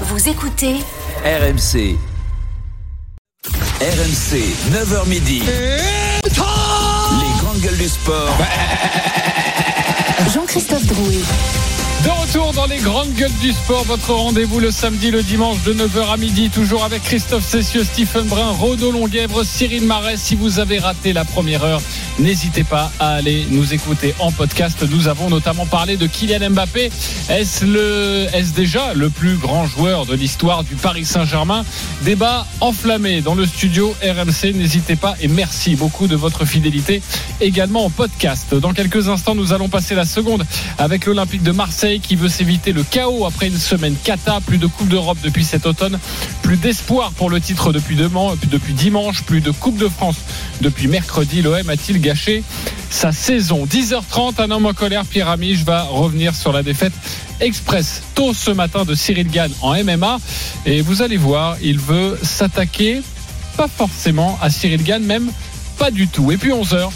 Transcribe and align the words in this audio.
Vous 0.00 0.28
écoutez 0.28 0.74
RMC. 1.24 1.96
RMC, 3.80 4.34
9h 4.72 5.08
midi. 5.08 5.42
Les 5.44 6.30
grandes 7.40 7.60
gueules 7.60 7.78
du 7.78 7.88
sport. 7.88 8.36
Jean-Christophe 10.34 10.86
Drouet. 10.86 11.20
De 12.02 12.10
retour 12.10 12.52
dans 12.52 12.66
les 12.66 12.78
grandes 12.78 13.14
gueules 13.14 13.32
du 13.40 13.52
sport, 13.52 13.84
votre 13.84 14.12
rendez-vous 14.12 14.58
le 14.58 14.70
samedi, 14.70 15.10
le 15.10 15.22
dimanche 15.22 15.62
de 15.62 15.72
9h 15.72 16.12
à 16.12 16.16
midi, 16.16 16.50
toujours 16.50 16.84
avec 16.84 17.02
Christophe 17.02 17.48
Cessieux, 17.48 17.84
Stephen 17.84 18.26
Brun, 18.26 18.50
Rodo 18.50 18.90
Longuèvre, 18.90 19.44
Cyril 19.44 19.84
Marais. 19.84 20.16
Si 20.16 20.34
vous 20.34 20.58
avez 20.58 20.80
raté 20.80 21.12
la 21.12 21.24
première 21.24 21.62
heure, 21.62 21.80
n'hésitez 22.18 22.64
pas 22.64 22.90
à 22.98 23.14
aller 23.14 23.46
nous 23.50 23.74
écouter 23.74 24.14
en 24.18 24.30
podcast. 24.30 24.84
Nous 24.90 25.08
avons 25.08 25.30
notamment 25.30 25.66
parlé 25.66 25.96
de 25.96 26.06
Kylian 26.06 26.50
Mbappé. 26.50 26.90
Est-ce 27.28 27.64
le, 27.64 28.26
est-ce 28.32 28.52
déjà 28.52 28.94
le 28.94 29.10
plus 29.10 29.36
grand 29.36 29.66
joueur 29.66 30.06
de 30.06 30.14
l'histoire 30.14 30.64
du 30.64 30.74
Paris 30.74 31.04
Saint-Germain? 31.04 31.64
Débat 32.02 32.46
enflammé 32.60 33.20
dans 33.20 33.34
le 33.34 33.46
studio 33.46 33.94
RMC. 34.02 34.54
N'hésitez 34.54 34.96
pas 34.96 35.14
et 35.20 35.28
merci 35.28 35.76
beaucoup 35.76 36.06
de 36.06 36.16
votre 36.16 36.44
fidélité 36.44 37.02
également 37.40 37.84
en 37.84 37.90
podcast. 37.90 38.54
Dans 38.54 38.72
quelques 38.72 39.08
instants, 39.08 39.34
nous 39.34 39.52
allons 39.52 39.68
passer 39.68 39.94
la 39.94 40.04
seconde 40.04 40.44
avec 40.78 41.06
l'Olympique 41.06 41.42
de 41.42 41.52
Marseille 41.52 42.00
qui 42.00 42.16
veut 42.16 42.28
s'éviter 42.28 42.72
le 42.72 42.82
chaos 42.82 43.26
après 43.26 43.48
une 43.48 43.58
semaine 43.58 43.96
cata, 44.02 44.40
plus 44.46 44.58
de 44.58 44.66
Coupe 44.66 44.88
d'Europe 44.88 45.18
depuis 45.22 45.44
cet 45.44 45.66
automne, 45.66 45.98
plus 46.42 46.56
d'espoir 46.56 47.12
pour 47.12 47.30
le 47.30 47.40
titre 47.40 47.72
depuis, 47.72 47.96
demain, 47.96 48.34
depuis 48.50 48.72
dimanche, 48.72 49.22
plus 49.22 49.40
de 49.40 49.50
Coupe 49.50 49.78
de 49.78 49.88
France 49.88 50.16
depuis 50.60 50.88
mercredi. 50.88 51.42
L'OM 51.42 51.68
a-t-il 51.68 52.00
gâché 52.04 52.44
sa 52.90 53.12
saison 53.12 53.64
10h30, 53.64 54.34
un 54.38 54.50
homme 54.50 54.66
en 54.66 54.74
colère, 54.74 55.06
Pierre 55.06 55.30
Amiche 55.30 55.64
va 55.64 55.84
revenir 55.84 56.34
sur 56.34 56.52
la 56.52 56.62
défaite 56.62 56.92
express 57.40 58.02
tôt 58.14 58.34
ce 58.34 58.50
matin 58.50 58.84
de 58.84 58.94
Cyril 58.94 59.28
Gann 59.30 59.50
en 59.62 59.72
MMA 59.82 60.18
et 60.66 60.82
vous 60.82 61.00
allez 61.00 61.16
voir, 61.16 61.56
il 61.62 61.78
veut 61.78 62.18
s'attaquer 62.22 63.00
pas 63.56 63.68
forcément 63.68 64.38
à 64.42 64.50
Cyril 64.50 64.82
Gann, 64.84 65.02
même 65.02 65.30
pas 65.78 65.90
du 65.90 66.06
tout. 66.06 66.30
Et 66.30 66.36
puis 66.36 66.50
11h, 66.50 66.90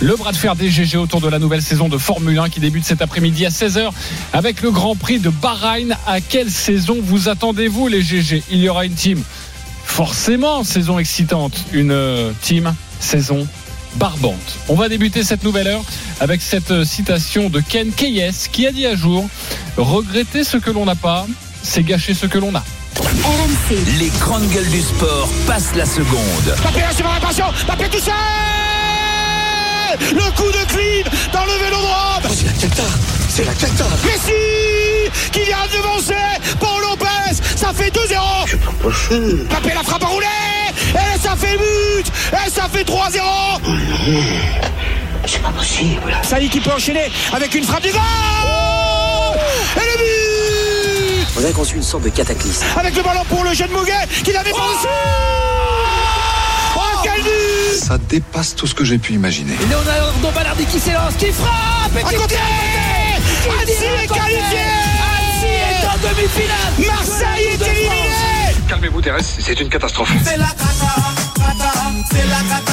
le 0.00 0.16
bras 0.16 0.32
de 0.32 0.36
fer 0.36 0.56
des 0.56 0.70
GG 0.70 0.98
autour 0.98 1.20
de 1.20 1.28
la 1.28 1.38
nouvelle 1.38 1.62
saison 1.62 1.88
de 1.88 1.96
Formule 1.96 2.38
1 2.40 2.48
qui 2.48 2.58
débute 2.58 2.84
cet 2.84 3.00
après-midi 3.00 3.46
à 3.46 3.50
16h 3.50 3.90
avec 4.32 4.60
le 4.60 4.72
Grand 4.72 4.96
Prix 4.96 5.20
de 5.20 5.30
Bahreïn. 5.30 5.96
À 6.06 6.20
quelle 6.20 6.50
saison 6.50 6.96
vous 7.00 7.28
attendez-vous 7.28 7.86
les 7.86 8.02
GG 8.02 8.42
Il 8.50 8.58
y 8.58 8.68
aura 8.68 8.86
une 8.86 8.94
team 8.94 9.22
forcément 9.84 10.64
saison 10.64 10.98
excitante, 10.98 11.54
une 11.72 11.92
euh, 11.92 12.32
team 12.42 12.74
saison 12.98 13.46
barbante. 13.96 14.58
On 14.68 14.74
va 14.74 14.88
débuter 14.88 15.22
cette 15.24 15.44
nouvelle 15.44 15.68
heure 15.68 15.84
avec 16.20 16.42
cette 16.42 16.70
euh, 16.70 16.84
citation 16.84 17.50
de 17.50 17.60
Ken 17.60 17.90
Keyes 17.92 18.48
qui 18.50 18.66
a 18.66 18.72
dit 18.72 18.86
à 18.86 18.94
jour 18.94 19.28
regretter 19.76 20.44
ce 20.44 20.56
que 20.56 20.70
l'on 20.70 20.84
n'a 20.84 20.94
pas, 20.94 21.26
c'est 21.62 21.82
gâcher 21.82 22.14
ce 22.14 22.26
que 22.26 22.38
l'on 22.38 22.54
a. 22.54 22.62
RMC. 23.00 23.76
Les 23.98 24.10
grandes 24.20 24.48
gueules 24.50 24.68
du 24.68 24.80
sport 24.80 25.28
passent 25.46 25.74
la 25.74 25.86
seconde. 25.86 26.56
Mbappé 26.62 26.80
la 26.80 26.92
séparation, 26.92 27.46
Mbappé 27.66 27.88
tout 27.88 27.98
seul 27.98 28.12
Le 30.12 30.30
coup 30.36 30.50
de 30.50 30.64
clean 30.68 31.10
dans 31.32 31.44
le 31.44 31.52
vélo 31.64 31.76
droit 31.80 32.20
C'est 32.30 32.46
la 32.46 32.52
cata, 32.52 32.82
c'est 33.28 33.44
la 33.44 33.54
cata. 33.54 33.84
Messi 34.04 35.10
qui 35.32 35.40
vient 35.40 35.66
devancer 35.72 36.14
Paul 36.60 36.80
Lopez, 36.82 37.34
ça 37.56 37.72
fait 37.74 37.90
2-0 37.90 37.98
C'est 38.46 38.60
pas 38.60 38.72
possible. 38.82 39.46
Mbappé 39.48 39.74
la 39.74 39.82
frappe 39.82 40.04
à 40.04 40.06
rouler 40.06 40.26
Et 40.94 41.18
ça 41.18 41.34
fait 41.36 41.56
but 41.56 42.01
Et 42.46 42.50
ça 42.50 42.68
fait 42.72 42.84
3-0 42.84 43.20
C'est 45.26 45.42
pas 45.42 45.50
possible. 45.50 46.16
Saïd 46.22 46.50
qui 46.50 46.60
peut 46.60 46.72
enchaîner 46.72 47.10
avec 47.32 47.54
une 47.54 47.64
frappe 47.64 47.82
du 47.82 47.90
goal 47.90 48.00
Et 49.76 49.80
le 49.80 49.98
but. 49.98 51.26
On 51.36 51.40
dirait 51.40 51.52
qu'on 51.52 51.64
suit 51.64 51.76
une 51.78 51.82
sorte 51.82 52.04
de 52.04 52.08
cataclysme. 52.10 52.64
Avec 52.76 52.94
le 52.96 53.02
ballon 53.02 53.24
pour 53.28 53.44
le 53.44 53.52
jeune 53.54 53.70
Mouguet 53.70 53.92
qui 54.24 54.32
la 54.32 54.42
défend 54.42 54.66
dessus 54.68 54.88
Oh 56.76 56.80
quel 57.02 57.22
but. 57.22 57.78
Ça 57.82 57.98
dépasse 57.98 58.54
tout 58.54 58.66
ce 58.66 58.74
que 58.74 58.84
j'ai 58.84 58.98
pu 58.98 59.12
imaginer. 59.14 59.54
Leonardo 59.70 60.30
Ballardi 60.34 60.64
qui 60.66 60.78
s'élance, 60.80 61.14
qui 61.18 61.32
frappe 61.32 61.96
et 61.96 62.04
À 62.04 62.08
qui 62.08 62.16
côté. 62.16 62.36
Annecy 63.60 63.84
est 64.02 64.06
qualifié. 64.06 64.58
Annecy 65.18 65.46
est 65.46 65.86
en 65.86 66.08
demi-finale. 66.08 66.72
Marseille 66.96 67.46
est 67.52 67.66
éliminé. 67.66 68.06
Calmez-vous, 68.68 69.00
Thérèse, 69.02 69.36
c'est 69.40 69.60
une 69.60 69.68
catastrophe. 69.68 70.10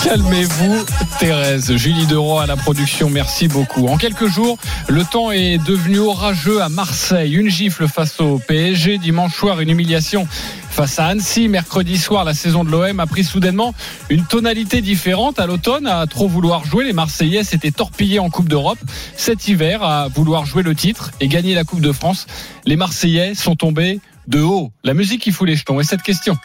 Calmez-vous, 0.03 0.85
Thérèse. 1.19 1.75
Julie 1.75 2.07
Deroy 2.07 2.43
à 2.43 2.45
la 2.47 2.55
production, 2.55 3.09
merci 3.09 3.47
beaucoup. 3.47 3.87
En 3.87 3.97
quelques 3.97 4.27
jours, 4.27 4.57
le 4.87 5.03
temps 5.03 5.31
est 5.31 5.57
devenu 5.57 5.99
orageux 5.99 6.61
à 6.61 6.69
Marseille. 6.69 7.33
Une 7.33 7.49
gifle 7.49 7.87
face 7.87 8.19
au 8.19 8.39
PSG. 8.39 8.97
Dimanche 8.97 9.35
soir, 9.35 9.59
une 9.59 9.69
humiliation 9.69 10.27
face 10.69 10.99
à 10.99 11.07
Annecy. 11.07 11.47
Mercredi 11.47 11.97
soir, 11.97 12.23
la 12.23 12.33
saison 12.33 12.63
de 12.63 12.71
l'OM 12.71 12.99
a 12.99 13.05
pris 13.07 13.23
soudainement 13.23 13.73
une 14.09 14.25
tonalité 14.25 14.81
différente. 14.81 15.39
À 15.39 15.45
l'automne, 15.45 15.85
à 15.85 16.07
trop 16.07 16.27
vouloir 16.27 16.65
jouer, 16.65 16.85
les 16.85 16.93
Marseillais 16.93 17.43
s'étaient 17.43 17.71
torpillés 17.71 18.19
en 18.19 18.29
Coupe 18.29 18.49
d'Europe. 18.49 18.79
Cet 19.15 19.47
hiver, 19.47 19.83
à 19.83 20.07
vouloir 20.07 20.45
jouer 20.45 20.63
le 20.63 20.75
titre 20.75 21.11
et 21.19 21.27
gagner 21.27 21.53
la 21.53 21.65
Coupe 21.65 21.81
de 21.81 21.91
France, 21.91 22.25
les 22.65 22.77
Marseillais 22.77 23.35
sont 23.35 23.55
tombés 23.55 23.99
de 24.27 24.41
haut. 24.41 24.71
La 24.83 24.93
musique 24.93 25.21
qui 25.21 25.31
fout 25.31 25.47
les 25.47 25.55
jetons. 25.55 25.79
Et 25.79 25.83
cette 25.83 26.03
question 26.03 26.37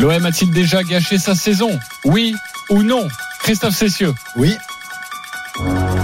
L'OM 0.00 0.24
a-t-il 0.24 0.50
déjà 0.50 0.82
gâché 0.82 1.18
sa 1.18 1.34
saison 1.34 1.78
Oui 2.06 2.34
ou 2.70 2.82
non 2.82 3.06
Christophe 3.40 3.74
Cessieux 3.74 4.14
Oui, 4.34 4.56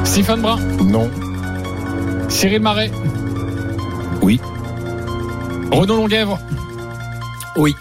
Stéphane 0.04 0.42
Brun 0.42 0.58
non, 0.84 1.10
Cyril 2.28 2.60
Marais 2.60 2.90
Oui. 4.20 4.38
Renaud 5.72 5.96
Longuèvre 5.96 6.38
Oui. 7.56 7.74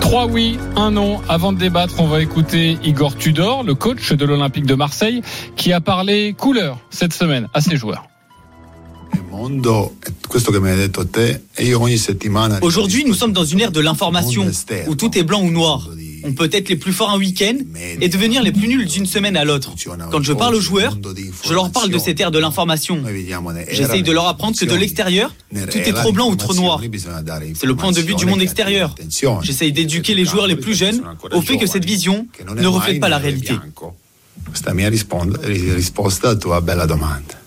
Trois 0.00 0.26
oui, 0.26 0.58
un 0.74 0.90
non. 0.90 1.22
Avant 1.28 1.52
de 1.52 1.58
débattre, 1.58 1.94
on 2.00 2.08
va 2.08 2.20
écouter 2.22 2.76
Igor 2.82 3.14
Tudor, 3.14 3.62
le 3.62 3.76
coach 3.76 4.12
de 4.12 4.24
l'Olympique 4.24 4.66
de 4.66 4.74
Marseille, 4.74 5.22
qui 5.54 5.72
a 5.72 5.80
parlé 5.80 6.34
couleur 6.36 6.78
cette 6.90 7.12
semaine 7.12 7.48
à 7.54 7.60
ses 7.60 7.76
joueurs. 7.76 8.08
Aujourd'hui, 12.62 13.04
nous 13.04 13.14
sommes 13.14 13.32
dans 13.32 13.44
une 13.44 13.60
ère 13.60 13.72
de 13.72 13.80
l'information 13.80 14.44
où 14.88 14.94
tout 14.94 15.16
est 15.18 15.22
blanc 15.22 15.42
ou 15.42 15.50
noir. 15.50 15.88
On 16.24 16.34
peut 16.34 16.48
être 16.52 16.68
les 16.68 16.76
plus 16.76 16.92
forts 16.92 17.10
un 17.10 17.18
week-end 17.18 17.56
et 18.00 18.08
devenir 18.08 18.42
les 18.44 18.52
plus 18.52 18.68
nuls 18.68 18.86
d'une 18.86 19.06
semaine 19.06 19.36
à 19.36 19.44
l'autre. 19.44 19.74
Quand 20.12 20.22
je 20.22 20.32
parle 20.32 20.54
aux 20.54 20.60
joueurs, 20.60 20.96
je 21.44 21.52
leur 21.52 21.70
parle 21.72 21.90
de 21.90 21.98
cette 21.98 22.20
ère 22.20 22.30
de 22.30 22.38
l'information. 22.38 23.02
J'essaye 23.68 24.02
de 24.04 24.12
leur 24.12 24.28
apprendre 24.28 24.56
que 24.56 24.64
de 24.64 24.74
l'extérieur, 24.76 25.34
tout 25.66 25.78
est 25.78 25.92
trop 25.92 26.12
blanc 26.12 26.30
ou 26.30 26.36
trop 26.36 26.54
noir. 26.54 26.80
C'est 27.56 27.66
le 27.66 27.74
point 27.74 27.90
de 27.90 28.00
vue 28.00 28.14
du 28.14 28.24
monde 28.26 28.40
extérieur. 28.42 28.94
J'essaye 29.42 29.72
d'éduquer 29.72 30.14
les 30.14 30.24
joueurs 30.24 30.46
les 30.46 30.54
plus 30.56 30.74
jeunes 30.74 31.02
au 31.32 31.40
fait 31.42 31.56
que 31.58 31.66
cette 31.66 31.84
vision 31.84 32.26
ne 32.54 32.66
reflète 32.68 33.00
pas 33.00 33.08
la 33.08 33.18
réalité. 33.18 33.54
Questa 34.52 34.74
mia 34.74 34.88
rispondo- 34.90 35.38
risposta 35.44 36.30
a 36.30 36.36
tua 36.36 36.60
bella 36.60 36.86
domanda. 36.86 37.41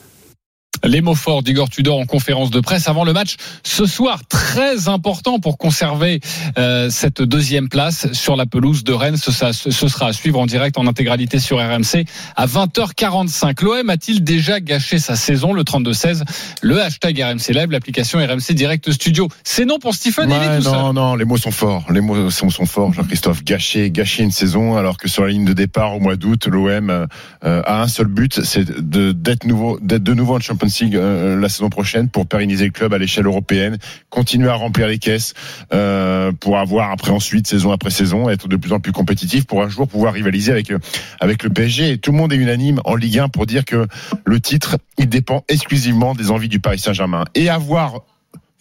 Les 0.85 1.01
mots 1.01 1.16
forts 1.16 1.41
d'Igor 1.44 1.69
Tudor 1.69 2.00
en 2.00 2.06
conférence 2.06 2.51
de 2.51 2.59
presse 2.59 2.88
avant 2.88 3.03
le 3.03 3.12
match 3.13 3.35
ce 3.63 3.85
soir. 3.85 4.22
Très 4.29 4.88
important 4.88 5.40
pour 5.40 5.57
conserver 5.57 6.19
euh, 6.57 6.90
cette 6.90 7.22
deuxième 7.22 7.69
place 7.69 8.12
sur 8.13 8.35
la 8.35 8.46
pelouse 8.46 8.84
de 8.84 8.94
Rennes. 8.94 9.18
Ce, 9.18 9.31
ça- 9.31 9.51
ce 9.53 9.72
sera 9.72 10.07
à 10.07 10.13
suivre 10.13 10.40
en 10.40 10.45
direct 10.45 10.78
en 10.78 10.85
intégralité 10.88 11.40
sur 11.40 11.57
RMC 11.57 12.06
à 12.35 12.45
20h45. 12.45 13.63
L'OM 13.63 13.90
a-t-il 13.90 14.24
déjà 14.24 14.59
gâché 14.59 15.00
sa 15.00 15.16
saison 15.16 15.53
Le 15.53 15.63
32-16, 15.63 16.22
le 16.62 16.81
hashtag 16.81 17.19
RMC 17.19 17.53
Live, 17.53 17.72
l'application 17.72 18.19
RMC 18.19 18.53
Direct 18.53 18.91
Studio. 18.91 19.28
C'est 19.44 19.66
non 19.66 19.79
pour 19.79 19.95
Stephen, 19.95 20.29
il 20.29 20.34
est 20.35 20.38
Ouais, 20.47 20.57
tout 20.57 20.63
seul. 20.66 20.74
non, 20.74 20.94
non, 20.94 21.16
les 21.16 21.25
mots 21.25 21.38
sont 21.38 21.51
forts. 21.51 21.85
Les 21.91 22.01
mots 22.01 22.29
sont, 22.29 22.50
sont 22.50 22.66
forts, 22.68 22.94
Jean-Christophe. 22.94 23.44
Gâcher, 23.44 23.90
gâcher 23.90 24.24
une 24.24 24.31
saison, 24.31 24.78
alors 24.78 24.97
que 24.97 25.07
sur 25.09 25.24
la 25.24 25.29
ligne 25.29 25.45
de 25.45 25.53
départ 25.53 25.95
au 25.95 26.00
mois 26.00 26.16
d'août, 26.16 26.45
l'OM 26.47 26.90
euh, 26.91 27.07
a 27.44 27.81
un 27.81 27.88
seul 27.88 28.07
but, 28.07 28.44
c'est 28.44 28.66
d'être 28.69 29.45
nouveau, 29.45 29.79
d'être 29.81 30.03
de 30.03 30.13
nouveau 30.13 30.35
en 30.35 30.40
Champions 30.40 30.68
Euh, 30.84 31.40
la 31.40 31.50
saison 31.50 31.69
prochaine 31.69 32.09
pour 32.09 32.28
pérenniser 32.28 32.66
le 32.66 32.72
club 32.72 32.94
à 32.94 32.97
l'échelle 32.97 33.25
européenne, 33.25 33.78
continuer 34.09 34.50
à 34.50 34.56
remplir 34.56 34.88
les 34.88 34.98
caisses 34.98 35.33
euh, 35.74 36.31
pour 36.31 36.57
avoir 36.57 36.92
après 36.92 37.12
ensuite 37.12 37.48
saison 37.48 37.72
après 37.72 37.89
saison 37.89 38.30
être 38.30 38.48
de 38.48 38.56
plus 38.56 38.74
en 38.74 38.80
plus 38.80 38.92
compétitif 38.92 39.45
pour 39.45 39.63
un 39.63 39.69
jour 39.69 39.88
pouvoir 39.88 40.13
rivaliser 40.13 40.51
avec 40.51 40.72
avec 41.19 41.44
le 41.44 41.50
PSG. 41.50 41.92
Et 41.92 41.98
tout 41.98 42.12
le 42.12 42.18
monde 42.18 42.33
est 42.33 42.38
unanime 42.38 42.81
en 42.86 42.95
Ligue 42.95 43.19
1 43.19 43.30
pour 43.30 43.45
dire 43.45 43.66
que 43.66 43.88
le 44.25 44.39
titre 44.39 44.77
il 44.98 45.07
dépend 45.07 45.44
exclusivement 45.48 46.16
des 46.16 46.31
envies 46.31 46.50
du 46.50 46.60
Paris 46.60 46.80
Saint-Germain 46.80 47.25
et 47.36 47.50
avoir 47.50 48.01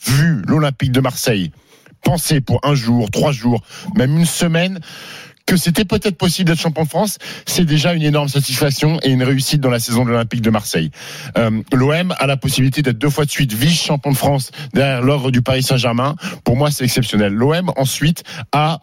vu 0.06 0.42
l'Olympique 0.46 0.92
de 0.92 1.00
Marseille 1.00 1.50
penser 2.04 2.40
pour 2.40 2.60
un 2.62 2.74
jour, 2.74 3.10
trois 3.10 3.32
jours, 3.32 3.62
même 3.96 4.16
une 4.16 4.26
semaine, 4.26 4.78
que 5.46 5.56
c'était 5.56 5.84
peut-être 5.84 6.16
possible 6.16 6.48
d'être 6.48 6.60
champion 6.60 6.84
de 6.84 6.88
France, 6.88 7.18
c'est 7.46 7.64
déjà 7.64 7.94
une 7.94 8.02
énorme 8.02 8.28
satisfaction 8.28 8.98
et 9.02 9.10
une 9.10 9.22
réussite 9.22 9.60
dans 9.60 9.70
la 9.70 9.78
saison 9.78 10.04
de 10.04 10.10
l'Olympique 10.10 10.42
de 10.42 10.50
Marseille. 10.50 10.90
Euh, 11.36 11.62
L'OM 11.72 12.14
a 12.18 12.26
la 12.26 12.36
possibilité 12.36 12.82
d'être 12.82 12.98
deux 12.98 13.10
fois 13.10 13.24
de 13.24 13.30
suite 13.30 13.52
vice-champion 13.52 14.12
de 14.12 14.16
France 14.16 14.50
derrière 14.72 15.02
l'ordre 15.02 15.30
du 15.30 15.42
Paris 15.42 15.62
Saint-Germain. 15.62 16.16
Pour 16.44 16.56
moi, 16.56 16.70
c'est 16.70 16.84
exceptionnel. 16.84 17.32
L'OM, 17.32 17.72
ensuite, 17.76 18.24
a 18.52 18.80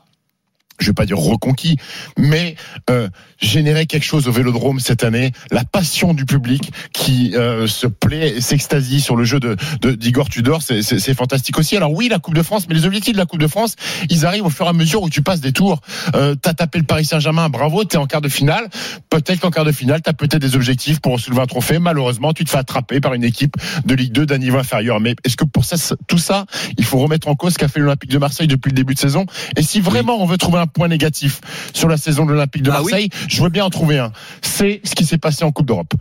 je 0.84 0.88
vais 0.88 0.94
pas 0.94 1.06
dire 1.06 1.18
reconquis, 1.18 1.78
mais 2.18 2.56
euh, 2.90 3.08
générer 3.40 3.86
quelque 3.86 4.04
chose 4.04 4.28
au 4.28 4.32
Vélodrome 4.32 4.80
cette 4.80 5.04
année, 5.04 5.32
la 5.52 5.64
passion 5.64 6.14
du 6.14 6.26
public 6.26 6.72
qui 6.94 7.36
euh, 7.36 7.68
se 7.68 7.88
plaît 7.88 8.42
s'extasie 8.42 9.02
sur 9.02 9.16
le 9.16 9.24
jeu 9.24 9.40
de 9.40 9.56
d'Igor 9.82 10.30
Tudor, 10.30 10.62
c'est 10.62 11.14
fantastique 11.14 11.58
aussi. 11.58 11.76
Alors 11.78 11.92
oui, 11.94 12.08
la 12.10 12.20
Coupe 12.20 12.36
de 12.36 12.44
France, 12.44 12.68
mais 12.68 12.76
les 12.76 12.86
objectifs 12.86 13.14
de 13.14 13.18
la 13.18 13.26
Coupe 13.26 13.40
de 13.40 13.48
France, 13.48 13.76
ils 14.10 14.26
arrivent 14.26 14.46
au 14.46 14.50
fur 14.50 14.66
et 14.66 14.70
à 14.70 14.74
mesure 14.74 15.02
où 15.02 15.10
tu 15.10 15.22
passes 15.22 15.42
des 15.42 15.52
tours. 15.52 15.82
Euh, 16.16 16.36
t'as 16.36 16.54
tapé 16.54 16.80
le 16.80 16.86
Paris 16.86 17.06
Saint-Germain, 17.06 17.50
bravo, 17.50 17.84
t'es 17.84 17.98
en 17.98 18.06
quart 18.06 18.22
de 18.22 18.30
finale. 18.30 18.70
Peut-être 19.10 19.40
qu'en 19.40 19.52
quart 19.52 19.66
de 19.66 19.72
finale, 19.72 20.02
t'as 20.02 20.14
peut-être 20.14 20.42
des 20.42 20.56
objectifs 20.56 21.00
pour 21.00 21.20
soulever 21.20 21.42
un 21.42 21.48
trophée. 21.48 21.80
Malheureusement, 21.80 22.34
tu 22.34 22.44
te 22.44 22.50
fais 22.50 22.58
attraper 22.58 23.00
par 23.00 23.14
une 23.14 23.24
équipe 23.24 23.56
de 23.86 23.96
Ligue 23.96 24.12
2 24.12 24.26
d'un 24.26 24.38
niveau 24.38 24.58
inférieur. 24.58 25.00
Mais 25.00 25.16
est-ce 25.24 25.38
que 25.38 25.46
pour 25.46 25.66
ça, 25.66 25.96
tout 26.08 26.18
ça, 26.18 26.46
il 26.78 26.86
faut 26.86 27.00
remettre 27.00 27.28
en 27.28 27.36
cause 27.36 27.54
ce 27.54 27.58
qu'a 27.58 27.68
fait 27.68 27.80
l'Olympique 27.80 28.12
de 28.12 28.18
Marseille 28.18 28.48
depuis 28.48 28.70
le 28.70 28.76
début 28.76 28.94
de 28.94 29.00
saison? 29.00 29.26
Et 29.58 29.64
si 29.64 29.82
vraiment 29.82 30.22
on 30.22 30.26
veut 30.26 30.38
trouver 30.38 30.60
un 30.60 30.68
point 30.72 30.88
négatif 30.88 31.42
sur 31.74 31.88
la 31.88 31.98
saison 31.98 32.26
de 32.26 32.32
l'Olympique 32.32 32.64
de 32.64 32.72
Ah 32.72 32.82
oui 32.84 32.92
Marseille, 32.92 33.10
je 33.28 33.42
veux 33.44 33.50
bien 33.50 33.66
en 33.66 33.70
trouver 33.70 34.00
un. 34.00 34.12
C'est 34.42 34.82
ce 34.84 34.96
qui 34.96 35.06
s'est 35.06 35.18
passé 35.18 35.44
en 35.44 35.52
Coupe 35.52 35.68
d'Europe. 35.68 35.94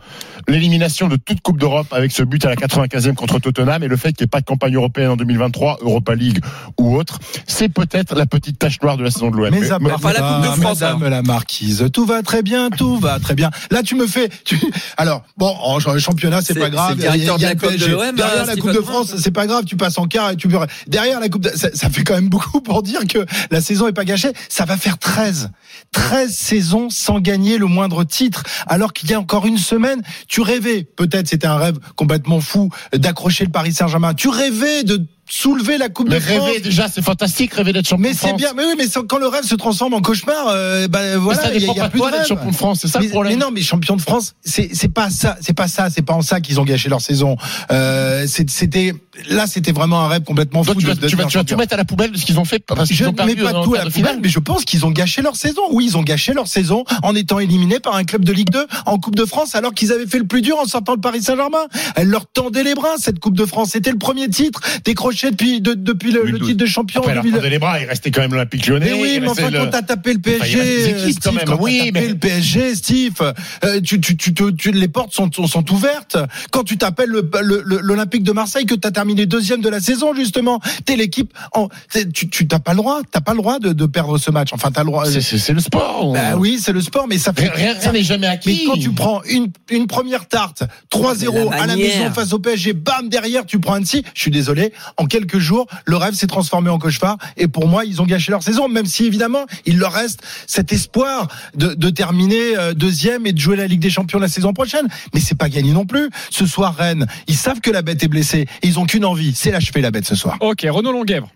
L'élimination 0.47 1.07
de 1.07 1.15
toute 1.17 1.41
Coupe 1.41 1.59
d'Europe 1.59 1.87
avec 1.91 2.11
ce 2.11 2.23
but 2.23 2.45
à 2.45 2.49
la 2.49 2.55
95e 2.55 3.13
contre 3.13 3.39
Tottenham 3.39 3.83
et 3.83 3.87
le 3.87 3.97
fait 3.97 4.13
qu'il 4.13 4.23
n'y 4.23 4.25
ait 4.25 4.27
pas 4.27 4.41
de 4.41 4.45
campagne 4.45 4.75
européenne 4.75 5.09
en 5.11 5.15
2023, 5.15 5.79
Europa 5.81 6.15
League 6.15 6.39
ou 6.79 6.95
autre, 6.97 7.19
c'est 7.47 7.69
peut-être 7.69 8.15
la 8.15 8.25
petite 8.25 8.57
tache 8.59 8.81
noire 8.81 8.97
de 8.97 9.03
la 9.03 9.11
saison 9.11 9.29
de 9.31 9.37
l'OM. 9.37 9.49
Mais 9.51 9.67
part 9.67 9.99
pas 9.99 10.13
la 10.13 10.19
ça, 10.19 10.33
Coupe 10.41 10.55
de 10.57 10.61
France, 10.61 10.81
Madame 10.81 11.09
la 11.09 11.21
marquise, 11.21 11.85
tout 11.93 12.05
va 12.05 12.21
très 12.23 12.41
bien, 12.41 12.69
tout 12.69 12.97
va 12.97 13.19
très 13.19 13.35
bien. 13.35 13.49
Là, 13.69 13.83
tu 13.83 13.95
me 13.95 14.07
fais. 14.07 14.29
tu- 14.45 14.59
Alors, 14.97 15.23
bon, 15.37 15.53
en 15.61 15.79
ch- 15.79 15.97
championnat, 15.99 16.41
c'est 16.41 16.57
pas 16.57 16.69
grave. 16.69 16.95
c'est 16.99 17.07
le 17.11 17.17
directeur 17.17 17.35
Il 17.37 17.41
y 17.41 17.45
a- 17.45 17.47
il 17.47 17.49
y 17.49 17.51
a 17.51 17.53
de 17.53 17.53
la 17.53 17.53
le 17.53 17.59
com 17.59 17.69
de 17.71 17.75
PSG. 17.77 17.91
l'OM, 17.91 18.15
Derrière 18.15 18.43
euh, 18.43 18.45
la 18.45 18.55
Coupe 18.55 18.71
de. 18.73 18.81
France, 18.81 19.13
c'est 19.17 19.31
pas 19.31 19.45
grave, 19.47 19.63
tu 19.65 19.75
passes 19.77 19.97
en 19.97 20.05
quart 20.07 20.31
et 20.31 20.35
tu 20.35 20.47
peux. 20.47 20.57
Derrière 20.87 21.19
la 21.19 21.29
Coupe, 21.29 21.43
de... 21.43 21.49
ça, 21.49 21.69
ça 21.73 21.89
fait 21.89 22.03
quand 22.03 22.15
même 22.15 22.29
beaucoup 22.29 22.61
pour 22.61 22.83
dire 22.83 23.01
que 23.07 23.25
la 23.51 23.61
saison 23.61 23.87
est 23.87 23.93
pas 23.93 24.05
gâchée. 24.05 24.31
Ça 24.49 24.60
va 24.65 24.77
faire 24.77 24.97
13. 24.97 25.51
13 25.91 26.33
saisons 26.33 26.89
sans 26.89 27.19
gagner 27.19 27.57
le 27.57 27.65
moindre 27.65 28.03
titre. 28.03 28.43
Alors 28.67 28.93
qu'il 28.93 29.09
y 29.09 29.13
a 29.13 29.19
encore 29.19 29.45
une 29.45 29.57
semaine, 29.57 30.01
tu 30.27 30.41
rêvais, 30.41 30.83
peut-être 30.83 31.27
c'était 31.27 31.47
un 31.47 31.57
rêve 31.57 31.79
complètement 31.95 32.41
fou, 32.41 32.69
d'accrocher 32.93 33.45
le 33.45 33.51
Paris 33.51 33.73
Saint-Germain. 33.73 34.13
Tu 34.13 34.29
rêvais 34.29 34.83
de 34.83 35.05
soulever 35.31 35.77
la 35.77 35.89
Coupe 35.89 36.09
Mais 36.09 36.15
de 36.15 36.19
France. 36.19 36.47
rêver 36.49 36.59
déjà, 36.59 36.87
c'est 36.93 37.01
fantastique, 37.01 37.53
rêver 37.53 37.73
d'être 37.73 37.87
champion 37.87 38.01
Mais 38.03 38.09
de 38.13 38.17
c'est 38.17 38.27
France. 38.27 38.37
bien, 38.39 38.53
mais 38.55 38.63
oui, 38.65 38.73
mais 38.77 38.85
c'est- 38.87 38.99
quand 39.07 39.17
le 39.17 39.27
rêve 39.27 39.43
se 39.45 39.55
transforme 39.55 39.93
en 39.93 40.01
cauchemar, 40.01 40.47
euh, 40.49 40.87
bah 40.87 40.99
Mais 41.01 41.15
voilà, 41.15 41.53
il 41.55 41.61
y 41.63 41.69
a, 41.69 41.85
y 41.85 41.89
plus 41.89 41.99
de 41.99 42.05
rêve. 42.05 42.25
champion 42.27 42.49
de 42.51 42.55
France, 42.55 42.79
c'est 42.81 42.87
ça 42.87 42.99
mais, 42.99 43.05
le 43.05 43.11
problème. 43.11 43.33
mais 43.39 43.45
non, 43.45 43.51
mais 43.51 43.61
champion 43.61 43.95
de 43.95 44.01
France, 44.01 44.35
c'est 44.43 44.69
c'est 44.73 44.89
pas 44.93 45.09
ça, 45.09 45.37
c'est 45.41 45.53
pas 45.53 45.67
ça, 45.67 45.89
c'est 45.89 46.01
pas 46.01 46.13
en 46.13 46.21
ça 46.21 46.41
qu'ils 46.41 46.59
ont 46.59 46.65
gâché 46.65 46.89
leur 46.89 47.01
saison. 47.01 47.37
Euh, 47.71 48.25
c'est- 48.27 48.49
c'était 48.49 48.93
là, 49.29 49.47
c'était 49.47 49.71
vraiment 49.71 50.01
un 50.01 50.07
rêve 50.07 50.23
complètement 50.23 50.63
fou. 50.63 50.71
Donc 50.73 50.79
tu 50.81 50.85
vas, 50.87 50.95
de- 50.95 50.99
de 51.01 51.07
tu 51.07 51.15
vas- 51.15 51.23
devenir 51.23 51.29
tu 51.31 51.37
vas 51.37 51.43
tout 51.43 51.55
mettre 51.57 51.73
à 51.73 51.77
la 51.77 51.85
poubelle 51.85 52.11
de 52.11 52.17
ce 52.17 52.25
qu'ils 52.25 52.39
ont 52.39 52.45
fait 52.45 52.59
parce 52.59 52.87
qu'ils 52.89 52.97
Je 52.97 53.05
ne 53.05 53.09
mets 53.11 53.35
pas 53.35 53.53
en 53.53 53.63
tout 53.63 53.75
à 53.75 53.83
la 53.85 53.89
poubelle, 53.89 54.19
mais 54.21 54.29
je 54.29 54.39
pense 54.39 54.65
qu'ils 54.65 54.85
ont 54.85 54.91
gâché 54.91 55.21
leur 55.21 55.35
saison. 55.35 55.61
Oui, 55.71 55.85
ils 55.87 55.97
ont 55.97 56.03
gâché 56.03 56.33
leur 56.33 56.47
saison 56.47 56.83
en 57.03 57.15
étant 57.15 57.39
éliminés 57.39 57.79
par 57.79 57.95
un 57.95 58.03
club 58.03 58.25
de 58.25 58.31
Ligue 58.33 58.49
2 58.49 58.65
en 58.85 58.97
Coupe 58.97 59.15
de 59.15 59.25
France, 59.25 59.55
alors 59.55 59.73
qu'ils 59.73 59.91
avaient 59.91 60.07
fait 60.07 60.19
le 60.19 60.27
plus 60.27 60.41
dur 60.41 60.57
en 60.59 60.65
sortant 60.65 60.93
le 60.93 61.01
Paris 61.01 61.21
Saint-Germain. 61.23 61.65
Elle 61.95 62.07
leur 62.09 62.25
tendait 62.27 62.63
les 62.63 62.73
bras 62.75 62.95
cette 62.97 63.19
Coupe 63.19 63.37
de 63.37 63.45
France. 63.45 63.69
C'était 63.71 63.91
le 63.91 63.97
premier 63.97 64.29
titre 64.29 64.59
décroché 64.85 65.20
depuis 65.29 65.61
de- 65.61 65.73
depuis 65.75 66.11
le, 66.11 66.21
le 66.21 66.31
2012. 66.31 66.47
titre 66.49 66.59
de 66.59 66.65
champion. 66.65 67.01
Après, 67.01 67.11
en 67.11 67.15
leur 67.15 67.23
2000. 67.23 67.37
tendait 67.37 67.49
les 67.51 67.59
bras, 67.59 67.79
il 67.79 67.85
restait 67.85 68.09
quand 68.09 68.21
même 68.21 68.31
l'Olympique 68.31 68.65
lyonnais. 68.65 68.87
Mais 68.87 68.93
oui, 68.93 69.11
il 69.15 69.21
mais 69.21 69.27
enfin, 69.29 69.49
le- 69.51 69.59
quand 69.59 69.67
t'as 69.69 69.81
tapé 69.83 70.13
le 70.13 70.19
PSG, 70.19 71.11
Steve, 71.11 71.17
quand 71.23 71.31
même. 71.33 71.45
quand 71.45 71.57
t'as 71.57 71.61
Oui, 71.63 71.77
tapé 71.77 71.91
mais- 71.91 72.07
le 72.07 72.15
PSG, 72.15 72.75
Steve, 72.75 73.33
euh, 73.63 73.79
tu, 73.81 74.01
tu, 74.01 74.17
tu, 74.17 74.33
tu- 74.33 74.55
tu- 74.55 74.71
les 74.71 74.87
portes 74.87 75.13
sont, 75.13 75.29
sont, 75.31 75.45
sont 75.45 75.71
ouvertes. 75.71 76.17
Quand 76.51 76.63
tu 76.63 76.77
t'appelles 76.77 77.09
le- 77.09 77.29
le- 77.41 77.61
le- 77.65 77.79
l'Olympique 77.81 78.23
de 78.23 78.31
Marseille, 78.31 78.65
que 78.65 78.75
t'as 78.75 78.91
terminé 78.91 79.25
deuxième 79.25 79.61
de 79.61 79.69
la 79.69 79.79
saison, 79.79 80.15
justement, 80.15 80.59
t'es 80.85 80.95
l'équipe, 80.95 81.33
en, 81.53 81.67
tu, 82.13 82.29
tu 82.29 82.47
t'as 82.47 82.59
pas 82.59 82.71
le 82.71 82.77
droit, 82.77 83.01
t'as 83.11 83.21
pas 83.21 83.33
le 83.33 83.37
droit 83.39 83.59
de, 83.59 83.73
de 83.73 83.85
perdre 83.85 84.17
ce 84.17 84.31
match. 84.31 84.49
Enfin, 84.53 84.71
t'as 84.71 84.81
le 84.81 84.87
droit. 84.87 85.05
C'est- 85.05 85.51
le 85.51 85.59
sport. 85.59 86.13
Bah 86.13 86.37
oui, 86.37 86.59
c'est 86.61 86.71
le 86.71 86.81
sport, 86.81 87.07
mais 87.09 87.17
ça 87.17 87.33
fait. 87.33 87.49
Rien 87.49 87.75
n'est 87.91 88.03
jamais 88.03 88.27
Mais 88.27 88.33
acquis. 88.33 88.63
quand 88.65 88.77
tu 88.77 88.91
prends 88.91 89.21
une, 89.23 89.47
une 89.69 89.85
première 89.87 90.27
tarte, 90.29 90.63
3-0 90.89 91.49
La 91.51 91.63
à 91.63 91.67
la 91.67 91.75
maison 91.75 92.09
face 92.11 92.31
au 92.33 92.39
PSG, 92.39 92.73
bam, 92.73 93.09
derrière, 93.09 93.45
tu 93.45 93.59
prends 93.59 93.73
Annecy. 93.73 94.03
Je 94.13 94.21
suis 94.21 94.31
désolé. 94.31 94.71
En 95.01 95.07
quelques 95.07 95.39
jours, 95.39 95.65
le 95.85 95.97
rêve 95.97 96.13
s'est 96.13 96.27
transformé 96.27 96.69
en 96.69 96.77
cauchemar. 96.77 97.17
Et 97.35 97.47
pour 97.47 97.67
moi, 97.67 97.85
ils 97.85 98.03
ont 98.03 98.05
gâché 98.05 98.29
leur 98.29 98.43
saison, 98.43 98.67
même 98.67 98.85
si 98.85 99.03
évidemment, 99.05 99.47
il 99.65 99.79
leur 99.79 99.93
reste 99.93 100.21
cet 100.45 100.71
espoir 100.71 101.27
de, 101.55 101.89
terminer 101.89 102.55
euh, 102.55 102.75
deuxième 102.75 103.25
et 103.25 103.33
de 103.33 103.39
jouer 103.39 103.55
la 103.55 103.65
Ligue 103.65 103.79
des 103.79 103.89
Champions 103.89 104.19
la 104.19 104.27
saison 104.27 104.53
prochaine. 104.53 104.87
Mais 105.15 105.19
c'est 105.19 105.33
pas 105.33 105.49
gagné 105.49 105.71
non 105.71 105.87
plus. 105.87 106.11
Ce 106.29 106.45
soir, 106.45 106.75
Rennes, 106.75 107.07
ils 107.25 107.35
savent 107.35 107.61
que 107.61 107.71
la 107.71 107.81
bête 107.81 108.03
est 108.03 108.07
blessée. 108.07 108.47
Et 108.61 108.67
ils 108.67 108.77
ont 108.77 108.85
qu'une 108.85 109.03
envie, 109.03 109.33
c'est 109.33 109.49
l'achever 109.49 109.81
la 109.81 109.89
bête 109.89 110.05
ce 110.05 110.13
soir. 110.13 110.37
Ok, 110.39 110.67
Renaud 110.69 110.91
Longuèvre. 110.91 111.31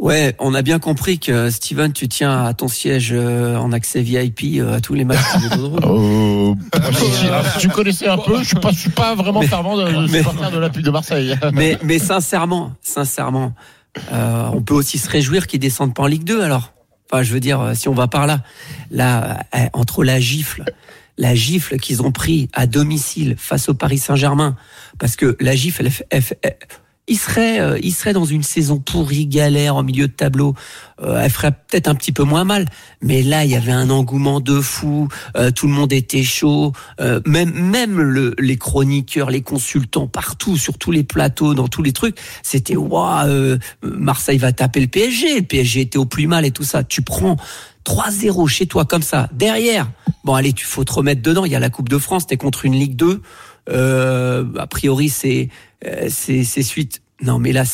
Ouais, 0.00 0.34
on 0.38 0.54
a 0.54 0.62
bien 0.62 0.78
compris 0.78 1.18
que 1.18 1.50
Steven, 1.50 1.92
tu 1.92 2.08
tiens 2.08 2.46
à 2.46 2.54
ton 2.54 2.68
siège 2.68 3.10
euh, 3.12 3.56
en 3.56 3.70
accès 3.70 4.00
VIP 4.00 4.56
euh, 4.58 4.76
à 4.76 4.80
tous 4.80 4.94
les 4.94 5.04
matchs. 5.04 5.18
Oh, 5.86 6.56
tu 7.60 7.68
connaissais 7.68 8.08
un 8.08 8.16
peu, 8.16 8.38
je 8.38 8.44
suis 8.48 8.56
pas, 8.56 8.70
je 8.72 8.78
suis 8.78 8.90
pas 8.90 9.14
vraiment 9.14 9.40
Mais- 9.40 9.46
fervent 9.46 9.76
de, 9.76 9.84
de 9.92 10.10
mais- 10.10 10.18
supporter 10.18 10.50
de 10.50 10.80
de 10.80 10.90
Marseille. 10.90 11.36
mais, 11.52 11.76
mais 11.84 11.98
sincèrement, 11.98 12.72
sincèrement, 12.80 13.52
euh, 14.10 14.48
on 14.54 14.62
peut 14.62 14.72
aussi 14.72 14.96
se 14.96 15.10
réjouir 15.10 15.46
qu'ils 15.46 15.60
descendent 15.60 15.94
pas 15.94 16.04
en 16.04 16.06
Ligue 16.06 16.24
2 16.24 16.40
alors. 16.40 16.72
Enfin, 17.12 17.22
je 17.22 17.32
veux 17.34 17.40
dire, 17.40 17.60
euh, 17.60 17.74
si 17.74 17.88
on 17.88 17.94
va 17.94 18.08
par 18.08 18.26
là, 18.26 18.40
là, 18.90 19.40
euh, 19.54 19.66
entre 19.74 20.02
la 20.02 20.18
gifle, 20.18 20.64
la 21.18 21.34
gifle 21.34 21.76
qu'ils 21.76 22.00
ont 22.02 22.12
pris 22.12 22.48
à 22.54 22.66
domicile 22.66 23.34
face 23.36 23.68
au 23.68 23.74
Paris 23.74 23.98
Saint-Germain, 23.98 24.56
parce 24.98 25.16
que 25.16 25.36
la 25.40 25.54
gifle, 25.54 25.84
elle, 25.84 25.90
fait- 25.92 26.06
elle 26.10 26.22
elle- 26.42 26.56
il 27.10 27.18
serait, 27.18 27.60
euh, 27.60 27.78
il 27.82 27.92
serait 27.92 28.12
dans 28.14 28.24
une 28.24 28.42
saison 28.44 28.78
pourrie, 28.78 29.26
galère, 29.26 29.76
en 29.76 29.82
milieu 29.82 30.06
de 30.06 30.12
tableau. 30.12 30.54
Euh, 31.02 31.20
elle 31.22 31.30
ferait 31.30 31.50
peut-être 31.52 31.88
un 31.88 31.94
petit 31.94 32.12
peu 32.12 32.22
moins 32.22 32.44
mal, 32.44 32.66
mais 33.02 33.22
là, 33.22 33.44
il 33.44 33.50
y 33.50 33.56
avait 33.56 33.72
un 33.72 33.90
engouement 33.90 34.40
de 34.40 34.60
fou. 34.60 35.08
euh, 35.36 35.50
tout 35.50 35.66
le 35.66 35.72
monde 35.72 35.92
était 35.92 36.22
chaud. 36.22 36.72
euh, 37.00 37.20
même, 37.26 37.52
même 37.52 38.00
le, 38.00 38.34
les 38.38 38.56
chroniqueurs, 38.56 39.30
les 39.30 39.42
consultants, 39.42 40.06
partout, 40.06 40.56
sur 40.56 40.78
tous 40.78 40.92
les 40.92 41.02
plateaux, 41.04 41.54
dans 41.54 41.68
tous 41.68 41.82
les 41.82 41.92
trucs, 41.92 42.16
c'était 42.42 42.76
waouh. 42.76 43.26
euh, 43.26 43.58
Marseille 43.82 44.38
va 44.38 44.52
taper 44.52 44.80
le 44.80 44.86
PSG. 44.86 45.40
Le 45.40 45.46
PSG 45.46 45.80
était 45.80 45.98
au 45.98 46.06
plus 46.06 46.28
mal 46.28 46.46
et 46.46 46.52
tout 46.52 46.64
ça. 46.64 46.84
Tu 46.84 47.02
prends 47.02 47.36
3-0 47.84 48.46
chez 48.46 48.66
toi 48.66 48.84
comme 48.84 49.02
ça. 49.02 49.28
Derrière, 49.32 49.90
bon 50.22 50.34
allez, 50.34 50.52
tu 50.52 50.64
faut 50.64 50.84
te 50.84 50.92
remettre 50.92 51.22
dedans. 51.22 51.44
Il 51.44 51.50
y 51.50 51.56
a 51.56 51.60
la 51.60 51.70
Coupe 51.70 51.88
de 51.88 51.98
France. 51.98 52.26
T'es 52.26 52.36
contre 52.36 52.64
une 52.66 52.74
Ligue 52.74 52.94
2. 52.94 53.20
Euh, 53.68 54.44
a 54.56 54.66
priori, 54.66 55.08
c'est 55.08 55.48
euh, 55.86 56.08
c'est 56.08 56.44
c'est 56.44 56.62
suite. 56.62 57.02
Non, 57.22 57.38
mais 57.38 57.52
là, 57.52 57.64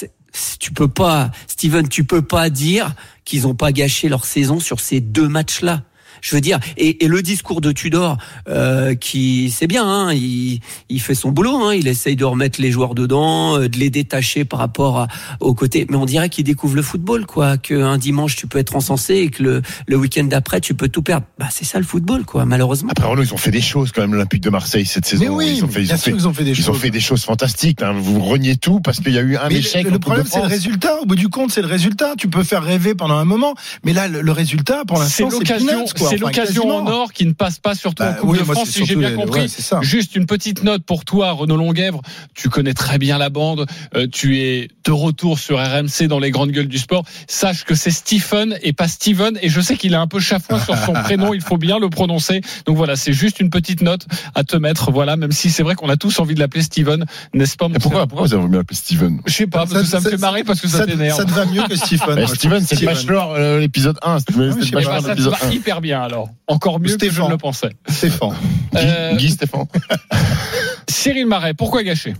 tu 0.59 0.73
peux 0.73 0.89
pas, 0.89 1.31
Steven, 1.47 1.89
tu 1.89 2.05
peux 2.05 2.23
pas 2.23 2.51
dire 2.51 2.95
qu'ils 3.25 3.47
ont 3.47 3.55
pas 3.55 3.73
gâché 3.73 4.09
leur 4.09 4.25
saison 4.25 4.61
sur 4.61 4.81
ces 4.81 5.01
deux 5.01 5.29
matchs-là. 5.29 5.83
Je 6.21 6.35
veux 6.35 6.41
dire, 6.41 6.59
et, 6.77 7.05
et 7.05 7.09
le 7.09 7.23
discours 7.23 7.61
de 7.61 7.73
Tudor, 7.73 8.19
euh, 8.49 8.95
qui 8.95 9.51
c'est 9.51 9.67
bien, 9.67 9.85
hein, 9.87 10.13
il, 10.13 10.61
il 10.89 11.01
fait 11.01 11.15
son 11.15 11.31
boulot, 11.31 11.57
hein, 11.65 11.75
il 11.75 11.89
essaye 11.89 12.17
de 12.17 12.25
remettre 12.25 12.61
les 12.61 12.71
joueurs 12.71 12.95
dedans, 12.95 13.59
euh, 13.59 13.69
de 13.69 13.79
les 13.79 13.91
détacher 13.91 14.45
par 14.45 14.59
rapport 14.59 14.99
à, 14.99 15.09
au 15.41 15.55
côté. 15.55 15.87
Mais 15.91 15.97
on 15.97 16.05
dirait 16.07 16.29
qu'il 16.29 16.45
découvre 16.45 16.75
le 16.77 16.83
football, 16.83 17.27
quoi. 17.27 17.57
Qu'un 17.59 17.99
dimanche 17.99 18.37
tu 18.37 18.47
peux 18.47 18.59
être 18.59 18.77
encensé 18.77 19.15
et 19.15 19.29
que 19.31 19.43
le, 19.43 19.63
le 19.87 19.97
week-end 19.97 20.25
d'après 20.25 20.61
tu 20.61 20.75
peux 20.75 20.89
tout 20.89 21.03
perdre. 21.03 21.27
Bah 21.39 21.49
c'est 21.51 21.65
ça 21.65 21.79
le 21.79 21.85
football, 21.85 22.25
quoi. 22.25 22.45
Malheureusement. 22.45 22.91
Après 22.91 23.07
Renaud, 23.07 23.23
ils 23.23 23.35
ont 23.35 23.39
fait 23.39 23.51
des 23.51 23.61
choses 23.61 23.93
quand 23.93 24.01
même 24.03 24.13
l'Olympique 24.13 24.43
de 24.43 24.51
Marseille 24.51 24.87
cette 24.87 25.07
saison. 25.07 25.25
Mais 25.25 25.29
oui, 25.31 25.55
ils 25.59 25.65
ont 25.65 25.69
fait, 25.69 25.83
ils 25.83 25.93
ont 25.93 25.97
fait, 25.97 26.13
qu'ils 26.13 26.29
ont 26.29 26.33
fait 26.33 26.45
des 26.45 26.51
ils 26.53 26.61
ont 26.71 26.73
choses. 26.73 26.81
fait 26.83 26.91
des 26.91 27.01
choses 27.01 27.25
fantastiques. 27.25 27.83
hein. 27.83 27.93
Vous 27.97 28.21
reniez 28.21 28.57
tout 28.57 28.81
parce 28.81 29.01
qu'il 29.01 29.13
y 29.13 29.19
a 29.19 29.23
eu 29.23 29.37
un 29.37 29.49
Mais 29.49 29.57
échec. 29.57 29.89
le, 29.91 29.99
problème, 29.99 30.27
c'est 30.31 30.41
le 30.41 30.47
résultat. 30.47 31.01
Au 31.01 31.07
bout 31.07 31.17
du 31.17 31.29
compte, 31.29 31.51
c'est 31.51 31.63
le 31.63 31.69
résultat. 31.69 32.15
Tu 32.19 32.29
peux 32.29 32.43
faire 32.43 32.63
rêver 32.63 32.95
pendant 32.95 33.17
un 33.17 33.25
moment, 33.25 33.55
mais 33.85 33.93
là, 33.93 34.09
le, 34.09 34.21
le 34.23 34.33
résultat, 34.33 34.85
pour 34.87 34.99
l'instant, 34.99 35.29
c'est 35.31 35.37
l'occasion. 35.39 35.85
C'est 36.11 36.17
l'occasion 36.19 36.69
en 36.71 36.87
or 36.87 37.13
qui 37.13 37.27
ne 37.27 37.33
passe 37.33 37.59
pas 37.59 37.75
surtout 37.75 38.03
en 38.03 38.07
Bah 38.07 38.13
Coupe 38.15 38.31
oui, 38.31 38.39
de 38.39 38.45
moi, 38.45 38.55
France, 38.55 38.69
si 38.71 38.85
j'ai 38.87 38.97
bien 38.97 39.11
les- 39.11 39.15
compris. 39.17 39.41
ouais, 39.43 39.49
c'est 39.49 39.63
ça. 39.63 39.81
Juste 39.83 40.17
une 40.17 40.27
petite 40.27 40.63
note 40.65 40.83
pour 40.85 41.05
toi, 41.05 41.33
Renaud 41.33 41.57
Longuèvre. 41.57 42.01
Tu 42.35 42.49
connais 42.49 42.75
très 42.75 42.99
bien 42.99 43.19
la 43.19 43.31
bande. 43.31 43.67
Euh, 43.95 44.07
tu 44.11 44.39
es 44.41 44.69
de 44.85 44.93
retour 44.93 45.39
sur 45.39 45.59
RMC 45.59 46.07
dans 46.09 46.19
les 46.19 46.31
grandes 46.31 46.51
gueules 46.51 46.69
du 46.69 46.79
sport. 46.79 47.05
Sache 47.29 47.65
que 47.65 47.75
c'est 47.75 47.91
Stephen 47.91 48.57
et 48.63 48.73
pas 48.73 48.89
Steven. 48.89 49.39
Et 49.43 49.49
je 49.49 49.61
sais 49.61 49.77
qu'il 49.77 49.93
est 49.93 49.97
un 49.97 50.07
peu 50.07 50.21
chafouin 50.21 50.61
sur 50.61 50.77
son 50.77 50.93
prénom. 51.05 51.35
Il 51.35 51.41
faut 51.41 51.59
bien 51.59 51.79
le 51.79 51.89
prononcer. 51.91 52.41
Donc 52.67 52.77
voilà, 52.77 52.97
c'est 52.97 53.13
juste 53.13 53.41
une 53.41 53.51
petite 53.51 53.83
note 53.83 54.07
à 54.35 54.45
te 54.45 54.57
mettre. 54.57 54.91
Voilà, 54.91 55.17
même 55.17 55.33
si 55.33 55.51
c'est 55.51 55.63
vrai 55.63 55.75
qu'on 55.75 55.89
a 55.89 55.97
tous 55.97 56.19
envie 56.21 56.35
de 56.35 56.41
l'appeler 56.41 56.63
Steven, 56.63 57.05
n'est-ce 57.35 57.57
pas, 57.57 57.69
mon 57.69 57.75
Et 57.75 57.79
pourquoi, 57.79 58.07
pourquoi 58.07 58.27
vous 58.27 58.35
avez 58.35 58.47
mieux 58.47 58.59
appelé 58.59 58.77
Steven? 58.77 59.21
Je 59.27 59.33
sais 59.33 59.47
pas, 59.47 59.61
parce 59.67 59.73
Ça- 59.73 59.81
que 59.81 59.87
ça 59.87 60.01
me 60.01 60.11
fait 60.11 60.17
marrer 60.21 60.45
parce 60.45 60.61
que 60.61 60.69
ça, 60.69 60.79
Ça, 60.79 60.87
t'énerve. 60.87 61.17
ça 61.17 61.25
te 61.25 61.31
va 61.33 61.45
mieux 61.47 61.63
que 61.69 61.77
Stephen. 61.77 62.21
Je 62.21 62.35
Steven, 62.35 62.65
c'est 62.65 62.81
le 62.81 62.87
bachelor 62.87 63.33
euh, 63.35 63.59
l'épisode 63.61 63.99
1. 64.03 64.19
C'est 64.21 64.37
le 64.37 64.51
je 64.61 64.65
sais 64.65 64.71
bachelor 64.73 64.95
ça 64.95 65.03
te 65.03 65.09
l'épisode 65.09 65.33
va 65.33 65.47
1. 65.47 65.51
hyper 65.51 65.81
bien 65.81 65.96
alors. 66.03 66.29
Encore 66.47 66.81
mieux 66.81 66.97
que 66.97 67.11
je 67.11 67.23
ne 67.23 67.29
le 67.29 67.37
pensais. 67.39 67.71
Stéphane. 67.89 68.31
Guy, 68.73 68.79
Euh, 68.81 69.17
Guy 69.17 69.31
Stéphane. 69.31 69.67
Cyril 70.89 71.27
Marais, 71.27 71.55
pourquoi 71.55 71.83
gâcher? 71.83 72.15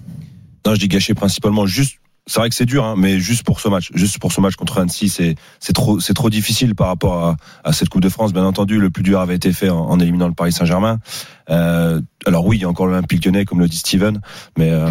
Non, 0.67 0.75
je 0.75 0.81
dis 0.81 0.89
gâché 0.89 1.15
principalement 1.15 1.67
juste. 1.67 1.97
C'est 2.29 2.41
vrai 2.41 2.49
que 2.49 2.57
c'est 2.57 2.67
dur, 2.67 2.85
hein, 2.85 2.95
mais 2.99 3.21
juste 3.21 3.45
pour 3.45 3.61
ce 3.61 3.69
match, 3.69 3.91
juste 3.95 4.19
pour 4.19 4.33
ce 4.33 4.41
match 4.41 4.57
contre 4.57 4.79
Annecy, 4.81 5.09
c'est 5.09 5.37
c'est 5.61 5.73
trop 5.73 6.01
c'est 6.01 6.13
trop 6.13 6.29
difficile 6.29 6.75
par 6.75 6.89
rapport 6.89 7.25
à, 7.25 7.37
à 7.63 7.73
cette 7.73 7.89
Coupe 7.89 8.01
de 8.01 8.09
France. 8.09 8.33
Bien 8.33 8.45
entendu, 8.45 8.81
le 8.81 8.91
plus 8.91 9.05
dur 9.05 9.21
avait 9.21 9.37
été 9.37 9.53
fait 9.53 9.69
en, 9.69 9.79
en 9.79 10.01
éliminant 10.01 10.27
le 10.27 10.35
Paris 10.35 10.51
Saint-Germain. 10.51 10.99
Euh, 11.51 12.01
alors 12.27 12.45
oui, 12.45 12.57
il 12.57 12.63
y 12.63 12.65
a 12.65 12.69
encore 12.69 12.87
l'Olympique 12.89 13.25
Lyonnais, 13.25 13.45
comme 13.45 13.61
le 13.61 13.69
dit 13.69 13.77
Steven, 13.77 14.21
mais 14.59 14.71
euh, 14.71 14.91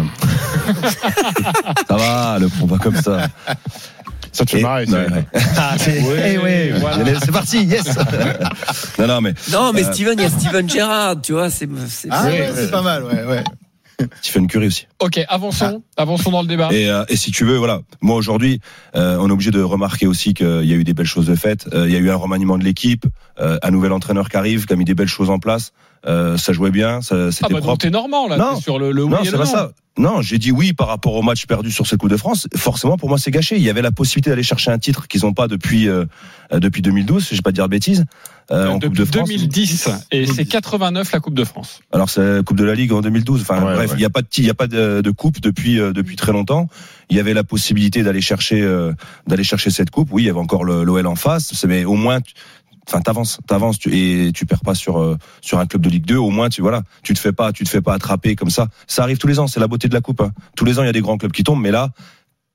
ça 1.88 1.96
va, 1.96 2.38
le 2.38 2.48
pas 2.66 2.78
comme 2.78 2.96
ça. 2.96 3.28
Ça 4.36 4.44
te 4.44 4.50
fait 4.50 4.60
Et- 4.60 4.62
marrer, 4.62 4.84
Ouais, 4.84 4.90
ça. 4.90 4.98
ouais. 4.98 5.24
Ah, 5.56 5.74
c'est 5.78 5.96
eh 6.34 6.38
ouais, 6.38 6.72
voilà. 6.78 7.18
c'est 7.20 7.32
parti, 7.32 7.64
yes. 7.64 7.86
Non, 8.98 9.06
non, 9.06 9.20
mais 9.22 9.34
Non, 9.50 9.72
mais 9.72 9.84
Euh, 9.84 9.92
Steven, 9.92 10.14
il 10.18 10.22
y 10.22 10.26
a 10.26 10.30
Steven 10.30 10.68
Gerrard, 10.68 11.22
tu 11.22 11.32
vois, 11.32 11.48
c'est. 11.50 11.68
Ah, 12.10 12.26
pas 12.70 12.82
mal, 12.82 13.04
ouais, 13.04 13.24
ouais. 13.24 13.44
Stephen 14.20 14.46
Curry 14.46 14.66
aussi. 14.66 14.86
Ok, 15.00 15.18
avançons, 15.26 15.82
avançons 15.96 16.30
dans 16.30 16.42
le 16.42 16.48
débat. 16.48 16.68
Et, 16.70 16.90
euh, 16.90 17.04
et 17.08 17.16
si 17.16 17.30
tu 17.30 17.46
veux, 17.46 17.56
voilà, 17.56 17.80
moi 18.02 18.16
aujourd'hui, 18.16 18.60
euh, 18.94 19.16
on 19.18 19.30
est 19.30 19.32
obligé 19.32 19.50
de 19.50 19.62
remarquer 19.62 20.06
aussi 20.06 20.34
qu'il 20.34 20.64
y 20.66 20.72
a 20.72 20.76
eu 20.76 20.84
des 20.84 20.92
belles 20.92 21.06
choses 21.06 21.24
de 21.26 21.34
faites. 21.34 21.66
Euh, 21.72 21.86
il 21.88 21.94
y 21.94 21.96
a 21.96 21.98
eu 21.98 22.10
un 22.10 22.16
remaniement 22.16 22.58
de 22.58 22.64
l'équipe, 22.64 23.06
euh, 23.40 23.58
un 23.62 23.70
nouvel 23.70 23.92
entraîneur 23.92 24.28
qui 24.28 24.36
arrive, 24.36 24.66
qui 24.66 24.72
a 24.74 24.76
mis 24.76 24.84
des 24.84 24.94
belles 24.94 25.08
choses 25.08 25.30
en 25.30 25.38
place. 25.38 25.72
Euh, 26.06 26.36
ça 26.36 26.52
jouait 26.52 26.70
bien, 26.70 27.00
ça, 27.02 27.16
Ah 27.16 27.32
c'était 27.32 27.48
bah 27.48 27.54
donc 27.54 27.62
propre. 27.62 27.78
t'es 27.78 27.90
normand 27.90 28.28
là, 28.28 28.36
Non. 28.36 28.60
sur 28.60 28.78
le, 28.78 28.92
le 28.92 29.02
oui 29.02 29.10
non, 29.10 29.20
et 29.22 29.24
c'est 29.24 29.32
le 29.32 29.38
pas 29.38 29.44
non. 29.44 29.50
ça. 29.50 29.72
Non, 29.98 30.20
j'ai 30.20 30.36
dit 30.36 30.52
oui 30.52 30.74
par 30.74 30.88
rapport 30.88 31.14
au 31.14 31.22
match 31.22 31.46
perdu 31.46 31.72
sur 31.72 31.86
cette 31.86 31.98
Coupe 31.98 32.10
de 32.10 32.18
France. 32.18 32.46
Forcément, 32.54 32.98
pour 32.98 33.08
moi, 33.08 33.16
c'est 33.16 33.30
gâché. 33.30 33.56
Il 33.56 33.62
y 33.62 33.70
avait 33.70 33.80
la 33.80 33.90
possibilité 33.92 34.28
d'aller 34.28 34.42
chercher 34.42 34.70
un 34.70 34.78
titre 34.78 35.08
qu'ils 35.08 35.22
n'ont 35.22 35.32
pas 35.32 35.48
depuis 35.48 35.88
euh, 35.88 36.04
euh, 36.52 36.60
depuis 36.60 36.82
2012, 36.82 37.24
si 37.26 37.30
je 37.34 37.38
vais 37.38 37.42
pas 37.42 37.50
dire 37.50 37.64
de 37.64 37.70
bêtises, 37.70 38.04
euh, 38.50 38.68
en 38.68 38.74
Coupe 38.78 38.92
Depuis 38.94 38.98
de 38.98 39.04
France. 39.06 39.28
2010 39.30 39.88
et 40.12 40.26
c'est 40.26 40.44
89 40.44 41.10
la 41.12 41.20
Coupe 41.20 41.32
de 41.34 41.44
France. 41.44 41.80
Alors 41.92 42.10
c'est 42.10 42.36
la 42.36 42.42
Coupe 42.42 42.58
de 42.58 42.64
la 42.64 42.74
Ligue 42.74 42.92
en 42.92 43.00
2012. 43.00 43.40
Enfin 43.40 43.64
Ouais, 43.64 43.74
bref, 43.74 43.86
il 43.88 43.92
ouais. 43.94 43.98
n'y 44.00 44.04
a 44.04 44.10
pas 44.10 44.20
de 44.20 44.28
il 44.36 44.44
y 44.44 44.50
a 44.50 44.54
pas 44.54 44.66
de, 44.66 45.00
de 45.00 45.10
coupe 45.10 45.40
depuis 45.40 45.80
euh, 45.80 45.92
depuis 45.94 46.16
très 46.16 46.32
longtemps. 46.32 46.68
Il 47.08 47.16
y 47.16 47.20
avait 47.20 47.32
la 47.34 47.42
possibilité 47.42 48.02
d'aller 48.02 48.20
chercher 48.20 48.60
euh, 48.60 48.92
d'aller 49.26 49.44
chercher 49.44 49.70
cette 49.70 49.88
coupe. 49.90 50.10
Oui, 50.12 50.24
il 50.24 50.26
y 50.26 50.30
avait 50.30 50.38
encore 50.38 50.64
l'OL 50.64 51.06
en 51.06 51.16
face, 51.16 51.64
mais 51.66 51.86
au 51.86 51.94
moins 51.94 52.18
Enfin, 52.88 53.00
t'avances, 53.00 53.38
t'avances, 53.46 53.78
tu, 53.78 53.90
et 53.96 54.32
tu 54.32 54.46
perds 54.46 54.60
pas 54.60 54.74
sur 54.74 54.98
euh, 55.00 55.16
sur 55.40 55.58
un 55.58 55.66
club 55.66 55.82
de 55.82 55.88
Ligue 55.90 56.06
2. 56.06 56.16
Au 56.16 56.30
moins, 56.30 56.48
tu 56.48 56.62
voilà, 56.62 56.82
tu 57.02 57.14
te 57.14 57.18
fais 57.18 57.32
pas, 57.32 57.52
tu 57.52 57.64
te 57.64 57.68
fais 57.68 57.80
pas 57.80 57.94
attraper 57.94 58.36
comme 58.36 58.50
ça. 58.50 58.68
Ça 58.86 59.02
arrive 59.02 59.18
tous 59.18 59.26
les 59.26 59.38
ans. 59.38 59.46
C'est 59.48 59.60
la 59.60 59.66
beauté 59.68 59.88
de 59.88 59.94
la 59.94 60.00
coupe. 60.00 60.20
hein. 60.20 60.30
Tous 60.54 60.64
les 60.64 60.78
ans, 60.78 60.82
il 60.82 60.86
y 60.86 60.90
a 60.90 60.92
des 60.92 61.00
grands 61.00 61.16
clubs 61.18 61.32
qui 61.32 61.42
tombent, 61.42 61.60
mais 61.60 61.72
là, 61.72 61.90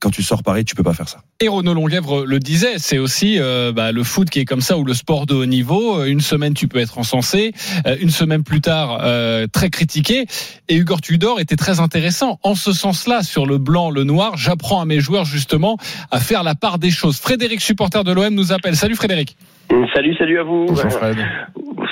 quand 0.02 0.10
tu 0.10 0.22
sors 0.22 0.42
Paris, 0.42 0.64
tu 0.64 0.74
peux 0.74 0.82
pas 0.82 0.94
faire 0.94 1.08
ça. 1.08 1.18
Et 1.40 1.46
Renaud 1.46 1.74
Longuèvre 1.74 2.24
le 2.26 2.40
disait, 2.40 2.74
c'est 2.78 2.98
aussi 2.98 3.36
euh, 3.38 3.72
bah, 3.72 3.92
le 3.92 4.02
foot 4.02 4.28
qui 4.28 4.40
est 4.40 4.44
comme 4.44 4.60
ça 4.60 4.76
ou 4.76 4.84
le 4.84 4.94
sport 4.94 5.26
de 5.26 5.34
haut 5.34 5.46
niveau. 5.46 6.00
Euh, 6.00 6.06
Une 6.06 6.20
semaine 6.20 6.54
tu 6.54 6.66
peux 6.66 6.80
être 6.80 6.98
encensé, 6.98 7.52
euh, 7.86 7.96
une 8.00 8.10
semaine 8.10 8.42
plus 8.42 8.60
tard 8.60 8.98
euh, 9.02 9.46
très 9.46 9.70
critiqué. 9.70 10.26
Et 10.68 10.74
Hugo 10.74 10.96
Tudor 11.00 11.38
était 11.38 11.54
très 11.54 11.78
intéressant 11.78 12.40
en 12.42 12.56
ce 12.56 12.72
sens-là 12.72 13.22
sur 13.22 13.46
le 13.46 13.58
blanc, 13.58 13.90
le 13.90 14.02
noir. 14.02 14.36
J'apprends 14.36 14.80
à 14.80 14.84
mes 14.86 14.98
joueurs 14.98 15.24
justement 15.24 15.76
à 16.10 16.18
faire 16.18 16.42
la 16.42 16.56
part 16.56 16.80
des 16.80 16.90
choses. 16.90 17.20
Frédéric, 17.20 17.60
supporter 17.60 18.02
de 18.02 18.10
l'OM, 18.10 18.34
nous 18.34 18.52
appelle. 18.52 18.74
Salut 18.74 18.96
Frédéric. 18.96 19.36
Salut, 19.94 20.14
salut 20.16 20.38
à 20.38 20.42
vous. 20.42 20.66
Bonjour, 20.66 20.90
Fred. 20.90 21.16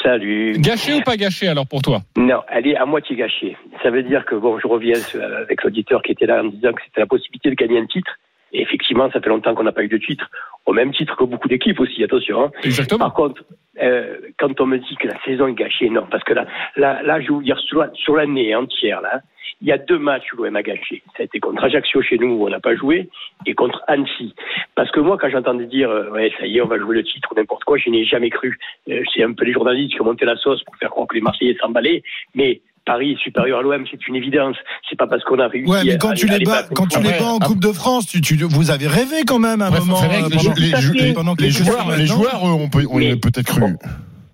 Salut. 0.02 0.56
Gâché 0.58 0.94
ou 0.94 1.00
pas 1.00 1.16
gâché 1.16 1.48
alors 1.48 1.66
pour 1.66 1.82
toi? 1.82 2.00
Non, 2.16 2.40
elle 2.48 2.66
est 2.66 2.76
à 2.76 2.86
moitié 2.86 3.16
gâchée. 3.16 3.56
Ça 3.82 3.90
veut 3.90 4.02
dire 4.02 4.24
que, 4.24 4.34
bon, 4.34 4.58
je 4.58 4.66
reviens 4.66 4.98
euh, 5.14 5.42
avec 5.42 5.62
l'auditeur 5.62 6.02
qui 6.02 6.12
était 6.12 6.26
là 6.26 6.42
en 6.42 6.46
disant 6.48 6.72
que 6.72 6.80
c'était 6.86 7.00
la 7.00 7.06
possibilité 7.06 7.50
de 7.50 7.54
gagner 7.54 7.78
un 7.78 7.86
titre. 7.86 8.10
Et 8.52 8.62
effectivement, 8.62 9.10
ça 9.12 9.20
fait 9.20 9.28
longtemps 9.28 9.54
qu'on 9.54 9.62
n'a 9.62 9.72
pas 9.72 9.82
eu 9.84 9.88
de 9.88 9.98
titre. 9.98 10.28
Au 10.66 10.72
même 10.72 10.92
titre 10.92 11.16
que 11.16 11.24
beaucoup 11.24 11.48
d'équipes 11.48 11.78
aussi, 11.80 12.02
attention. 12.02 12.44
hein. 12.44 12.50
Exactement. 12.64 12.98
Par 13.06 13.14
contre, 13.14 13.42
euh, 13.82 14.16
quand 14.38 14.60
on 14.60 14.66
me 14.66 14.78
dit 14.78 14.96
que 14.96 15.08
la 15.08 15.20
saison 15.24 15.48
est 15.48 15.54
gâchée, 15.54 15.88
non, 15.90 16.06
parce 16.10 16.24
que 16.24 16.34
là, 16.34 16.46
là, 16.76 17.02
là 17.02 17.20
je 17.20 17.28
vais 17.28 17.34
vous 17.34 17.42
dire 17.42 17.58
sur, 17.58 17.80
la- 17.80 17.90
sur 17.94 18.16
l'année 18.16 18.54
entière, 18.54 19.00
là, 19.00 19.20
il 19.62 19.68
y 19.68 19.72
a 19.72 19.78
deux 19.78 19.98
matchs 19.98 20.32
où 20.32 20.42
l'OM 20.42 20.56
a 20.56 20.62
gâché. 20.62 21.02
Été 21.18 21.38
contre 21.38 21.64
Ajaccio 21.64 22.00
chez 22.00 22.16
nous 22.16 22.28
où 22.32 22.46
on 22.46 22.50
n'a 22.50 22.60
pas 22.60 22.74
joué 22.74 23.10
et 23.44 23.52
contre 23.54 23.82
Annecy. 23.88 24.34
Parce 24.74 24.90
que 24.90 25.00
moi, 25.00 25.18
quand 25.20 25.28
j'entendais 25.28 25.66
dire, 25.66 25.90
euh, 25.90 26.08
ouais, 26.10 26.32
ça 26.38 26.46
y 26.46 26.56
est, 26.56 26.62
on 26.62 26.66
va 26.66 26.78
jouer 26.78 26.96
le 26.96 27.04
titre 27.04 27.28
ou 27.30 27.34
n'importe 27.34 27.64
quoi, 27.64 27.76
je 27.76 27.90
n'y 27.90 28.00
ai 28.00 28.04
jamais 28.04 28.30
cru. 28.30 28.58
Euh, 28.88 29.02
c'est 29.12 29.22
un 29.22 29.32
peu 29.34 29.44
les 29.44 29.52
journalistes 29.52 29.92
qui 29.94 30.00
ont 30.00 30.06
monté 30.06 30.24
la 30.24 30.36
sauce 30.36 30.62
pour 30.64 30.76
faire 30.76 30.88
croire 30.90 31.06
que 31.08 31.14
les 31.14 31.20
Marseillais 31.20 31.56
s'emballaient. 31.60 32.02
Mais 32.34 32.62
Paris 32.86 33.12
est 33.12 33.18
supérieur 33.22 33.58
à 33.60 33.62
l'OM, 33.62 33.84
c'est 33.90 34.06
une 34.08 34.16
évidence. 34.16 34.56
C'est 34.88 34.96
pas 34.96 35.06
parce 35.06 35.22
qu'on 35.24 35.38
a 35.38 35.48
réussi 35.48 35.70
Ouais, 35.70 35.84
mais 35.84 35.98
quand 35.98 36.10
à 36.10 36.14
tu 36.14 36.28
à 36.28 36.38
les 36.38 36.44
bats, 36.44 36.64
quand 36.74 36.86
tu 36.86 37.00
les 37.00 37.10
bats 37.18 37.32
en 37.32 37.38
Coupe 37.38 37.60
de 37.60 37.72
France, 37.72 38.06
tu, 38.06 38.20
tu, 38.20 38.36
vous 38.36 38.70
avez 38.70 38.86
rêvé 38.88 39.22
quand 39.26 39.38
même 39.38 39.62
à 39.62 39.66
un 39.66 39.70
Bref, 39.70 39.84
moment. 39.86 40.02
Euh, 40.02 40.06
les, 40.08 40.22
pendant- 40.22 40.38
jou- 40.40 40.52
les 40.56 40.80
jou- 40.80 40.92
les- 40.94 41.12
pendant 41.12 41.34
les 41.38 41.48
quelques 41.50 41.64
joueurs, 41.66 41.96
les 41.96 42.06
joueurs, 42.06 42.40
eux, 42.46 42.50
on 42.52 42.68
peut, 42.68 42.84
on 42.90 42.98
Mais- 42.98 43.12
a 43.12 43.16
peut-être 43.16 43.46
cru. 43.46 43.62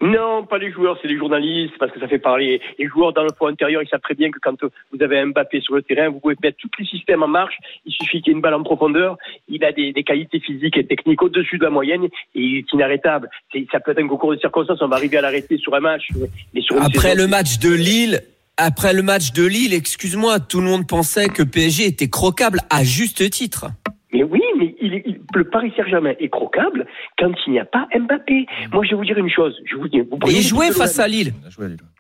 Non, 0.03 0.45
pas 0.45 0.59
les 0.59 0.71
joueurs, 0.71 0.99
c'est 1.01 1.09
les 1.09 1.17
journalistes, 1.17 1.73
parce 1.81 1.91
que 1.91 1.99
ça 1.99 2.07
fait 2.07 2.19
parler. 2.19 2.61
Les 2.79 2.87
joueurs 2.87 3.15
dans 3.15 3.23
le 3.23 3.31
fond 3.37 3.47
intérieur, 3.47 3.83
ils 3.83 3.89
savent 3.89 4.03
très 4.03 4.13
bien 4.15 4.31
que 4.31 4.39
quand 4.43 4.53
vous 4.63 5.03
avez 5.03 5.19
un 5.19 5.29
Mbappé 5.29 5.63
sur 5.63 5.75
le 5.75 5.81
terrain, 5.81 6.11
vous 6.11 6.21
pouvez 6.21 6.35
mettre 6.43 6.59
tous 6.59 6.69
les 6.79 6.85
systèmes 6.85 7.23
en 7.23 7.29
marche. 7.29 7.55
Il 7.87 7.93
suffit 7.93 8.21
qu'il 8.21 8.29
y 8.29 8.31
ait 8.33 8.37
une 8.37 8.43
balle 8.43 8.53
en 8.53 8.63
profondeur. 8.63 9.17
Il 9.49 9.65
a 9.65 9.73
des, 9.73 9.95
des 9.95 10.03
qualités 10.05 10.39
physiques 10.39 10.77
et 10.77 10.87
techniques 10.87 11.23
au-dessus 11.23 11.57
de 11.57 11.65
la 11.65 11.71
moyenne 11.71 12.05
et 12.05 12.11
il 12.35 12.59
est 12.59 12.73
inarrêtable. 12.75 13.31
C'est- 13.53 13.67
Ça 13.73 13.81
peut 13.81 13.93
être 13.93 14.03
un 14.03 14.07
concours 14.07 14.33
de 14.35 14.39
circonstances, 14.39 14.83
on 14.83 14.89
va 14.89 14.97
arriver 14.97 15.17
à 15.17 15.23
l'arrêter 15.23 15.57
sur 15.57 15.75
un 15.75 15.81
match. 15.81 16.09
Mais 16.53 16.61
sur 16.61 16.77
une 16.77 16.83
Après 16.83 16.99
saison, 17.13 17.23
le 17.23 17.27
match 17.29 17.59
de 17.59 17.71
Lille, 17.73 18.21
après 18.57 18.93
le 18.93 19.03
match 19.03 19.33
de 19.33 19.45
Lille, 19.47 19.75
excuse-moi, 19.75 20.41
tout 20.41 20.61
le 20.61 20.67
monde 20.67 20.87
pensait 20.87 21.29
que 21.29 21.43
PSG 21.43 21.87
était 21.87 22.09
croquable 22.09 22.61
à 22.71 22.85
juste 22.85 23.29
titre. 23.31 23.67
Mais 24.13 24.23
oui, 24.23 24.41
mais 24.59 24.75
il 24.81 24.95
est- 24.95 25.03
il- 25.07 25.21
le 25.35 25.45
Paris 25.51 25.73
Saint-Germain 25.77 26.15
est 26.19 26.29
croquable 26.31 26.87
quand 27.19 27.33
il 27.47 27.53
n'y 27.53 27.59
a 27.59 27.65
pas 27.67 27.87
Mbappé. 27.95 28.47
Moi, 28.73 28.85
je 28.85 28.91
vais 28.91 28.97
vous 28.97 29.05
dire 29.05 29.19
une 29.19 29.29
chose. 29.31 29.55
Je 29.71 29.77
vous 29.77 29.89
dis, 29.89 30.01
vous 30.01 30.19
Et 30.29 30.41
face 30.73 30.99
à 30.99 31.07
Lille. 31.09 31.33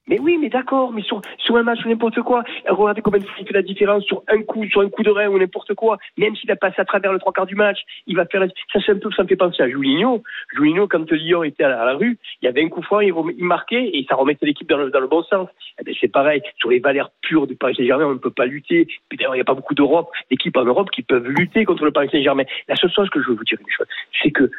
Mais 0.08 0.20
oui, 0.20 0.38
mais 0.40 0.48
d'accord, 0.48 0.92
mais 0.92 1.02
sur, 1.02 1.20
sur 1.38 1.56
un 1.56 1.64
match 1.64 1.84
ou 1.84 1.88
n'importe 1.88 2.20
quoi, 2.22 2.44
regardez 2.68 3.02
combien 3.02 3.18
de 3.20 3.24
fois 3.24 3.34
il 3.40 3.46
fait 3.46 3.54
la 3.54 3.62
différence 3.62 4.04
sur 4.04 4.22
un 4.28 4.42
coup, 4.42 4.64
sur 4.66 4.80
un 4.80 4.88
coup 4.88 5.02
de 5.02 5.10
rein 5.10 5.26
ou 5.28 5.38
n'importe 5.38 5.74
quoi, 5.74 5.98
même 6.16 6.36
s'il 6.36 6.50
a 6.52 6.56
passé 6.56 6.80
à 6.80 6.84
travers 6.84 7.12
le 7.12 7.18
trois 7.18 7.32
quarts 7.32 7.46
du 7.46 7.56
match, 7.56 7.80
il 8.06 8.16
va 8.16 8.24
faire 8.26 8.46
ça 8.72 8.78
c'est 8.84 8.92
un 8.92 8.98
peu, 8.98 9.10
ça 9.10 9.24
me 9.24 9.28
fait 9.28 9.36
penser 9.36 9.62
à 9.62 9.68
Julinho. 9.68 10.22
Julinho, 10.54 10.86
quand 10.86 11.10
Lyon 11.10 11.42
était 11.42 11.64
à 11.64 11.84
la, 11.84 11.94
rue, 11.94 12.18
il 12.40 12.44
y 12.44 12.48
avait 12.48 12.62
un 12.64 12.68
coup 12.68 12.82
franc, 12.82 13.00
il, 13.00 13.12
marquait 13.38 13.90
et 13.94 14.06
ça 14.08 14.14
remettait 14.14 14.46
l'équipe 14.46 14.68
dans 14.68 14.78
le, 14.78 14.90
dans 14.90 15.00
le 15.00 15.08
bon 15.08 15.22
sens. 15.24 15.48
Eh 15.80 15.84
ben, 15.84 15.94
c'est 16.00 16.08
pareil, 16.08 16.40
sur 16.58 16.70
les 16.70 16.78
valeurs 16.78 17.10
pures 17.22 17.46
du 17.46 17.56
Paris 17.56 17.74
Saint-Germain, 17.74 18.06
on 18.06 18.12
ne 18.12 18.18
peut 18.18 18.30
pas 18.30 18.46
lutter. 18.46 18.86
D'ailleurs, 19.12 19.34
il 19.34 19.38
n'y 19.38 19.42
a 19.42 19.44
pas 19.44 19.54
beaucoup 19.54 19.74
d'Europe, 19.74 20.10
d'équipes 20.30 20.56
en 20.56 20.64
Europe 20.64 20.90
qui 20.90 21.02
peuvent 21.02 21.26
lutter 21.26 21.64
contre 21.64 21.84
le 21.84 21.90
Paris 21.90 22.08
Saint-Germain. 22.12 22.44
La 22.68 22.76
seule 22.76 22.92
chose 22.92 23.10
que 23.10 23.20
je 23.20 23.28
veux 23.28 23.34
vous 23.34 23.44
dire 23.44 23.58
c'est 24.22 24.30
que 24.30 24.50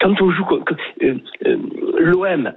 quand 0.00 0.20
on 0.20 0.30
joue, 0.30 0.46
euh, 1.02 1.14
euh, 1.46 1.56
l'OM 1.98 2.52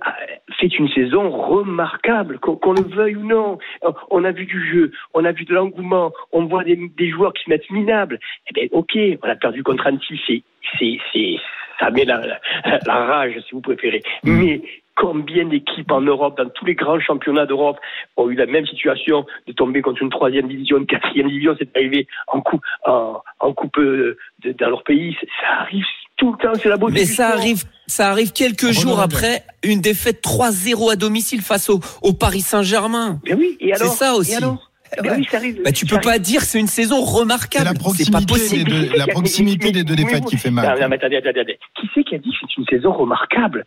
fait 0.60 0.68
une 0.78 0.90
saison 0.90 1.30
remarquable, 1.30 2.38
qu'on 2.40 2.74
le 2.74 2.84
veuille 2.96 3.16
ou 3.16 3.24
non. 3.26 3.58
Euh, 3.86 3.92
On 4.12 4.24
a 4.24 4.32
vu 4.32 4.46
du 4.46 4.60
jeu, 4.72 4.92
on 5.14 5.24
a 5.26 5.32
vu 5.32 5.46
de 5.46 5.54
l'engouement, 5.54 6.12
on 6.32 6.46
voit 6.46 6.64
des, 6.64 6.76
des 6.98 7.10
joueurs 7.10 7.34
qui 7.34 7.44
se 7.46 7.50
mettent 7.50 7.70
minables. 7.72 8.20
Eh 8.50 8.54
bien, 8.54 8.68
ok, 8.72 8.98
on 9.24 9.30
a 9.30 9.36
perdu 9.36 9.64
contre 9.64 9.88
Annecy, 9.88 10.44
c'est, 10.78 11.38
ça 11.80 11.90
met 11.92 12.04
la, 12.06 12.20
la, 12.26 12.80
la 12.86 12.94
rage, 13.06 13.40
si 13.48 13.54
vous 13.54 13.62
préférez. 13.62 14.02
Mais 14.26 14.62
combien 14.96 15.46
d'équipes 15.46 15.92
en 15.92 16.02
Europe, 16.02 16.38
dans 16.38 16.50
tous 16.50 16.66
les 16.66 16.76
grands 16.76 17.00
championnats 17.00 17.46
d'Europe, 17.46 17.80
ont 18.18 18.30
eu 18.30 18.36
la 18.36 18.48
même 18.48 18.66
situation 18.68 19.26
de 19.48 19.54
tomber 19.54 19.82
contre 19.82 20.02
une 20.04 20.10
troisième 20.10 20.50
division, 20.50 20.78
une 20.78 20.86
quatrième 20.88 21.30
division, 21.30 21.56
c'est 21.58 21.74
arrivé 21.78 22.06
en 22.28 22.42
coupe, 22.42 22.64
en, 22.86 23.22
en 23.40 23.54
coupe 23.54 23.78
euh, 23.78 24.18
de- 24.44 24.52
dans 24.52 24.70
leur 24.70 24.84
pays. 24.84 25.16
Ça 25.42 25.62
arrive 25.62 25.86
tout 26.20 26.32
le 26.34 26.38
temps, 26.38 26.60
c'est 26.62 26.70
la 26.70 26.78
beauté 26.78 26.94
Mais 26.94 27.06
du 27.06 27.14
ça 27.14 27.30
sport. 27.30 27.40
arrive, 27.40 27.64
ça 27.88 28.10
arrive 28.10 28.32
quelques 28.32 28.72
jours 28.72 29.00
après 29.00 29.44
une 29.64 29.82
défaite 29.82 30.22
3-0 30.24 30.92
à 30.92 30.96
domicile 30.96 31.42
face 31.42 31.70
au, 31.70 31.80
au 32.02 32.14
Paris 32.14 32.42
Saint-Germain. 32.42 33.20
Mais 33.26 33.34
oui, 33.34 33.58
et 33.60 33.72
C'est 33.76 33.82
alors 33.82 33.94
ça 33.94 34.14
aussi. 34.16 34.34
Et 34.34 34.36
alors 34.36 34.69
ben 35.02 35.10
Ouais. 35.12 35.16
oui, 35.18 35.28
ça 35.30 35.38
arrive. 35.38 35.62
Bah, 35.64 35.72
tu 35.72 35.88
Ça 35.88 35.96
peux 35.96 36.02
pas 36.02 36.20
dire 36.20 36.42
que 36.42 36.46
c'est 36.48 36.60
une 36.60 36.68
saison 36.68 37.02
remarquable. 37.02 37.66
la 37.66 37.72
C'est 37.72 37.78
pas 37.78 37.84
proximité, 37.84 38.20
des 38.20 38.26
possible. 38.26 38.70
deux, 38.70 38.90
la 38.98 39.08
proximité 39.08 39.72
des 39.72 39.84
deux 39.84 39.96
défaites 39.96 40.26
qui 40.26 40.38
fait 40.38 40.50
Non, 40.50 40.56
mal. 40.62 40.80
non, 40.80 40.88
mais 40.90 40.96
attendez, 40.96 41.18
attendez, 41.18 41.40
attendez. 41.40 41.60
Qui 41.80 41.90
c'est 41.94 42.04
qui 42.04 42.16
a 42.16 42.18
dit 42.18 42.30
que 42.32 42.36
c'est 42.42 42.58
une 42.58 42.66
saison 42.68 42.92
remarquable? 42.92 43.66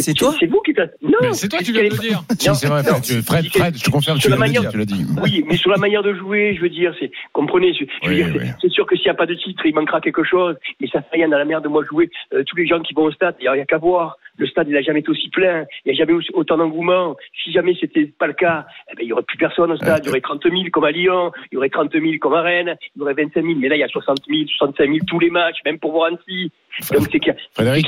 C'est 0.00 0.14
toi. 0.14 0.34
C'est 0.38 0.46
vous 0.46 0.60
qui 0.60 0.70
êtes. 0.72 0.94
Non, 1.02 1.32
c'est 1.32 1.48
toi 1.48 1.58
qui 1.58 1.72
viens 1.72 1.84
de 1.84 1.88
le 1.88 1.98
dire. 1.98 2.22
C'est 2.54 2.66
vrai, 2.66 2.82
Fred, 2.84 3.02
tu- 3.02 3.22
Fred, 3.22 3.46
Fred, 3.48 3.76
je 3.76 3.82
te 3.82 3.90
confirme, 3.90 4.18
tu 4.18 4.28
l'as 4.28 4.36
dit. 4.36 4.40
manière- 4.40 4.70
Tu 4.70 4.78
l'as 4.78 4.84
dit. 4.84 5.04
Oui, 5.22 5.44
mais 5.48 5.56
sur 5.56 5.70
la 5.70 5.76
manière 5.78 6.02
de 6.02 6.14
jouer, 6.14 6.54
je 6.56 6.60
veux 6.62 6.68
dire, 6.68 6.94
c'est 7.00 7.10
comprenez. 7.32 7.72
Je, 7.74 7.84
je 8.02 8.08
veux 8.08 8.14
Oui, 8.14 8.16
dire, 8.16 8.28
c'est- 8.32 8.38
oui. 8.38 8.50
c'est 8.62 8.70
sûr 8.70 8.86
que 8.86 8.94
s'il 8.96 9.06
n'y 9.06 9.10
a 9.10 9.14
pas 9.14 9.26
de 9.26 9.34
titre, 9.34 9.62
il 9.66 9.74
manquera 9.74 10.00
quelque 10.00 10.22
chose. 10.24 10.56
Mais 10.80 10.86
ça 10.88 11.00
fait 11.02 11.16
rien 11.16 11.28
dans 11.28 11.38
la 11.38 11.44
merde 11.44 11.64
de 11.64 11.68
moi 11.68 11.82
jouer. 11.88 12.10
Euh, 12.32 12.44
tous 12.46 12.56
les 12.56 12.66
gens 12.66 12.80
qui 12.80 12.94
vont 12.94 13.04
au 13.04 13.12
stade, 13.12 13.34
il 13.40 13.42
n'y 13.42 13.48
a, 13.48 13.52
a 13.52 13.64
qu'à 13.64 13.78
voir. 13.78 14.16
Le 14.42 14.48
stade, 14.48 14.66
il 14.68 14.74
n'a 14.74 14.82
jamais 14.82 14.98
été 15.00 15.08
aussi 15.10 15.28
plein. 15.28 15.64
Il 15.84 15.92
n'y 15.92 16.00
a 16.00 16.04
jamais 16.04 16.18
autant 16.34 16.56
d'engouement. 16.56 17.14
Si 17.44 17.52
jamais 17.52 17.74
c'était 17.80 18.06
pas 18.06 18.26
le 18.26 18.32
cas, 18.32 18.66
eh 18.90 18.96
ben, 18.96 19.02
il 19.04 19.08
y 19.08 19.12
aurait 19.12 19.22
plus 19.22 19.38
personne 19.38 19.70
au 19.70 19.76
stade. 19.76 20.00
Il 20.02 20.06
y 20.06 20.10
aurait 20.10 20.20
30 20.20 20.42
000 20.42 20.54
comme 20.72 20.82
à 20.84 20.90
Lyon. 20.90 21.30
Il 21.50 21.54
y 21.54 21.58
aurait 21.58 21.68
30 21.68 21.92
000 21.92 22.04
comme 22.20 22.34
à 22.34 22.42
Rennes. 22.42 22.74
Il 22.96 22.98
y 22.98 23.02
aurait 23.02 23.14
25 23.14 23.40
000. 23.44 23.54
Mais 23.60 23.68
là, 23.68 23.76
il 23.76 23.78
y 23.78 23.84
a 23.84 23.88
60 23.88 24.16
000, 24.28 24.40
65 24.58 24.84
000 24.86 24.98
tous 25.06 25.20
les 25.20 25.30
matchs, 25.30 25.58
même 25.64 25.78
pour 25.78 25.92
voir 25.92 26.08
Annecy. 26.08 26.50
Donc 26.92 27.06
c'est 27.12 27.20
qu'il 27.20 27.34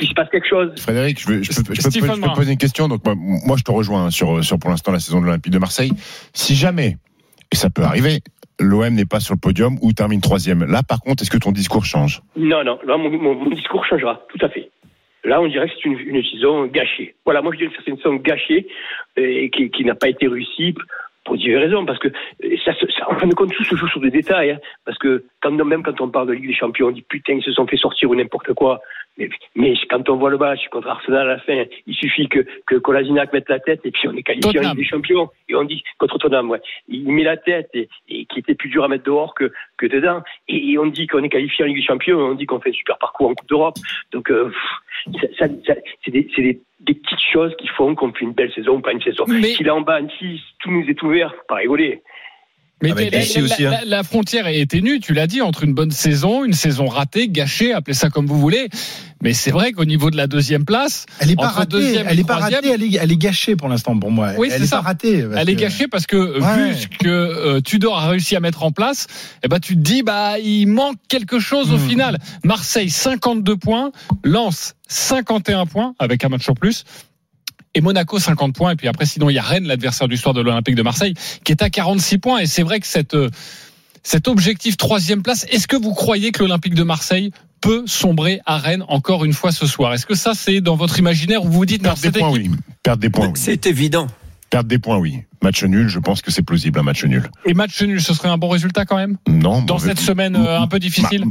se 0.09 0.15
passe 0.15 0.29
quelque 0.31 0.47
chose. 0.49 0.73
Frédéric, 0.81 1.19
je, 1.21 1.27
veux- 1.29 1.43
je 1.43 1.49
peux, 1.49 1.75
je 1.75 1.83
peux- 1.83 2.07
peux 2.21 2.35
poser 2.37 2.53
une 2.53 2.59
question. 2.59 2.87
Donc, 2.87 3.05
moi, 3.05 3.15
moi, 3.17 3.57
je 3.59 3.65
te 3.65 3.73
rejoins 3.73 4.05
hein, 4.07 4.11
sur, 4.11 4.45
sur 4.45 4.59
pour 4.61 4.71
l'instant 4.71 4.93
la 4.93 5.01
saison 5.01 5.21
de 5.21 5.27
l'Olympique 5.27 5.53
de 5.53 5.59
Marseille. 5.59 5.91
Si 6.35 6.55
jamais, 6.55 6.97
et 7.53 7.57
ça 7.57 7.69
peut 7.71 7.83
arriver, 7.83 8.19
l'OM 8.61 8.95
n'est 8.95 9.05
pas 9.07 9.19
sur 9.21 9.35
le 9.35 9.41
podium 9.41 9.77
ou 9.83 9.93
termine 9.93 10.21
troisième, 10.21 10.65
là, 10.65 10.83
par 10.83 11.01
contre, 11.01 11.23
est-ce 11.25 11.31
que 11.31 11.39
ton 11.39 11.51
discours 11.51 11.85
change? 11.85 12.23
Non, 12.37 12.63
non, 12.63 12.79
là, 12.87 12.97
mon, 12.97 13.11
mon- 13.11 13.35
mon 13.35 13.51
discours 13.51 13.85
changera, 13.87 14.23
tout 14.29 14.45
à 14.45 14.49
fait. 14.49 14.71
Là, 15.25 15.41
on 15.41 15.49
dirait 15.49 15.69
que 15.69 15.75
c'est 15.75 15.89
une, 15.89 15.99
une 15.99 16.23
saison 16.25 16.67
gâchée. 16.67 17.15
Voilà, 17.25 17.41
moi, 17.43 17.53
je 17.53 17.59
dirais 17.59 17.71
que 17.71 17.83
c'est 17.83 17.91
une 17.91 17.97
saison 17.97 18.17
gâchée 18.17 18.67
et 19.17 19.51
qui, 19.51 19.71
qui 19.71 19.85
n'a 19.85 19.95
pas 19.95 20.09
été 20.09 20.29
réussie 20.29 20.75
pour 21.25 21.37
diverses 21.37 21.65
raisons. 21.65 21.87
Parce 21.87 21.99
que, 21.99 22.09
euh, 22.09 22.57
ça, 22.65 22.73
ça, 22.75 23.11
en 23.11 23.19
fin 23.19 23.27
de 23.27 23.35
compte, 23.35 23.53
tout 23.53 23.65
se 23.65 23.75
joue 23.75 23.89
sur 23.89 24.01
des 24.01 24.11
détails. 24.11 24.51
hein. 24.53 24.59
parce 24.85 24.99
que 24.99 25.25
quand, 25.41 25.51
même 25.53 25.83
quand 25.83 26.01
on 26.01 26.11
parle 26.11 26.29
de 26.29 26.33
Ligue 26.35 26.49
des 26.49 26.55
Champions, 26.55 26.89
on 26.89 26.93
dit 26.93 27.05
putain, 27.09 27.35
ils 27.35 27.43
se 27.43 27.53
sont 27.53 27.67
fait 27.67 27.77
sortir 27.77 28.11
ou 28.11 28.15
n'importe 28.15 28.53
quoi. 28.53 28.81
Mais, 29.17 29.29
mais 29.55 29.75
quand 29.89 30.09
on 30.09 30.17
voit 30.17 30.31
le 30.31 30.39
match 30.39 30.67
contre 30.71 30.89
Arsenal 30.89 31.23
à 31.31 31.35
la 31.35 31.39
fin, 31.39 31.65
il 31.87 31.95
suffit 31.95 32.29
que, 32.29 32.45
que 32.67 32.75
Kolasinac 32.77 33.33
mette 33.33 33.49
la 33.49 33.61
tête 33.61 33.81
et 33.85 33.91
puis 33.93 34.09
on 34.09 34.13
est 34.17 34.23
qualifié 34.25 34.59
en. 34.59 34.63
Ligue 34.71 34.79
des 34.79 34.85
Champions. 34.85 35.31
Et 35.49 35.55
on 35.55 35.63
dit, 35.65 35.85
contre 35.99 36.19
Tottenham, 36.19 36.51
ouais. 36.51 36.61
Il 36.89 37.07
met 37.13 37.23
la 37.23 37.37
tête 37.37 37.71
et, 37.75 37.89
et 38.09 38.25
qui 38.27 38.41
était 38.41 38.55
plus 38.57 38.69
dur 38.69 38.83
à 38.83 38.89
mettre 38.89 39.05
dehors 39.05 39.35
que, 39.35 39.53
que 39.77 39.87
dedans. 39.87 40.23
Et, 40.49 40.73
et 40.73 40.79
on 40.79 40.87
dit 40.87 41.07
qu'on 41.07 41.23
est 41.23 41.29
qualifié 41.29 41.65
en 41.65 41.69
Ligue 41.69 41.77
des 41.77 41.85
Champions 41.85 42.19
et 42.19 42.23
on 42.23 42.35
dit 42.35 42.47
qu'on 42.47 42.59
fait 42.61 42.71
un 42.71 42.73
super 42.73 42.99
parcours 42.99 43.29
en 43.31 43.35
Coupe 43.35 43.49
d'Europe. 43.49 43.77
Donc, 44.13 44.31
euh, 44.33 44.51
ça, 45.21 45.29
ça, 45.39 45.47
ça- 45.67 45.75
c'est 46.05 46.11
des, 46.11 46.29
c'est 46.35 46.43
des, 46.43 46.61
des 46.81 46.95
petites 46.95 47.21
choses 47.33 47.55
qui 47.57 47.69
font 47.69 47.95
qu'on 47.95 48.13
fait 48.13 48.25
une 48.25 48.33
belle 48.33 48.53
saison 48.53 48.77
ou 48.77 48.81
pas 48.81 48.93
une 48.93 49.03
saison. 49.03 49.25
Mais- 49.29 49.43
Si 49.55 49.63
là 49.63 49.75
en 49.77 49.81
bas, 49.83 49.95
Annecy, 49.95 50.43
tout 50.61 50.71
nous 50.73 50.85
est 50.89 51.01
ouvert, 51.03 51.33
faut 51.35 51.43
pas 51.49 51.57
rigoler. 51.57 52.03
Mais 52.85 52.93
Avec 52.93 53.13
la, 53.13 53.19
Messi 53.19 53.39
la- 53.39 53.45
aussi, 53.45 53.63
la- 53.63 53.69
hein. 53.71 53.79
la- 53.83 53.97
la 53.97 54.03
frontière 54.03 54.47
est 54.47 54.67
ténue, 54.71 55.01
tu 55.01 55.15
l'as 55.15 55.27
dit, 55.27 55.41
entre 55.43 55.65
une 55.65 55.73
bonne 55.75 55.91
saison, 55.91 56.45
une 56.45 56.53
saison 56.53 56.87
ratée, 56.87 57.29
gâchée, 57.29 57.73
appelez 57.73 57.95
ça 57.95 58.11
comme 58.11 58.27
vous 58.27 58.39
voulez. 58.39 58.69
Mais 59.23 59.33
c'est 59.33 59.51
vrai 59.53 59.73
qu'au 59.73 59.87
niveau 59.87 60.11
de 60.11 60.17
la 60.19 60.27
deuxième 60.27 60.67
place, 60.67 61.07
Elle 61.19 61.31
est 61.31 61.37
pas 61.37 61.49
ratée, 61.49 61.95
elle 62.07 62.21
est 62.21 62.25
pas 62.27 62.37
ratée, 62.37 62.57
elle 62.73 62.83
est, 62.83 62.97
elle 63.01 63.11
est 63.11 63.17
gâchée 63.17 63.57
pour 63.57 63.69
l'instant 63.71 63.99
pour 63.99 64.11
moi. 64.11 64.33
Oui, 64.37 64.49
elle 64.53 64.59
c'est 64.59 64.65
est 64.65 64.69
ça. 64.69 64.77
pas 64.77 64.83
ratée. 64.83 65.25
elle 65.35 65.49
est 65.49 65.55
gâchée 65.55 65.89
parce 65.89 66.07
que 66.07 66.17
euh, 66.17 66.41
Ouais. 66.41 66.73
vu 66.73 66.75
ce 66.75 66.87
que 66.89 67.09
euh, 67.09 67.61
Tudor 67.63 67.99
a 67.99 68.09
réussi 68.11 68.37
à 68.37 68.41
mettre 68.41 68.63
en 68.65 68.71
place, 68.71 69.07
eh 69.43 69.49
ben 69.49 69.61
tu 69.61 69.75
te 69.77 69.81
dis 69.81 70.03
bah 70.03 70.39
il 70.39 70.67
manque 70.67 70.97
quelque 71.09 71.39
chose 71.39 71.73
au 71.73 71.79
Hmm. 71.79 71.89
final. 71.89 72.19
Marseille 72.45 72.91
52 72.91 73.57
points, 73.57 73.93
Lens 74.25 74.75
51 74.89 75.65
points 75.67 75.95
avec 75.99 76.23
un 76.25 76.29
match 76.29 76.47
en 76.51 76.55
plus. 76.55 76.85
Et 77.75 77.81
Monaco 77.81 78.19
50 78.19 78.55
points 78.55 78.73
et 78.73 78.77
puis 78.77 78.89
après 78.89 79.05
sinon 79.07 79.31
il 79.31 79.35
y 79.35 79.39
a 79.39 79.43
Rennes 79.43 79.67
l'adversaire 79.67 80.07
du 80.09 80.17
soir 80.17 80.33
de 80.35 80.41
l'Olympique 80.41 80.75
de 80.77 80.83
Marseille 80.83 81.15
qui 81.45 81.53
est 81.53 81.63
à 81.63 81.71
46 81.71 82.19
points 82.19 82.39
et 82.39 82.47
c'est 82.47 82.63
vrai 82.63 82.79
que 82.81 82.87
cette 82.87 83.15
euh, 83.15 83.31
cet 84.03 84.29
objectif 84.29 84.77
troisième 84.77 85.23
place 85.23 85.45
est-ce 85.51 85.67
que 85.67 85.77
vous 85.77 85.93
croyez 85.95 86.31
que 86.31 86.41
l'Olympique 86.43 86.75
de 86.75 86.83
Marseille 86.85 87.33
peut 87.61 87.85
sombrer 87.87 88.41
à 88.47 88.59
Rennes 88.59 88.85
encore 88.89 89.25
une 89.25 89.33
fois 89.33 89.51
ce 89.51 89.67
soir? 89.67 89.93
Est-ce 89.95 90.07
que 90.07 90.15
ça 90.15 90.33
c'est 90.35 90.61
dans 90.61 90.77
votre 90.77 90.99
imaginaire 90.99 91.43
où 91.43 91.47
vous 91.47 91.53
vous 91.53 91.67
dites 91.67 91.83
non, 91.83 91.95
Perdre 91.95 92.03
des 92.13 92.19
points, 92.21 92.35
équipe- 92.37 92.53
oui. 92.53 92.59
Perdre 92.83 93.01
des 93.01 93.11
points, 93.11 93.27
oui. 93.29 93.33
C'est 93.37 93.67
évident. 93.67 94.07
Perdre 94.51 94.69
des 94.69 94.79
points, 94.79 94.99
oui. 94.99 95.21
Match 95.45 95.63
nul, 95.63 95.89
je 95.89 95.99
pense 95.99 96.23
que 96.23 96.31
c'est 96.31 96.43
plausible, 96.43 96.79
un 96.79 96.83
match 96.83 97.05
nul. 97.05 97.23
et 97.45 97.53
match 97.53 97.83
nul 97.83 98.01
ce 98.01 98.15
serait 98.15 98.31
un 98.31 98.39
bon 98.39 98.49
résultat 98.49 98.87
quand 98.87 98.97
même? 98.97 99.19
Non. 99.29 99.61
dans 99.61 99.79
cette 99.79 100.01
semaine 100.01 100.37
euh, 100.37 100.59
un 100.59 100.67
peu 100.67 100.79
difficile 100.79 101.25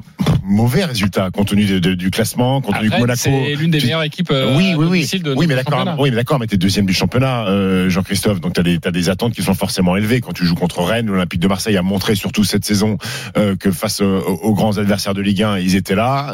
mauvais 0.46 0.84
résultat, 0.86 1.32
compte 1.32 1.48
tenu 1.48 1.66
de- 1.66 1.80
de- 1.80 1.94
du 1.94 2.12
classement, 2.12 2.60
compte 2.62 2.78
tenu 2.78 2.90
que 2.90 3.00
Monaco. 3.00 3.18
c'est 3.24 3.56
l'une 3.56 3.72
des 3.72 3.80
meilleures 3.80 4.04
équipes 4.04 4.30
euh, 4.30 4.56
oui, 4.58 4.74
oui, 4.78 4.86
oui. 4.90 5.20
de 5.20 5.34
Oui, 5.34 5.48
mais 5.48 5.56
d'accord. 5.56 5.96
Oui, 5.98 6.10
mais 6.12 6.18
d'accord, 6.18 6.38
mais 6.38 6.48
t'es 6.48 6.58
deuxième 6.58 6.86
du 6.86 6.94
championnat, 6.94 7.46
euh, 7.48 7.90
Jean-Christophe. 7.90 8.42
Donc 8.42 8.54
t'as 8.54 8.62
des, 8.62 8.78
t'as 8.78 8.92
des 8.92 9.10
attentes 9.10 9.34
qui 9.34 9.42
sont 9.42 9.54
forcément 9.54 9.96
élevées 9.96 10.20
quand 10.22 10.34
tu 10.34 10.46
joues 10.46 10.56
contre 10.56 10.82
Rennes. 10.84 11.08
L'Olympique 11.08 11.40
de 11.40 11.48
Marseille 11.48 11.78
a 11.78 11.82
montré 11.82 12.16
surtout 12.16 12.44
cette 12.44 12.66
saison 12.66 12.98
euh, 13.38 13.56
que 13.56 13.72
face 13.72 14.02
aux, 14.02 14.54
grands 14.54 14.78
adversaires 14.78 15.14
de 15.14 15.22
Ligue 15.22 15.44
1, 15.44 15.60
ils 15.60 15.76
étaient 15.76 15.96
là. 15.96 16.34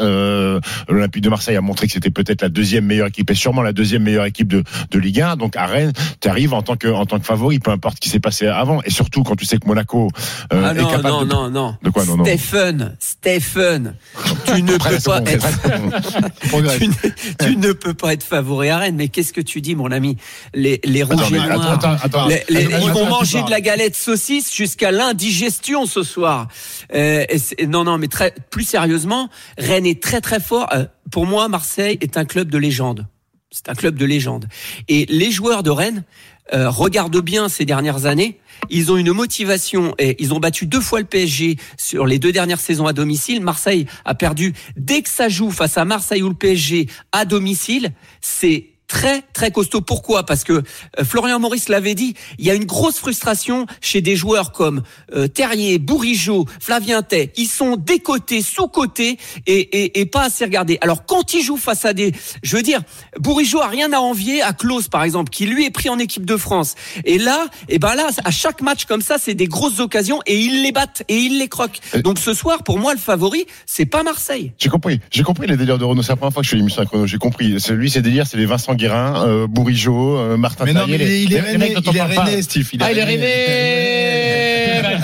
L'Olympique 0.89 1.23
de 1.23 1.29
Marseille 1.29 1.55
a 1.55 1.61
montré 1.61 1.87
que 1.87 1.93
c'était 1.93 2.09
peut-être 2.09 2.41
la 2.41 2.49
deuxième 2.49 2.85
meilleure 2.85 3.07
équipe 3.07 3.29
et 3.29 3.35
sûrement 3.35 3.61
la 3.61 3.73
deuxième 3.73 4.03
meilleure 4.03 4.25
équipe 4.25 4.47
de, 4.47 4.63
de 4.91 4.99
Ligue 4.99 5.21
1. 5.21 5.35
Donc 5.35 5.55
à 5.55 5.65
Rennes, 5.67 5.93
tu 6.19 6.27
arrives 6.27 6.53
en 6.53 6.61
tant 6.63 6.75
que 6.75 6.87
en 6.87 7.05
tant 7.05 7.19
que 7.19 7.25
favori, 7.25 7.59
peu 7.69 7.73
importe 7.73 7.95
ce 7.97 8.01
qui 8.01 8.09
s'est 8.09 8.19
passé 8.19 8.47
avant. 8.47 8.81
Et 8.83 8.89
surtout 8.89 9.21
quand 9.23 9.35
tu 9.35 9.45
sais 9.45 9.57
que 9.57 9.67
Monaco 9.67 10.07
euh, 10.53 10.63
Ah 10.65 10.71
est 10.71 10.81
non, 10.81 10.89
capable 10.89 11.07
non, 11.09 11.23
de. 11.23 11.27
non, 11.33 11.49
non. 11.49 11.77
De 11.83 11.89
quoi, 11.91 12.03
non, 12.05 12.17
non 12.17 12.25
Stephen, 12.25 12.95
Stephen, 12.99 13.95
tu 14.45 14.63
ne 14.63 14.77
peux 14.77 14.99
pas 15.05 15.19
bon, 15.21 15.27
être, 15.27 15.47
tu, 16.79 16.87
ne, 16.87 16.93
tu 17.45 17.57
ne 17.57 17.71
peux 17.73 17.93
pas 17.93 18.13
être 18.13 18.23
favori 18.23 18.69
à 18.69 18.79
Rennes. 18.79 18.95
Mais 18.95 19.07
qu'est-ce 19.09 19.33
que 19.33 19.41
tu 19.41 19.61
dis, 19.61 19.75
mon 19.75 19.91
ami? 19.91 20.17
Les, 20.53 20.79
les 20.83 21.03
rouges 21.03 21.21
Attends, 21.21 21.35
et 21.35 21.39
attends, 21.39 21.53
noirs. 21.55 21.71
attends, 21.73 21.97
attends. 22.03 22.27
Les- 22.27 22.43
les- 22.49 22.65
Attends, 22.73 22.85
ils 22.87 22.91
vont 22.91 23.05
manger 23.09 23.43
de 23.43 23.49
la 23.51 23.61
galette 23.61 23.95
saucisse 23.95 24.53
jusqu'à 24.53 24.91
l'indigestion 24.91 25.85
ce 25.85 26.03
soir. 26.03 26.47
Euh, 26.93 27.25
et 27.57 27.67
non, 27.67 27.83
non, 27.83 27.97
mais 27.97 28.07
très, 28.07 28.33
plus 28.49 28.63
sérieusement, 28.63 29.29
Rennes 29.57 29.85
est 29.85 30.01
très 30.01 30.21
très 30.21 30.39
fort. 30.39 30.67
Euh, 30.73 30.85
pour 31.11 31.25
moi, 31.27 31.47
Marseille 31.49 31.97
est 32.01 32.17
un 32.17 32.25
club 32.25 32.49
de 32.49 32.57
légende. 32.57 33.05
C'est 33.51 33.67
un 33.69 33.73
club 33.73 33.95
de 33.95 34.05
légende. 34.05 34.45
Et 34.89 35.05
les 35.09 35.31
joueurs 35.31 35.63
de 35.63 35.71
Rennes 35.71 36.03
euh, 36.53 36.69
regardent 36.69 37.21
bien 37.21 37.49
ces 37.49 37.65
dernières 37.65 38.05
années. 38.05 38.39
Ils 38.69 38.91
ont 38.91 38.97
une 38.97 39.11
motivation 39.11 39.95
et 39.99 40.15
ils 40.19 40.33
ont 40.33 40.39
battu 40.39 40.65
deux 40.65 40.81
fois 40.81 40.99
le 40.99 41.05
PSG 41.05 41.57
sur 41.77 42.05
les 42.05 42.19
deux 42.19 42.31
dernières 42.31 42.59
saisons 42.59 42.87
à 42.87 42.93
domicile. 42.93 43.41
Marseille 43.41 43.85
a 44.05 44.15
perdu 44.15 44.53
dès 44.75 45.01
que 45.01 45.09
ça 45.09 45.29
joue 45.29 45.51
face 45.51 45.77
à 45.77 45.85
Marseille 45.85 46.23
ou 46.23 46.29
le 46.29 46.35
PSG 46.35 46.87
à 47.11 47.25
domicile. 47.25 47.93
C'est 48.21 48.67
très 48.89 49.23
très 49.31 49.51
costaud. 49.51 49.79
Pourquoi? 49.79 50.25
Parce 50.25 50.43
que 50.43 50.51
euh, 50.51 50.63
Florian 51.05 51.39
Maurice 51.39 51.69
l'avait 51.69 51.95
dit, 51.95 52.15
il 52.37 52.45
y 52.45 52.49
a 52.49 52.55
une 52.55 52.65
grosse 52.65 52.97
frustration 52.97 53.65
chez 53.79 54.01
des 54.01 54.17
joueurs 54.17 54.51
comme 54.51 54.83
euh, 55.15 55.27
Terrier, 55.29 55.79
Bourigeau, 55.79 56.45
Flavien 56.59 57.01
Tay. 57.03 57.31
Ils 57.37 57.47
sont 57.47 57.77
décotés, 57.77 58.41
sous-cotés 58.41 59.17
et, 59.47 59.59
et, 59.59 60.01
et 60.01 60.05
pas 60.05 60.23
assez 60.23 60.43
regardés. 60.43 60.77
Alors 60.81 61.05
quand 61.05 61.33
ils 61.33 61.43
jouent 61.43 61.55
face 61.55 61.85
à 61.85 61.93
des, 61.93 62.11
je 62.43 62.57
veux 62.57 62.63
dire, 62.63 62.81
Bourigeau 63.17 63.61
a 63.61 63.67
rien 63.67 63.93
à 63.93 63.99
envier 63.99 64.41
à 64.41 64.51
Klaus 64.51 64.89
par 64.89 65.03
exemple, 65.03 65.29
qui 65.29 65.45
lui 65.45 65.65
est 65.65 65.71
pris 65.71 65.87
en 65.87 65.99
équipe 65.99 66.25
de 66.25 66.35
France. 66.35 66.75
Et 67.05 67.19
là, 67.19 67.45
et 67.69 67.79
ben 67.79 67.95
là, 67.95 68.09
à 68.25 68.31
chaque 68.31 68.61
match 68.61 68.85
comme 68.85 69.01
ça, 69.01 69.17
c'est 69.19 69.35
des 69.35 69.47
grosses 69.47 69.79
occasions 69.79 70.19
et 70.25 70.39
ils 70.39 70.63
les 70.63 70.71
battent 70.71 71.03
et 71.07 71.17
ils 71.17 71.37
les 71.37 71.47
croquent. 71.47 71.79
Donc 72.03 72.17
ce 72.17 72.33
soir, 72.33 72.63
pour 72.63 72.79
moi, 72.79 72.93
le 72.93 72.99
favori, 72.99 73.45
c'est 73.67 73.85
pas 73.85 74.01
Marseille. 74.01 74.51
J'ai 74.57 74.69
compris. 74.69 74.99
J'ai 75.11 75.23
compris 75.23 75.45
les 75.47 75.57
délires 75.57 75.77
de 75.77 75.85
Renault. 75.85 76.01
C'est 76.01 76.13
la 76.13 76.15
première 76.15 76.33
fois 76.33 76.41
que 76.41 76.45
je 76.45 76.51
fais 76.51 76.57
l'émission 76.57 76.79
avec 76.79 76.89
Renault. 76.89 77.05
J'ai 77.05 77.19
compris. 77.19 77.55
Lui, 77.69 77.89
ses 77.89 78.01
délires, 78.01 78.25
c'est 78.25 78.37
les 78.37 78.47
Vincent 78.47 78.73
Guérin, 78.79 79.25
euh, 79.27 79.47
Bourigeau, 79.47 80.17
euh, 80.17 80.37
Martin 80.37 80.65
Mais 80.65 80.73
non, 80.73 80.85
mais 80.87 80.97
les- 80.97 81.23
il 81.23 81.33
est 81.33 81.41
on 81.41 81.45
il 81.91 81.97
est. 81.97 82.01
Rennais, 82.01 82.41
Steve. 82.41 82.69
il 82.73 82.81
est 82.81 82.85
Ah, 82.85 82.91
il 82.91 82.97
est. 82.97 83.03
René 83.03 83.19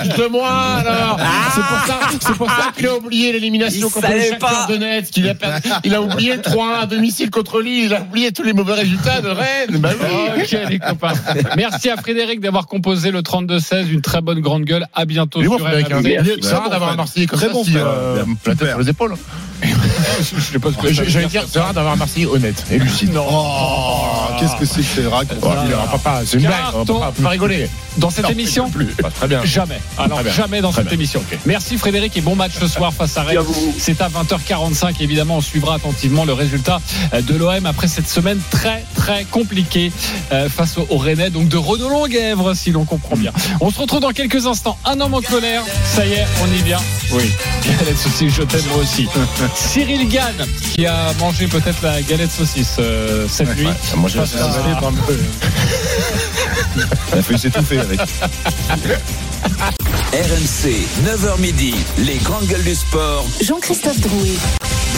Juste-moi, 0.04 0.48
alors 0.48 1.18
C'est 1.54 1.60
pour 1.60 1.86
ça, 1.86 1.98
c'est 2.20 2.34
pour 2.36 2.50
ça 2.50 2.72
qu'il 2.76 2.86
a 2.86 2.96
oublié 2.96 3.32
l'élimination 3.32 3.88
Il 3.88 3.92
contre 3.92 4.10
le 4.10 4.20
Shakhtar. 4.20 4.66
Donetsk. 4.68 5.10
qu'il 5.12 5.28
a, 5.28 5.34
perdu- 5.34 5.68
il 5.84 5.94
a 5.94 6.02
oublié 6.02 6.38
3 6.40 6.78
à 6.82 6.86
domicile 6.86 7.30
contre 7.30 7.60
Lille. 7.60 7.84
Il 7.86 7.94
a 7.94 8.02
oublié 8.02 8.32
tous 8.32 8.42
les 8.42 8.52
mauvais 8.52 8.74
résultats 8.74 9.20
de 9.20 9.28
Rennes. 9.28 9.78
Bah 9.78 9.90
oui. 10.00 10.42
Ok 10.42 10.56
les 10.70 10.78
copains. 10.78 11.12
Merci 11.56 11.90
à 11.90 11.96
Frédéric 11.96 12.40
d'avoir 12.40 12.66
composé 12.66 13.10
le 13.10 13.20
32-16, 13.22 13.88
une 13.90 14.00
très 14.00 14.20
bonne 14.20 14.40
grande 14.40 14.64
gueule. 14.64 14.86
À 14.94 15.04
bientôt 15.04 15.40
Mais 15.40 15.48
bon, 15.48 15.58
sur 15.58 15.66
Frédéric, 15.66 15.88
rare 15.92 16.62
bon, 16.64 16.70
d'avoir 16.70 16.92
un. 16.92 16.96
Marseillais 16.96 17.26
comme 17.26 17.38
Très 17.38 17.48
ça, 17.48 17.52
bon, 17.52 17.64
euh, 17.74 18.24
la 18.46 18.54
tête 18.54 18.68
sur 18.68 18.78
les 18.78 18.88
épaules. 18.88 19.14
Je 19.62 20.40
sais 20.40 20.58
pas 20.58 20.70
ce 20.70 20.76
que 20.76 20.92
ça 20.94 21.02
veut 21.02 21.08
J'allais 21.08 21.26
dire. 21.26 21.44
c'est 21.50 21.58
rare 21.58 21.72
d'avoir 21.74 21.94
un 21.94 21.96
Marseillais 21.96 22.26
honnête 22.26 22.64
et 22.70 22.78
lucide. 22.78 23.10
Oh, 23.16 23.20
qu'est-ce 24.38 24.56
que 24.56 24.64
c'est 24.66 24.80
que 24.82 25.02
ces 25.02 25.06
racontes 25.06 25.38
Oh, 25.42 25.98
pas, 25.98 26.20
c'est 26.24 26.36
une 26.38 26.46
blague, 26.46 26.54
on 26.74 26.84
peut 26.84 26.94
pas, 27.22 27.28
rigoler. 27.28 27.68
Dans 27.96 28.10
cette 28.10 28.24
Non, 28.24 28.30
émission 28.30 28.68
plus. 28.70 28.94
Bah, 29.02 29.08
très 29.14 29.26
bien. 29.26 29.42
Jamais. 29.44 29.80
Alors 29.96 30.20
jamais 30.28 30.60
dans 30.60 30.70
Très 30.70 30.82
cette 30.82 30.88
bien. 30.90 30.98
émission. 30.98 31.22
Merci 31.46 31.78
Frédéric 31.78 32.14
et 32.18 32.20
bon 32.20 32.36
match 32.36 32.52
ce 32.60 32.68
soir 32.68 32.92
face 32.92 33.16
à 33.16 33.22
Rennes. 33.22 33.38
C'est 33.78 34.02
à 34.02 34.08
20h45. 34.10 34.96
Évidemment, 35.00 35.38
on 35.38 35.40
suivra 35.40 35.76
attentivement 35.76 36.26
le 36.26 36.34
résultat 36.34 36.80
euh, 37.14 37.22
de 37.22 37.34
l'OM 37.34 37.64
après 37.64 37.88
cette 37.88 38.08
semaine 38.08 38.38
très 38.50 38.84
très 38.94 39.24
compliquée 39.24 39.90
euh, 40.32 40.50
face 40.50 40.76
au- 40.76 40.86
au 40.90 40.98
Rennais, 40.98 41.30
donc 41.30 41.48
de 41.48 41.56
Renaud 41.56 41.88
Longuèvre, 41.88 42.52
si 42.54 42.70
l'on 42.70 42.84
comprend 42.84 43.16
bien. 43.16 43.32
On 43.62 43.70
se 43.70 43.78
retrouve 43.80 44.00
dans 44.00 44.10
quelques 44.12 44.46
instants. 44.46 44.76
Un 44.84 45.00
homme 45.00 45.14
en 45.14 45.22
colère. 45.22 45.62
Ça 45.94 46.04
y 46.04 46.12
est, 46.12 46.26
on 46.42 46.52
y 46.54 46.62
vient. 46.62 46.80
Oui. 47.12 47.30
Galette 47.64 47.96
saucisse, 47.98 48.34
je 48.34 48.42
t'aime 48.42 48.60
moi 48.68 48.82
aussi. 48.82 49.08
Cyril 49.54 50.06
Gann, 50.10 50.34
qui 50.74 50.84
a 50.84 51.14
mangé 51.18 51.46
peut-être 51.46 51.82
la 51.82 52.02
galette 52.02 52.30
saucisse 52.30 52.76
euh, 52.78 53.26
cette 53.28 53.55
nuit. 53.56 53.68
Moi, 53.96 54.08
j'ai 54.08 54.18
Face 54.20 54.34
à- 54.34 54.50
Il 57.12 57.18
a 57.18 57.22
fait 57.22 57.38
s'étouffer 57.38 57.78
avec. 57.78 58.00
RMC, 60.12 60.86
9h 61.04 61.38
midi, 61.40 61.74
les 61.98 62.16
grandes 62.18 62.46
gueules 62.46 62.62
du 62.64 62.74
sport. 62.74 63.24
Jean-Christophe 63.40 64.00
Drouet. 64.00 64.36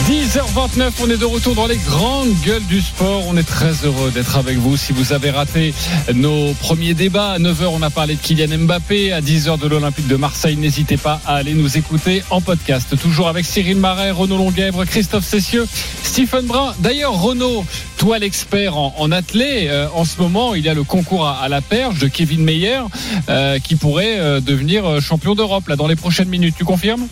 10h29, 0.07 0.91
on 1.03 1.09
est 1.09 1.17
de 1.17 1.25
retour 1.25 1.55
dans 1.55 1.67
les 1.67 1.77
grandes 1.77 2.33
gueules 2.45 2.65
du 2.65 2.81
sport. 2.81 3.23
On 3.27 3.37
est 3.37 3.43
très 3.43 3.73
heureux 3.83 4.11
d'être 4.11 4.37
avec 4.37 4.57
vous. 4.57 4.77
Si 4.77 4.93
vous 4.93 5.13
avez 5.13 5.29
raté 5.29 5.73
nos 6.13 6.53
premiers 6.53 6.93
débats, 6.93 7.31
à 7.31 7.39
9h, 7.39 7.67
on 7.71 7.81
a 7.81 7.89
parlé 7.89 8.15
de 8.15 8.19
Kylian 8.19 8.57
Mbappé. 8.59 9.11
À 9.11 9.21
10h 9.21 9.59
de 9.59 9.67
l'Olympique 9.67 10.07
de 10.07 10.15
Marseille, 10.15 10.57
n'hésitez 10.57 10.97
pas 10.97 11.21
à 11.25 11.35
aller 11.35 11.53
nous 11.53 11.77
écouter 11.77 12.23
en 12.29 12.41
podcast. 12.41 12.97
Toujours 12.99 13.27
avec 13.27 13.45
Cyril 13.45 13.77
Marais, 13.77 14.11
Renaud 14.11 14.37
Longuèvre, 14.37 14.85
Christophe 14.85 15.25
Cessieux, 15.25 15.67
Stephen 16.03 16.45
Brun. 16.45 16.73
D'ailleurs, 16.79 17.19
Renaud, 17.19 17.65
toi 17.97 18.19
l'expert 18.19 18.77
en, 18.77 18.93
en 18.97 19.11
euh, 19.11 19.87
en 19.93 20.05
ce 20.05 20.21
moment, 20.21 20.55
il 20.55 20.65
y 20.65 20.69
a 20.69 20.73
le 20.73 20.83
concours 20.83 21.27
à, 21.27 21.47
la 21.49 21.61
perche 21.61 21.99
de 21.99 22.07
Kevin 22.07 22.43
Meyer 22.43 22.81
euh, 23.29 23.59
qui 23.59 23.75
pourrait 23.75 24.19
euh, 24.19 24.39
devenir 24.39 25.01
champion 25.01 25.35
d'Europe 25.35 25.67
là 25.67 25.75
dans 25.75 25.87
les 25.87 25.95
prochaines 25.95 26.29
minutes. 26.29 26.55
Tu 26.57 26.65
confirmes? 26.65 27.07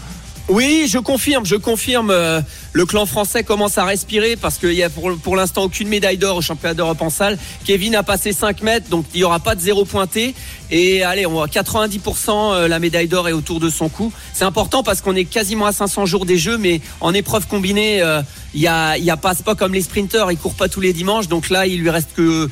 Oui, 0.49 0.87
je 0.89 0.97
confirme, 0.97 1.45
je 1.45 1.55
confirme. 1.55 2.09
euh, 2.09 2.39
le 2.71 2.85
clan 2.85 3.05
français 3.05 3.43
commence 3.43 3.77
à 3.77 3.83
respirer 3.83 4.37
parce 4.37 4.57
qu'il 4.57 4.73
y 4.73 4.83
a 4.83 4.89
pour, 4.89 5.11
pour 5.17 5.35
l'instant 5.35 5.63
aucune 5.63 5.89
médaille 5.89 6.17
d'or 6.17 6.37
au 6.37 6.41
championnat 6.41 6.73
d'Europe 6.73 7.01
en 7.01 7.09
salle. 7.09 7.37
Kevin 7.65 7.95
a 7.95 8.03
passé 8.03 8.31
5 8.31 8.61
mètres, 8.61 8.89
donc 8.89 9.05
il 9.13 9.17
n'y 9.17 9.23
aura 9.25 9.39
pas 9.39 9.55
de 9.55 9.59
zéro 9.59 9.83
pointé. 9.83 10.35
Et 10.71 11.03
allez, 11.03 11.25
on 11.25 11.31
voit 11.31 11.47
90% 11.47 12.29
euh, 12.29 12.67
la 12.69 12.79
médaille 12.79 13.09
d'or 13.09 13.27
est 13.27 13.33
autour 13.33 13.59
de 13.59 13.69
son 13.69 13.89
cou. 13.89 14.13
C'est 14.33 14.45
important 14.45 14.83
parce 14.83 15.01
qu'on 15.01 15.15
est 15.17 15.25
quasiment 15.25 15.65
à 15.65 15.73
500 15.73 16.05
jours 16.05 16.25
des 16.25 16.37
Jeux, 16.37 16.57
mais 16.57 16.79
en 17.01 17.13
épreuve 17.13 17.45
combinée, 17.47 18.01
euh, 18.01 18.21
il 18.53 18.61
y 18.61 18.67
a, 18.67 18.97
il 18.97 19.03
y 19.03 19.11
a 19.11 19.17
pas, 19.17 19.35
pas 19.35 19.55
comme 19.55 19.73
les 19.73 19.81
sprinteurs, 19.81 20.31
ils 20.31 20.37
courent 20.37 20.55
pas 20.55 20.69
tous 20.69 20.81
les 20.81 20.93
dimanches. 20.93 21.27
Donc 21.27 21.49
là, 21.49 21.67
il 21.67 21.81
lui 21.81 21.89
reste 21.89 22.11
que 22.15 22.49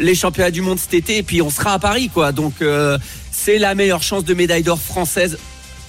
les 0.00 0.14
championnats 0.14 0.50
du 0.50 0.60
monde 0.60 0.78
cet 0.78 0.94
été 0.94 1.18
et 1.18 1.22
puis 1.22 1.40
on 1.40 1.50
sera 1.50 1.72
à 1.74 1.78
Paris 1.78 2.10
quoi. 2.12 2.32
Donc 2.32 2.54
euh, 2.60 2.98
c'est 3.30 3.58
la 3.58 3.74
meilleure 3.74 4.02
chance 4.02 4.24
de 4.24 4.34
médaille 4.34 4.64
d'or 4.64 4.80
française 4.80 5.38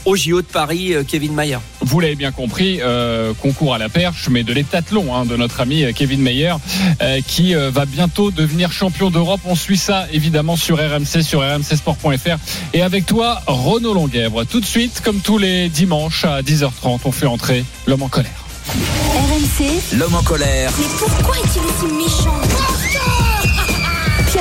au 0.05 0.15
JO 0.15 0.41
de 0.41 0.47
Paris, 0.47 0.93
euh, 0.93 1.03
Kevin 1.03 1.33
Mayer. 1.33 1.57
Vous 1.81 1.99
l'avez 1.99 2.15
bien 2.15 2.31
compris, 2.31 2.79
euh, 2.81 3.33
concours 3.41 3.73
à 3.73 3.77
la 3.77 3.89
perche, 3.89 4.27
mais 4.29 4.43
de 4.43 4.53
l'hétathlon 4.53 5.15
hein, 5.15 5.25
de 5.25 5.35
notre 5.35 5.61
ami 5.61 5.83
euh, 5.83 5.91
Kevin 5.93 6.21
Meyer, 6.21 6.53
euh, 7.01 7.21
qui 7.25 7.55
euh, 7.55 7.69
va 7.71 7.85
bientôt 7.85 8.31
devenir 8.31 8.71
champion 8.71 9.09
d'Europe. 9.09 9.41
On 9.45 9.55
suit 9.55 9.77
ça 9.77 10.07
évidemment 10.11 10.55
sur 10.55 10.77
RMC, 10.77 11.23
sur 11.23 11.41
rmcsport.fr. 11.41 12.37
Et 12.73 12.81
avec 12.81 13.05
toi, 13.05 13.41
Renaud 13.47 13.93
Longuèvre. 13.93 14.45
Tout 14.45 14.59
de 14.59 14.65
suite, 14.65 15.01
comme 15.03 15.19
tous 15.19 15.37
les 15.37 15.69
dimanches 15.69 16.25
à 16.25 16.41
10h30, 16.41 16.99
on 17.05 17.11
fait 17.11 17.27
entrer 17.27 17.63
l'homme 17.87 18.03
en 18.03 18.09
colère. 18.09 18.45
RMC. 18.67 19.97
L'homme 19.97 20.15
en 20.15 20.23
colère. 20.23 20.71
Mais 20.77 20.85
pourquoi 20.99 21.35
est-il 21.37 21.61
aussi 21.61 21.93
méchant? 21.93 22.70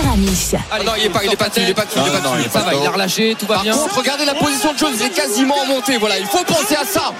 Pierre. 0.04 0.62
Ah 0.70 0.78
non, 0.82 0.92
il 0.96 1.04
est 1.04 1.08
pas, 1.10 1.20
il 1.24 1.32
est 1.32 1.36
pas 1.36 1.46
il 1.56 1.68
est 1.68 1.74
pas 1.74 1.84
il 1.94 2.00
est 2.06 2.10
pas 2.10 2.20
dessus. 2.20 2.50
Ça 2.52 2.60
va, 2.60 2.74
il 2.74 2.86
a 2.86 2.90
relâché, 2.90 3.36
tout 3.38 3.46
va 3.46 3.54
Par 3.56 3.62
bien. 3.64 3.72
contre, 3.74 3.96
regardez 3.96 4.24
la 4.24 4.34
position 4.34 4.72
de 4.72 4.78
Jones, 4.78 4.94
il 4.98 5.06
est 5.06 5.10
quasiment 5.10 5.56
en 5.60 5.66
montée. 5.66 5.96
Voilà, 5.98 6.18
il 6.18 6.26
faut 6.26 6.42
penser 6.44 6.76
à 6.76 6.84
ça. 6.84 7.12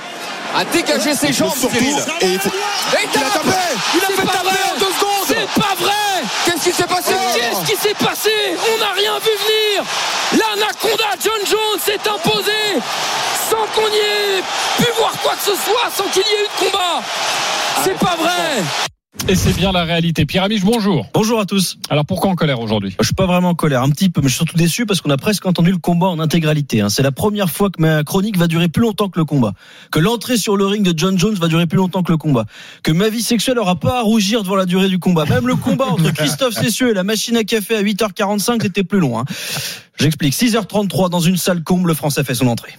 À 0.57 0.65
dégager 0.65 1.15
ses 1.15 1.33
jambes, 1.33 1.55
Cyril. 1.55 1.97
Et 2.21 2.27
il 2.33 2.41
faut- 2.41 2.49
Et 2.49 3.07
il 3.15 3.21
a 3.21 3.31
tapé 3.31 3.49
Il 3.95 4.03
a 4.03 4.07
fait 4.09 4.27
taper 4.27 4.59
en 4.75 4.79
deux 4.81 4.93
secondes 4.99 5.27
C'est 5.29 5.61
pas 5.61 5.75
vrai 5.79 6.25
Qu'est-ce 6.45 6.65
qui 6.65 6.73
s'est 6.73 6.89
passé 6.89 7.13
Qu'est-ce 7.35 7.71
qui 7.71 7.77
s'est 7.81 7.95
passé 7.95 8.33
On 8.75 8.79
n'a 8.81 8.91
rien 8.97 9.13
vu 9.21 9.31
venir 9.31 9.85
L'anaconda 10.33 11.05
John 11.23 11.41
Jones 11.49 11.81
s'est 11.85 12.01
imposé 12.09 12.81
sans 13.49 13.65
qu'on 13.75 13.89
y 13.89 13.99
ait 13.99 14.43
pu 14.79 14.91
voir 14.99 15.13
quoi 15.23 15.33
que 15.35 15.45
ce 15.45 15.55
soit, 15.55 15.89
sans 15.97 16.05
qu'il 16.11 16.23
y 16.23 16.27
ait 16.27 16.43
eu 16.45 16.49
de 16.49 16.71
combat. 16.71 17.01
C'est 17.85 17.99
pas 17.99 18.17
vrai 18.21 18.65
Et 19.29 19.37
c'est 19.37 19.53
bien 19.57 19.71
la 19.71 19.85
réalité. 19.85 20.27
Pierre 20.27 20.43
Amiche, 20.45 20.63
bonjour. 20.65 21.07
Bonjour 21.15 21.39
à 21.39 21.47
tous. 21.47 21.77
Alors 21.89 22.05
pourquoi 22.05 22.31
en 22.31 22.35
colère 22.35 22.59
aujourd'hui? 22.61 22.97
Je 22.99 23.05
suis 23.05 23.15
pas 23.15 23.27
vraiment 23.27 23.51
en 23.51 23.55
colère, 23.55 23.83
un 23.83 23.91
petit 23.91 24.09
peu, 24.11 24.21
mais 24.21 24.27
je 24.29 24.33
suis 24.35 24.39
surtout 24.39 24.57
déçu 24.57 24.87
parce 24.87 25.01
qu'on 25.01 25.11
a 25.11 25.17
presque 25.17 25.47
entendu 25.47 25.71
le 25.71 25.79
combat 25.79 26.09
en 26.09 26.19
intégralité. 26.19 26.81
hein. 26.81 26.89
C'est 26.89 27.03
la 27.05 27.13
première 27.13 27.49
fois 27.49 27.71
que 27.71 27.81
ma 27.81 28.03
chronique 28.03 28.37
va 28.37 28.49
durer 28.49 28.69
plus 28.69 28.83
longtemps 28.83 29.09
que 29.09 29.21
le 29.21 29.25
combat, 29.25 29.53
que 29.93 30.01
l'entrée 30.01 30.37
sur 30.37 30.57
le 30.57 30.67
ring 30.67 30.83
de 30.85 30.99
John 30.99 31.17
Jones 31.17 31.35
va 31.37 31.47
durer 31.47 31.67
plus 31.67 31.77
longtemps 31.77 32.03
que 32.03 32.11
le 32.11 32.19
combat, 32.19 32.45
que 32.83 32.91
ma 32.91 33.09
vie 33.09 33.23
sexuelle 33.23 33.59
aura 33.61 33.77
pas 33.77 33.99
à 34.01 34.03
rougir 34.03 34.43
devant 34.43 34.57
la 34.57 34.67
durée 34.67 34.89
du 34.89 34.99
combat. 34.99 35.25
Même 35.27 35.47
le 35.47 35.55
combat 35.55 35.87
entre 35.87 36.11
Christophe 36.15 36.55
Cessieux 36.55 36.91
et 36.91 36.95
la 36.95 37.05
machine 37.05 37.37
à 37.37 37.45
café 37.45 37.77
à 37.77 37.83
8h45 37.83 38.67
était 38.67 38.85
plus 38.85 38.99
long. 38.99 39.21
hein. 39.21 39.25
J'explique. 39.99 40.35
6h33 40.35 41.09
dans 41.09 41.21
une 41.21 41.37
salle 41.37 41.63
comble, 41.63 41.89
le 41.89 41.95
Français 41.95 42.25
fait 42.25 42.35
son 42.35 42.49
entrée. 42.49 42.73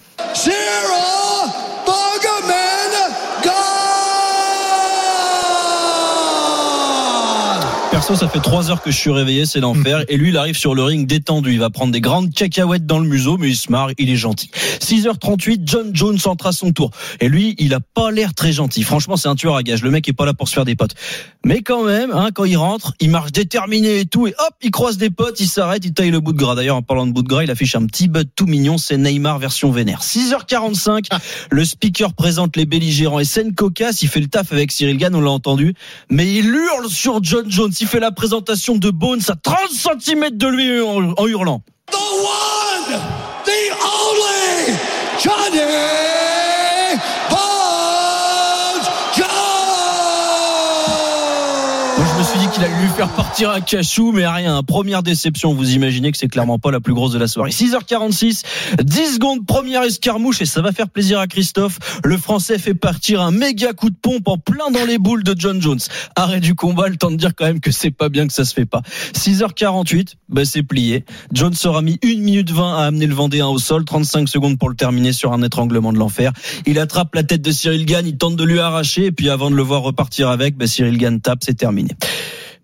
Perso, 8.02 8.16
ça 8.16 8.26
fait 8.26 8.40
trois 8.40 8.68
heures 8.68 8.82
que 8.82 8.90
je 8.90 8.96
suis 8.96 9.12
réveillé, 9.12 9.46
c'est 9.46 9.60
l'enfer. 9.60 10.04
Et 10.08 10.16
lui, 10.16 10.30
il 10.30 10.36
arrive 10.36 10.56
sur 10.56 10.74
le 10.74 10.82
ring 10.82 11.06
détendu. 11.06 11.52
Il 11.52 11.60
va 11.60 11.70
prendre 11.70 11.92
des 11.92 12.00
grandes 12.00 12.34
cacahuètes 12.34 12.84
dans 12.84 12.98
le 12.98 13.06
museau, 13.06 13.36
mais 13.38 13.48
il 13.48 13.54
se 13.54 13.70
marre, 13.70 13.90
il 13.96 14.10
est 14.10 14.16
gentil. 14.16 14.50
6h38, 14.80 15.60
John 15.66 15.90
Jones 15.94 16.18
entre 16.24 16.46
à 16.46 16.52
son 16.52 16.72
tour. 16.72 16.90
Et 17.20 17.28
lui, 17.28 17.54
il 17.60 17.72
a 17.74 17.78
pas 17.78 18.10
l'air 18.10 18.34
très 18.34 18.50
gentil. 18.50 18.82
Franchement, 18.82 19.16
c'est 19.16 19.28
un 19.28 19.36
tueur 19.36 19.54
à 19.54 19.62
gage. 19.62 19.84
Le 19.84 19.92
mec 19.92 20.08
est 20.08 20.14
pas 20.14 20.26
là 20.26 20.34
pour 20.34 20.48
se 20.48 20.54
faire 20.54 20.64
des 20.64 20.74
potes. 20.74 20.96
Mais 21.44 21.62
quand 21.62 21.84
même, 21.84 22.10
hein, 22.12 22.30
quand 22.34 22.44
il 22.44 22.56
rentre, 22.56 22.92
il 22.98 23.08
marche 23.08 23.30
déterminé 23.30 24.00
et 24.00 24.04
tout. 24.04 24.26
Et 24.26 24.34
hop, 24.36 24.54
il 24.62 24.72
croise 24.72 24.96
des 24.96 25.10
potes, 25.10 25.38
il 25.38 25.48
s'arrête, 25.48 25.84
il 25.84 25.92
taille 25.92 26.10
le 26.10 26.18
bout 26.18 26.32
de 26.32 26.38
gras. 26.38 26.56
D'ailleurs, 26.56 26.76
en 26.76 26.82
parlant 26.82 27.06
de 27.06 27.12
bout 27.12 27.22
de 27.22 27.28
gras, 27.28 27.44
il 27.44 27.52
affiche 27.52 27.76
un 27.76 27.86
petit 27.86 28.08
bud 28.08 28.28
tout 28.34 28.46
mignon. 28.46 28.78
C'est 28.78 28.96
Neymar 28.96 29.38
version 29.38 29.70
vénère. 29.70 30.00
6h45, 30.02 31.06
le 31.50 31.64
speaker 31.64 32.14
présente 32.14 32.56
les 32.56 32.66
belligérants 32.66 33.20
et 33.20 33.24
scène 33.24 33.54
cocasse. 33.54 34.02
Il 34.02 34.08
fait 34.08 34.20
le 34.20 34.26
taf 34.26 34.52
avec 34.52 34.72
Cyril 34.72 34.96
Gann, 34.96 35.14
on 35.14 35.20
l'a 35.20 35.30
entendu. 35.30 35.74
Mais 36.10 36.28
il 36.32 36.46
hurle 36.46 36.88
sur 36.88 37.22
John 37.22 37.48
Jones. 37.48 37.72
Il 37.80 37.86
fait 37.92 38.00
la 38.02 38.10
présentation 38.10 38.74
de 38.74 38.90
Bones 38.90 39.20
à 39.28 39.36
30 39.36 39.56
cm 39.70 40.30
de 40.32 40.48
lui 40.48 40.80
en, 40.80 41.12
en 41.16 41.26
hurlant. 41.28 41.62
The 41.88 41.94
one, 41.94 43.00
the 43.44 43.70
only 43.80 44.76
Johnny 45.22 46.11
faire 52.92 53.08
partir 53.08 53.50
à 53.50 53.60
cachou, 53.60 54.12
mais 54.12 54.26
rien. 54.26 54.62
Première 54.62 55.02
déception, 55.02 55.54
vous 55.54 55.72
imaginez 55.72 56.12
que 56.12 56.18
c'est 56.18 56.28
clairement 56.28 56.58
pas 56.58 56.70
la 56.70 56.80
plus 56.80 56.92
grosse 56.92 57.12
de 57.12 57.18
la 57.18 57.26
soirée. 57.26 57.50
6h46, 57.50 58.42
10 58.82 59.14
secondes, 59.14 59.46
première 59.46 59.82
escarmouche, 59.82 60.42
et 60.42 60.46
ça 60.46 60.60
va 60.60 60.72
faire 60.72 60.88
plaisir 60.88 61.18
à 61.18 61.26
Christophe. 61.26 61.78
Le 62.04 62.16
Français 62.18 62.58
fait 62.58 62.74
partir 62.74 63.22
un 63.22 63.30
méga 63.30 63.72
coup 63.72 63.88
de 63.88 63.96
pompe 63.96 64.28
en 64.28 64.36
plein 64.36 64.70
dans 64.70 64.84
les 64.84 64.98
boules 64.98 65.24
de 65.24 65.34
John 65.36 65.60
Jones. 65.62 65.78
Arrêt 66.16 66.40
du 66.40 66.54
combat, 66.54 66.88
le 66.88 66.96
temps 66.96 67.10
de 67.10 67.16
dire 67.16 67.34
quand 67.34 67.46
même 67.46 67.60
que 67.60 67.70
c'est 67.70 67.90
pas 67.90 68.08
bien 68.10 68.26
que 68.26 68.32
ça 68.32 68.44
se 68.44 68.52
fait 68.52 68.66
pas. 68.66 68.82
6h48, 69.14 70.16
bah 70.28 70.44
c'est 70.44 70.62
plié. 70.62 71.04
Jones 71.32 71.54
aura 71.64 71.80
mis 71.82 71.98
1 72.04 72.20
minute 72.20 72.50
20 72.50 72.76
à 72.76 72.82
amener 72.84 73.06
le 73.06 73.14
Vendéen 73.14 73.48
au 73.48 73.58
sol, 73.58 73.84
35 73.84 74.28
secondes 74.28 74.58
pour 74.58 74.68
le 74.68 74.76
terminer 74.76 75.12
sur 75.12 75.32
un 75.32 75.42
étranglement 75.42 75.92
de 75.92 75.98
l'enfer. 75.98 76.32
Il 76.66 76.78
attrape 76.78 77.14
la 77.14 77.22
tête 77.22 77.42
de 77.42 77.52
Cyril 77.52 77.86
Gann, 77.86 78.06
il 78.06 78.18
tente 78.18 78.36
de 78.36 78.44
lui 78.44 78.58
arracher, 78.58 79.06
et 79.06 79.12
puis 79.12 79.30
avant 79.30 79.50
de 79.50 79.56
le 79.56 79.62
voir 79.62 79.82
repartir 79.82 80.28
avec, 80.28 80.56
bah 80.56 80.66
Cyril 80.66 80.98
Gann 80.98 81.20
tape, 81.20 81.40
c'est 81.42 81.54
terminé. 81.54 81.90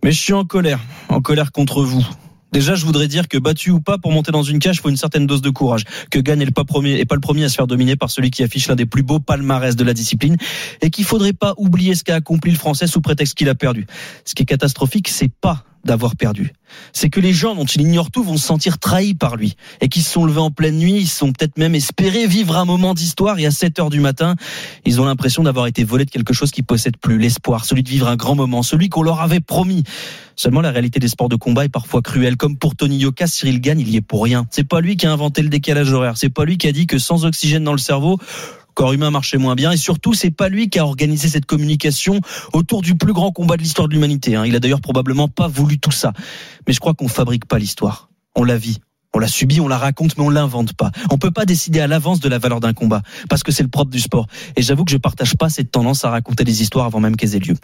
Mais 0.02 0.12
je 0.12 0.20
suis 0.20 0.32
en 0.32 0.44
colère, 0.44 0.80
en 1.08 1.20
colère 1.20 1.52
contre 1.52 1.82
vous. 1.82 2.06
Déjà, 2.52 2.74
je 2.74 2.86
voudrais 2.86 3.08
dire 3.08 3.28
que 3.28 3.36
battu 3.36 3.70
ou 3.70 3.80
pas, 3.80 3.98
pour 3.98 4.10
monter 4.10 4.32
dans 4.32 4.42
une 4.42 4.58
cage, 4.58 4.80
faut 4.80 4.88
une 4.88 4.96
certaine 4.96 5.26
dose 5.26 5.42
de 5.42 5.50
courage. 5.50 5.84
Que 6.10 6.18
Gann 6.18 6.40
est 6.40 6.46
le 6.46 6.50
pas 6.50 6.64
premier, 6.64 6.98
est 6.98 7.04
pas 7.04 7.14
le 7.14 7.20
premier 7.20 7.44
à 7.44 7.48
se 7.48 7.56
faire 7.56 7.66
dominer 7.66 7.94
par 7.96 8.10
celui 8.10 8.30
qui 8.30 8.42
affiche 8.42 8.68
l'un 8.68 8.74
des 8.74 8.86
plus 8.86 9.02
beaux 9.02 9.20
palmarès 9.20 9.76
de 9.76 9.84
la 9.84 9.92
discipline, 9.92 10.36
et 10.80 10.90
qu'il 10.90 11.04
faudrait 11.04 11.34
pas 11.34 11.54
oublier 11.58 11.94
ce 11.94 12.04
qu'a 12.04 12.14
accompli 12.14 12.50
le 12.50 12.56
Français 12.56 12.86
sous 12.86 13.02
prétexte 13.02 13.34
qu'il 13.34 13.50
a 13.50 13.54
perdu. 13.54 13.86
Ce 14.24 14.34
qui 14.34 14.44
est 14.44 14.46
catastrophique, 14.46 15.08
c'est 15.08 15.30
pas 15.30 15.64
d'avoir 15.88 16.14
perdu. 16.14 16.52
C'est 16.92 17.10
que 17.10 17.18
les 17.18 17.32
gens 17.32 17.54
dont 17.54 17.64
il 17.64 17.80
ignore 17.80 18.10
tout 18.10 18.22
vont 18.22 18.36
se 18.36 18.46
sentir 18.46 18.78
trahis 18.78 19.14
par 19.14 19.36
lui 19.36 19.56
et 19.80 19.88
qui 19.88 20.02
se 20.02 20.12
sont 20.12 20.24
levés 20.24 20.40
en 20.40 20.50
pleine 20.50 20.76
nuit, 20.76 20.96
ils 20.96 21.08
sont 21.08 21.32
peut-être 21.32 21.58
même 21.58 21.74
espérés 21.74 22.26
vivre 22.26 22.56
un 22.56 22.64
moment 22.64 22.94
d'histoire 22.94 23.38
et 23.38 23.46
à 23.46 23.50
7 23.50 23.80
heures 23.80 23.90
du 23.90 24.00
matin, 24.00 24.36
ils 24.84 25.00
ont 25.00 25.04
l'impression 25.04 25.42
d'avoir 25.42 25.66
été 25.66 25.82
volés 25.82 26.04
de 26.04 26.10
quelque 26.10 26.34
chose 26.34 26.50
qu'ils 26.50 26.64
possèdent 26.64 26.98
plus, 26.98 27.18
l'espoir, 27.18 27.64
celui 27.64 27.82
de 27.82 27.88
vivre 27.88 28.06
un 28.06 28.16
grand 28.16 28.34
moment, 28.34 28.62
celui 28.62 28.88
qu'on 28.88 29.02
leur 29.02 29.20
avait 29.20 29.40
promis. 29.40 29.82
Seulement 30.36 30.60
la 30.60 30.70
réalité 30.70 31.00
des 31.00 31.08
sports 31.08 31.28
de 31.28 31.36
combat 31.36 31.64
est 31.64 31.68
parfois 31.68 32.00
cruelle. 32.00 32.36
Comme 32.36 32.56
pour 32.56 32.76
Tony 32.76 32.98
Yoka, 32.98 33.26
Cyril 33.26 33.60
Gann, 33.60 33.80
il 33.80 33.88
y 33.88 33.96
est 33.96 34.00
pour 34.00 34.22
rien. 34.22 34.46
C'est 34.50 34.68
pas 34.68 34.80
lui 34.80 34.96
qui 34.96 35.06
a 35.06 35.12
inventé 35.12 35.42
le 35.42 35.48
décalage 35.48 35.92
horaire. 35.92 36.16
C'est 36.16 36.28
pas 36.28 36.44
lui 36.44 36.58
qui 36.58 36.68
a 36.68 36.72
dit 36.72 36.86
que 36.86 36.98
sans 36.98 37.24
oxygène 37.24 37.64
dans 37.64 37.72
le 37.72 37.78
cerveau, 37.78 38.18
corps 38.78 38.92
humain 38.92 39.10
marchait 39.10 39.38
moins 39.38 39.56
bien. 39.56 39.72
Et 39.72 39.76
surtout, 39.76 40.14
c'est 40.14 40.30
pas 40.30 40.48
lui 40.48 40.70
qui 40.70 40.78
a 40.78 40.86
organisé 40.86 41.28
cette 41.28 41.46
communication 41.46 42.20
autour 42.52 42.80
du 42.80 42.94
plus 42.94 43.12
grand 43.12 43.32
combat 43.32 43.56
de 43.56 43.62
l'histoire 43.62 43.88
de 43.88 43.92
l'humanité. 43.92 44.36
hein. 44.36 44.46
Il 44.46 44.54
a 44.54 44.60
d'ailleurs 44.60 44.80
probablement 44.80 45.26
pas 45.26 45.48
voulu 45.48 45.80
tout 45.80 45.90
ça. 45.90 46.12
Mais 46.64 46.72
je 46.72 46.78
crois 46.78 46.94
qu'on 46.94 47.08
fabrique 47.08 47.44
pas 47.46 47.58
l'histoire. 47.58 48.08
On 48.36 48.44
la 48.44 48.56
vit. 48.56 48.78
On 49.14 49.18
la 49.18 49.26
subit, 49.26 49.58
on 49.60 49.66
la 49.66 49.78
raconte, 49.78 50.16
mais 50.16 50.22
on 50.22 50.30
l'invente 50.30 50.74
pas. 50.74 50.92
On 51.10 51.18
peut 51.18 51.30
pas 51.32 51.44
décider 51.44 51.80
à 51.80 51.88
l'avance 51.88 52.20
de 52.20 52.28
la 52.28 52.38
valeur 52.38 52.60
d'un 52.60 52.74
combat, 52.74 53.02
parce 53.28 53.42
que 53.42 53.50
c'est 53.50 53.62
le 53.62 53.68
propre 53.68 53.90
du 53.90 54.00
sport. 54.00 54.26
Et 54.54 54.62
j'avoue 54.62 54.84
que 54.84 54.92
je 54.92 54.98
partage 54.98 55.34
pas 55.34 55.48
cette 55.48 55.72
tendance 55.72 56.04
à 56.04 56.10
raconter 56.10 56.44
des 56.44 56.62
histoires 56.62 56.84
avant 56.84 57.00
même 57.00 57.16
qu'elles 57.16 57.34
aient 57.34 57.40
lieu. 57.40 57.56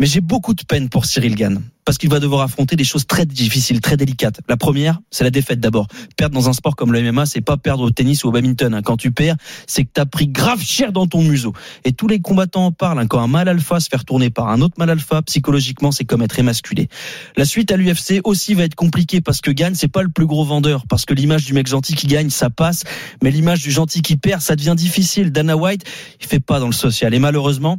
Mais 0.00 0.06
j'ai 0.06 0.22
beaucoup 0.22 0.54
de 0.54 0.62
peine 0.64 0.88
pour 0.88 1.04
Cyril 1.04 1.34
Gann, 1.34 1.60
parce 1.84 1.98
qu'il 1.98 2.08
va 2.08 2.20
devoir 2.20 2.40
affronter 2.40 2.74
des 2.74 2.84
choses 2.84 3.06
très 3.06 3.26
difficiles, 3.26 3.82
très 3.82 3.98
délicates. 3.98 4.40
La 4.48 4.56
première, 4.56 4.98
c'est 5.10 5.24
la 5.24 5.30
défaite 5.30 5.60
d'abord. 5.60 5.88
Perdre 6.16 6.34
dans 6.34 6.48
un 6.48 6.54
sport 6.54 6.74
comme 6.74 6.90
le 6.90 7.02
MMA, 7.12 7.26
c'est 7.26 7.42
pas 7.42 7.58
perdre 7.58 7.82
au 7.82 7.90
tennis 7.90 8.24
ou 8.24 8.28
au 8.28 8.30
badminton. 8.32 8.72
hein. 8.72 8.80
Quand 8.80 8.96
tu 8.96 9.12
perds, 9.12 9.36
c'est 9.66 9.84
que 9.84 9.90
t'as 9.92 10.06
pris 10.06 10.26
grave 10.28 10.62
cher 10.62 10.92
dans 10.92 11.06
ton 11.06 11.22
museau. 11.22 11.52
Et 11.84 11.92
tous 11.92 12.08
les 12.08 12.18
combattants 12.20 12.64
en 12.66 12.72
parlent. 12.72 12.98
hein. 12.98 13.06
Quand 13.06 13.20
un 13.20 13.26
mal 13.26 13.46
alpha 13.46 13.78
se 13.78 13.90
fait 13.90 13.98
retourner 13.98 14.30
par 14.30 14.48
un 14.48 14.62
autre 14.62 14.76
mal 14.78 14.88
alpha, 14.88 15.20
psychologiquement, 15.20 15.92
c'est 15.92 16.06
comme 16.06 16.22
être 16.22 16.38
émasculé. 16.38 16.88
La 17.36 17.44
suite 17.44 17.70
à 17.70 17.76
l'UFC 17.76 18.20
aussi 18.24 18.54
va 18.54 18.64
être 18.64 18.74
compliquée 18.74 19.20
parce 19.20 19.42
que 19.42 19.50
Gann, 19.50 19.74
c'est 19.74 19.88
pas 19.88 20.02
le 20.02 20.08
plus 20.08 20.24
gros 20.24 20.44
vendeur. 20.46 20.86
Parce 20.88 21.04
que 21.04 21.12
l'image 21.12 21.44
du 21.44 21.52
mec 21.52 21.66
gentil 21.66 21.94
qui 21.94 22.06
gagne, 22.06 22.30
ça 22.30 22.48
passe. 22.48 22.84
Mais 23.22 23.30
l'image 23.30 23.60
du 23.60 23.70
gentil 23.70 24.00
qui 24.00 24.16
perd, 24.16 24.40
ça 24.40 24.56
devient 24.56 24.74
difficile. 24.74 25.30
Dana 25.30 25.58
White, 25.58 25.84
il 26.22 26.26
fait 26.26 26.40
pas 26.40 26.58
dans 26.58 26.66
le 26.68 26.72
social. 26.72 27.12
Et 27.12 27.18
malheureusement, 27.18 27.78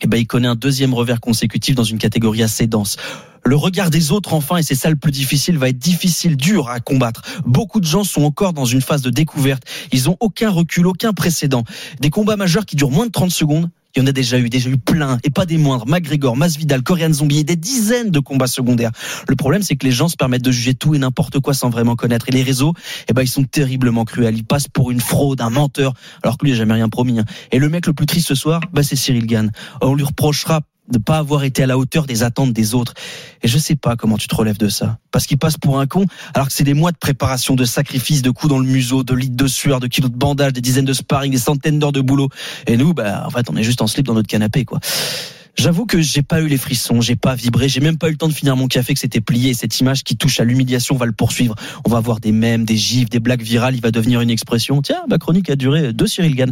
eh 0.00 0.06
ben, 0.06 0.18
il 0.18 0.26
connaît 0.26 0.48
un 0.48 0.54
deuxième 0.54 0.94
revers 0.94 1.20
consécutif 1.20 1.74
dans 1.74 1.84
une 1.84 1.98
catégorie 1.98 2.42
assez 2.42 2.66
dense. 2.66 2.96
Le 3.44 3.56
regard 3.56 3.90
des 3.90 4.10
autres, 4.10 4.32
enfin, 4.32 4.56
et 4.56 4.62
c'est 4.62 4.74
ça 4.74 4.88
le 4.88 4.96
plus 4.96 5.12
difficile, 5.12 5.58
va 5.58 5.68
être 5.68 5.78
difficile, 5.78 6.36
dur 6.36 6.70
à 6.70 6.80
combattre. 6.80 7.22
Beaucoup 7.44 7.80
de 7.80 7.84
gens 7.84 8.02
sont 8.02 8.22
encore 8.22 8.54
dans 8.54 8.64
une 8.64 8.80
phase 8.80 9.02
de 9.02 9.10
découverte. 9.10 9.64
Ils 9.92 10.08
ont 10.08 10.16
aucun 10.20 10.50
recul, 10.50 10.86
aucun 10.86 11.12
précédent. 11.12 11.64
Des 12.00 12.10
combats 12.10 12.36
majeurs 12.36 12.64
qui 12.64 12.74
durent 12.74 12.90
moins 12.90 13.06
de 13.06 13.12
30 13.12 13.30
secondes, 13.30 13.70
il 13.96 14.00
y 14.00 14.02
en 14.02 14.06
a 14.06 14.12
déjà 14.12 14.38
eu, 14.38 14.48
déjà 14.48 14.70
eu 14.70 14.78
plein, 14.78 15.18
et 15.24 15.30
pas 15.30 15.46
des 15.46 15.56
moindres. 15.58 15.86
McGregor, 15.86 16.36
Masvidal, 16.36 16.82
Korean 16.82 17.12
Zombie, 17.12 17.38
et 17.38 17.44
des 17.44 17.56
dizaines 17.56 18.10
de 18.10 18.18
combats 18.18 18.46
secondaires. 18.46 18.90
Le 19.28 19.36
problème, 19.36 19.62
c'est 19.62 19.76
que 19.76 19.86
les 19.86 19.92
gens 19.92 20.08
se 20.08 20.16
permettent 20.16 20.42
de 20.42 20.50
juger 20.50 20.74
tout 20.74 20.94
et 20.94 20.98
n'importe 20.98 21.38
quoi 21.40 21.54
sans 21.54 21.70
vraiment 21.70 21.96
connaître. 21.96 22.28
Et 22.28 22.32
les 22.32 22.42
réseaux, 22.42 22.74
eh 23.08 23.12
ben, 23.12 23.22
ils 23.22 23.28
sont 23.28 23.44
terriblement 23.44 24.04
cruels. 24.04 24.36
Ils 24.36 24.44
passent 24.44 24.68
pour 24.68 24.90
une 24.90 25.00
fraude, 25.00 25.40
un 25.40 25.50
menteur, 25.50 25.94
alors 26.22 26.38
que 26.38 26.44
lui, 26.44 26.52
il 26.52 26.54
a 26.54 26.58
jamais 26.58 26.74
rien 26.74 26.88
promis. 26.88 27.18
hein. 27.20 27.24
Et 27.52 27.58
le 27.58 27.68
mec 27.68 27.86
le 27.86 27.92
plus 27.92 28.06
triste 28.06 28.28
ce 28.28 28.34
soir, 28.34 28.60
bah, 28.72 28.82
c'est 28.82 28.96
Cyril 28.96 29.26
Gann. 29.26 29.50
On 29.80 29.94
lui 29.94 30.04
reprochera 30.04 30.62
de 30.88 30.98
pas 30.98 31.18
avoir 31.18 31.44
été 31.44 31.62
à 31.62 31.66
la 31.66 31.78
hauteur 31.78 32.06
des 32.06 32.22
attentes 32.22 32.52
des 32.52 32.74
autres. 32.74 32.94
Et 33.42 33.48
je 33.48 33.58
sais 33.58 33.76
pas 33.76 33.96
comment 33.96 34.18
tu 34.18 34.28
te 34.28 34.34
relèves 34.34 34.58
de 34.58 34.68
ça. 34.68 34.98
Parce 35.10 35.26
qu'il 35.26 35.38
passe 35.38 35.56
pour 35.56 35.80
un 35.80 35.86
con, 35.86 36.06
alors 36.34 36.48
que 36.48 36.52
c'est 36.52 36.64
des 36.64 36.74
mois 36.74 36.92
de 36.92 36.96
préparation, 36.96 37.54
de 37.54 37.64
sacrifices, 37.64 38.22
de 38.22 38.30
coups 38.30 38.50
dans 38.50 38.58
le 38.58 38.66
museau, 38.66 39.02
de 39.02 39.14
litres 39.14 39.36
de 39.36 39.46
sueur, 39.46 39.80
de 39.80 39.86
kilos 39.86 40.10
de 40.10 40.16
bandage, 40.16 40.52
des 40.52 40.60
dizaines 40.60 40.84
de 40.84 40.92
sparring, 40.92 41.32
des 41.32 41.38
centaines 41.38 41.78
d'heures 41.78 41.92
de 41.92 42.00
boulot. 42.00 42.28
Et 42.66 42.76
nous, 42.76 42.92
bah, 42.94 43.24
en 43.26 43.30
fait, 43.30 43.48
on 43.50 43.56
est 43.56 43.62
juste 43.62 43.80
en 43.82 43.86
slip 43.86 44.06
dans 44.06 44.14
notre 44.14 44.28
canapé, 44.28 44.64
quoi. 44.64 44.80
J'avoue 45.56 45.86
que 45.86 46.00
j'ai 46.00 46.22
pas 46.22 46.40
eu 46.40 46.48
les 46.48 46.58
frissons, 46.58 47.00
j'ai 47.00 47.14
pas 47.14 47.36
vibré, 47.36 47.68
j'ai 47.68 47.80
même 47.80 47.96
pas 47.96 48.08
eu 48.08 48.12
le 48.12 48.16
temps 48.16 48.26
de 48.26 48.32
finir 48.32 48.56
mon 48.56 48.66
café 48.66 48.92
que 48.92 48.98
c'était 48.98 49.20
plié. 49.20 49.54
Cette 49.54 49.78
image 49.78 50.02
qui 50.02 50.16
touche 50.16 50.40
à 50.40 50.44
l'humiliation 50.44 50.96
va 50.96 51.06
le 51.06 51.12
poursuivre. 51.12 51.54
On 51.86 51.90
va 51.90 51.98
avoir 51.98 52.18
des 52.18 52.32
mèmes, 52.32 52.64
des 52.64 52.76
gifs, 52.76 53.08
des 53.08 53.20
blagues 53.20 53.42
virales. 53.42 53.76
Il 53.76 53.80
va 53.80 53.92
devenir 53.92 54.20
une 54.20 54.30
expression. 54.30 54.82
Tiens, 54.82 55.02
ma 55.08 55.18
chronique 55.18 55.48
a 55.50 55.56
duré 55.56 55.92
deux 55.92 56.08
Cyril 56.08 56.34
Gann. 56.34 56.50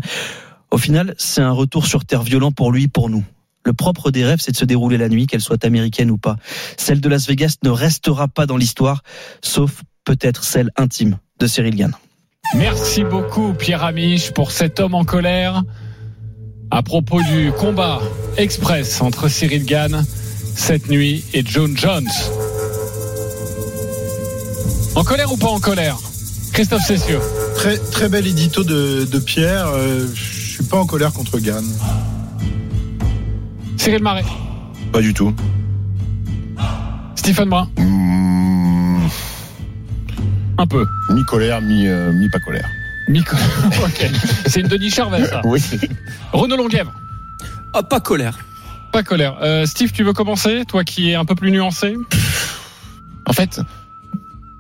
Au 0.71 0.79
final, 0.79 1.15
c'est 1.19 1.43
un 1.43 1.51
retour 1.51 1.87
sur 1.87 2.05
terre 2.05 2.23
violent 2.23 2.53
pour 2.53 2.71
lui, 2.71 2.87
pour 2.87 3.11
nous. 3.11 3.25
Le 3.65 3.73
propre 3.73 4.11
des 4.11 4.25
rêves, 4.25 4.41
c'est 4.41 4.53
de 4.53 4.57
se 4.57 4.65
dérouler 4.65 4.99
la 4.99 5.09
nuit, 5.09 5.27
qu'elle 5.27 5.41
soit 5.41 5.65
américaine 5.65 6.11
ou 6.11 6.19
pas. 6.19 6.37
Celle 6.77 7.01
de 7.01 7.09
Las 7.09 7.27
Vegas 7.27 7.57
ne 7.63 7.71
restera 7.71 8.29
pas 8.29 8.47
dans 8.47 8.57
l'histoire, 8.57 9.03
sauf 9.43 9.83
peut-être 10.05 10.45
celle 10.45 10.71
intime 10.77 11.19
de 11.39 11.47
Cyril 11.47 11.77
Gann. 11.77 11.93
Merci 12.57 13.05
beaucoup 13.05 13.55
Pierre 13.55 13.85
Amiche 13.85 14.33
pour 14.33 14.51
cet 14.51 14.81
homme 14.81 14.95
en 14.95 15.05
colère. 15.05 15.63
À 16.71 16.83
propos 16.83 17.23
du 17.23 17.53
combat 17.53 18.01
express 18.37 19.01
entre 19.01 19.29
Cyril 19.29 19.65
Gann 19.65 20.05
cette 20.55 20.89
nuit 20.89 21.25
et 21.35 21.43
John 21.45 21.77
Jones. 21.77 22.09
En 24.95 25.05
colère 25.05 25.33
ou 25.33 25.37
pas 25.37 25.49
en 25.49 25.61
colère? 25.61 25.99
Christophe 26.53 26.85
Cessieux. 26.87 27.21
Très, 27.55 27.79
très 27.79 28.09
bel 28.09 28.27
édito 28.27 28.63
de, 28.63 29.05
de 29.05 29.19
Pierre. 29.19 29.69
Euh, 29.69 30.07
je 30.15 30.53
suis 30.55 30.65
pas 30.65 30.77
en 30.77 30.87
colère 30.87 31.13
contre 31.13 31.39
Gann. 31.39 31.65
Cyril 33.83 34.01
Marais. 34.01 34.23
Pas 34.93 35.01
du 35.01 35.13
tout. 35.13 35.35
Stephen 37.17 37.49
Brun. 37.49 37.69
Mmh, 37.79 39.09
Un 40.59 40.67
peu. 40.69 40.87
mi 41.11 41.25
colère, 41.25 41.61
mi, 41.61 41.89
euh, 41.89 42.13
mi 42.13 42.29
pas 42.31 42.39
colère. 42.39 42.69
Mico. 43.09 43.35
ok. 43.85 44.09
C'est 44.47 44.61
une 44.61 44.69
Denis 44.69 44.91
Charvet, 44.91 45.25
ça. 45.25 45.41
Oui. 45.45 45.61
Renaud 46.33 46.57
Longuèvre. 46.59 46.93
Ah, 47.75 47.83
pas 47.83 47.99
colère. 47.99 48.39
Pas 48.93 49.03
colère. 49.03 49.39
Euh, 49.43 49.67
Steve, 49.67 49.91
tu 49.91 50.05
veux 50.05 50.13
commencer 50.13 50.63
Toi 50.69 50.85
qui 50.85 51.11
es 51.11 51.17
un 51.17 51.25
peu 51.25 51.35
plus 51.35 51.51
nuancé? 51.51 51.97
En 53.27 53.33
fait, 53.33 53.61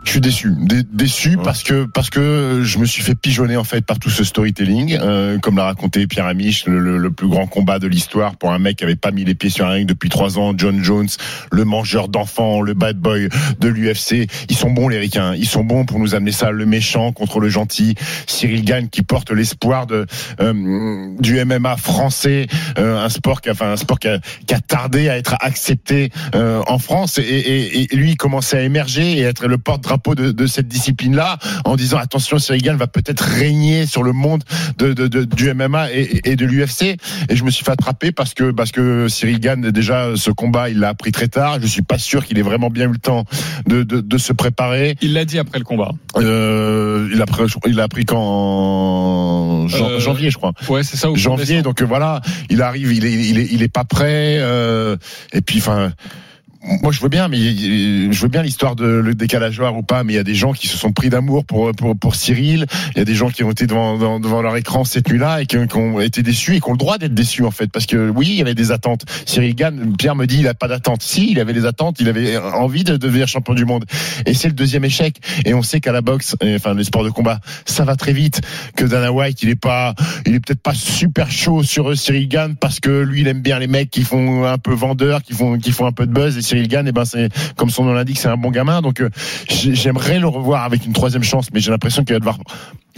je 0.04 0.10
suis 0.10 0.20
déçu, 0.20 0.52
Dé- 0.58 0.82
déçu 0.92 1.36
parce 1.44 1.62
que 1.62 1.84
parce 1.84 2.10
que 2.10 2.62
je 2.64 2.78
me 2.78 2.84
suis 2.86 3.02
fait 3.02 3.14
pigeonner 3.14 3.56
en 3.56 3.62
fait 3.64 3.82
par 3.86 3.98
tout 4.00 4.10
ce 4.10 4.24
storytelling, 4.24 4.98
euh, 5.00 5.38
comme 5.38 5.56
l'a 5.56 5.64
raconté 5.64 6.06
Pierre 6.08 6.26
Amiche, 6.26 6.66
le, 6.66 6.80
le- 6.80 6.98
le 6.98 7.10
plus 7.12 7.28
grand 7.28 7.46
combat 7.46 7.78
de 7.78 7.86
l'histoire 7.86 8.34
pour 8.36 8.50
un 8.52 8.58
mec 8.58 8.76
qui 8.78 8.84
avait 8.84 8.96
pas 8.96 9.12
mis 9.12 9.24
les 9.24 9.34
pieds 9.34 9.48
sur 9.48 9.64
un 9.66 9.70
ring 9.70 9.86
depuis 9.88 10.08
trois 10.08 10.38
ans, 10.38 10.54
John 10.56 10.82
Jones, 10.82 11.08
le 11.52 11.64
mangeur 11.64 12.08
d'enfants, 12.08 12.60
le 12.62 12.74
bad 12.74 12.98
boy 12.98 13.28
de 13.60 13.68
l'UFC. 13.68 14.26
Ils 14.50 14.56
sont 14.56 14.70
bons 14.70 14.88
les 14.88 14.98
ricains, 14.98 15.34
ils 15.36 15.46
sont 15.46 15.62
bons 15.64 15.84
pour 15.84 15.98
nous 16.00 16.14
amener 16.16 16.32
ça, 16.32 16.50
le 16.50 16.66
méchant 16.66 17.12
contre 17.12 17.38
le 17.38 17.48
gentil. 17.48 17.94
Cyril 18.26 18.64
Gann 18.64 18.88
qui 18.88 19.02
porte 19.02 19.30
l'espoir 19.30 19.86
de 19.86 20.06
euh, 20.40 21.14
du 21.20 21.42
MMA 21.44 21.76
français, 21.76 22.48
euh, 22.78 22.98
un 23.04 23.08
sport 23.08 23.40
qui 23.40 23.48
a, 23.50 23.52
enfin 23.52 23.70
un 23.72 23.76
sport 23.76 23.98
qui 24.00 24.08
a, 24.08 24.18
qui 24.46 24.54
a 24.54 24.60
tardé 24.60 25.08
à 25.08 25.16
être 25.16 25.36
accepté 25.40 26.10
euh, 26.34 26.60
en 26.66 26.78
France 26.78 27.18
et, 27.18 27.22
et, 27.22 27.92
et 27.92 27.96
lui 27.96 28.10
il 28.10 28.16
commençait 28.16 28.58
à 28.58 28.62
émerger 28.62 29.12
et 29.18 29.20
être 29.22 29.46
le 29.46 29.58
porte-drapeau 29.98 30.14
de, 30.14 30.32
de 30.32 30.46
cette 30.46 30.68
discipline-là 30.68 31.38
en 31.64 31.76
disant 31.76 31.98
attention 31.98 32.38
Cyril 32.38 32.62
Gann 32.62 32.76
va 32.76 32.86
peut-être 32.86 33.20
régner 33.20 33.86
sur 33.86 34.02
le 34.02 34.12
monde 34.12 34.42
de, 34.78 34.92
de, 34.92 35.06
de- 35.06 35.24
du 35.24 35.52
MMA 35.54 35.92
et, 35.92 36.20
et 36.30 36.36
de 36.36 36.44
l'UFC 36.46 36.82
et 36.82 37.36
je 37.36 37.44
me 37.44 37.50
suis 37.50 37.64
fait 37.64 37.72
attraper 37.72 38.12
parce 38.12 38.34
que 38.34 38.50
parce 38.50 38.70
que 38.72 39.08
Cyril 39.08 39.40
Gann 39.40 39.70
déjà 39.70 40.10
ce 40.16 40.30
combat 40.30 40.68
il 40.70 40.78
l'a 40.78 40.88
appris 40.88 41.12
très 41.12 41.28
tard 41.28 41.58
je 41.60 41.66
suis 41.66 41.82
pas 41.82 41.98
sûr 41.98 42.24
qu'il 42.24 42.38
ait 42.38 42.42
vraiment 42.42 42.70
bien 42.70 42.86
eu 42.88 42.92
le 42.92 42.98
temps 42.98 43.24
de, 43.66 43.82
de, 43.82 44.18
se 44.18 44.32
préparer 44.32 44.96
Il 45.00 45.12
l'a 45.14 45.24
dit 45.24 45.38
après 45.38 45.58
le 45.58 45.64
combat. 45.64 45.92
euh, 46.16 47.08
il 47.12 47.20
a 47.20 47.26
pris 47.26 47.42
il 47.66 47.80
a 47.80 47.84
appris 47.84 48.04
quand 48.04 49.66
jan- 49.68 49.88
Euh, 49.90 50.00
janvier 50.00 50.30
je 50.30 50.36
crois 50.36 50.52
Ouais, 50.68 50.82
c'est 50.82 50.96
ça. 50.96 51.08
janvier 51.14 51.62
donc 51.62 51.82
euh, 51.82 51.84
voilà 51.86 52.20
il 52.50 52.62
arrive 52.62 52.92
il 52.92 53.04
est 53.04 53.12
il 53.12 53.38
est 53.38 53.48
il 53.50 53.62
est 53.62 53.72
pas 53.72 53.84
prêt 53.84 54.36
et 55.32 55.40
puis 55.40 55.58
enfin 55.58 55.92
moi 56.64 56.92
je 56.92 57.00
veux 57.00 57.08
bien 57.08 57.28
mais 57.28 57.38
je 57.38 58.20
veux 58.20 58.28
bien 58.28 58.42
l'histoire 58.42 58.76
de 58.76 58.86
le 58.86 59.14
décalage 59.14 59.58
horaire 59.58 59.76
ou 59.76 59.82
pas 59.82 60.04
mais 60.04 60.12
il 60.12 60.16
y 60.16 60.20
a 60.20 60.24
des 60.24 60.34
gens 60.34 60.52
qui 60.52 60.68
se 60.68 60.76
sont 60.76 60.92
pris 60.92 61.10
d'amour 61.10 61.44
pour 61.44 61.72
pour 61.72 61.96
pour 61.96 62.14
Cyril. 62.14 62.66
Il 62.94 62.98
y 62.98 63.00
a 63.00 63.04
des 63.04 63.14
gens 63.14 63.30
qui 63.30 63.42
ont 63.42 63.50
été 63.50 63.66
devant 63.66 64.20
devant, 64.20 64.42
leur 64.42 64.56
écran 64.56 64.84
cette 64.84 65.08
nuit-là 65.10 65.42
et 65.42 65.46
qui, 65.46 65.56
ont 65.56 66.00
été 66.00 66.22
déçus 66.22 66.56
et 66.56 66.60
qui 66.60 66.68
ont 66.68 66.72
le 66.72 66.78
droit 66.78 66.98
d'être 66.98 67.14
déçus 67.14 67.44
en 67.44 67.50
fait. 67.50 67.70
Parce 67.70 67.86
que 67.86 68.10
oui 68.10 68.28
il 68.30 68.36
y 68.36 68.42
avait 68.42 68.54
des 68.54 68.70
attentes. 68.70 69.04
Cyril 69.26 69.54
Gann 69.54 69.96
Pierre 69.96 70.14
me 70.14 70.26
dit 70.26 70.38
il 70.40 70.48
a 70.48 70.54
pas 70.54 70.68
d'attente 70.68 71.02
si 71.02 71.32
il 71.32 71.40
avait 71.40 71.52
des 71.52 71.66
attentes 71.66 72.00
il 72.00 72.08
avait 72.08 72.36
envie 72.36 72.84
de 72.84 72.96
devenir 72.96 73.26
champion 73.26 73.54
du 73.54 73.64
monde. 73.64 73.84
Et 74.26 74.34
c'est 74.34 74.48
le 74.48 74.54
deuxième 74.54 74.84
échec. 74.84 75.16
Et 75.44 75.54
on 75.54 75.62
sait 75.62 75.80
qu'à 75.80 75.92
la 75.92 76.00
boxe 76.00 76.36
enfin 76.42 76.74
les 76.74 76.84
sports 76.84 77.04
de 77.04 77.10
combat 77.10 77.40
ça 77.66 77.84
va 77.84 77.96
très 77.96 78.12
vite. 78.12 78.40
Que 78.76 78.84
Dana 78.84 79.12
White 79.12 79.42
il 79.42 79.48
est 79.48 79.56
pas 79.56 79.94
il 80.26 80.34
est 80.34 80.40
peut-être 80.40 80.62
pas 80.62 80.74
super 80.74 81.30
chaud 81.30 81.62
sur 81.64 81.96
Cyril 81.98 82.28
Gann 82.28 82.54
parce 82.54 82.78
que 82.78 83.02
lui 83.02 83.22
il 83.22 83.28
aime 83.28 83.40
bien 83.40 83.58
les 83.58 83.66
mecs 83.66 83.90
qui 83.90 84.02
font 84.02 84.44
un 84.44 84.58
peu 84.58 84.74
vendeurs 84.74 85.22
qui 85.22 85.32
font 85.32 85.58
qui 85.58 85.72
font 85.72 85.86
un 85.86 85.92
peu 85.92 86.06
de 86.06 86.12
buzz 86.12 86.38
Cyril 86.52 86.68
Gann 86.68 86.86
et 86.86 86.92
ben 86.92 87.04
c'est 87.06 87.28
comme 87.56 87.70
son 87.70 87.84
nom 87.84 87.92
l'indique 87.94 88.18
c'est 88.18 88.28
un 88.28 88.36
bon 88.36 88.50
gamin. 88.50 88.82
Donc 88.82 89.00
euh, 89.00 89.08
j'ai- 89.48 89.74
j'aimerais 89.74 90.18
le 90.18 90.28
revoir 90.28 90.64
avec 90.64 90.84
une 90.84 90.92
troisième 90.92 91.22
chance 91.22 91.46
mais 91.52 91.60
j'ai 91.60 91.70
l'impression 91.70 92.04
qu'il 92.04 92.14
va 92.14 92.18
devoir 92.18 92.38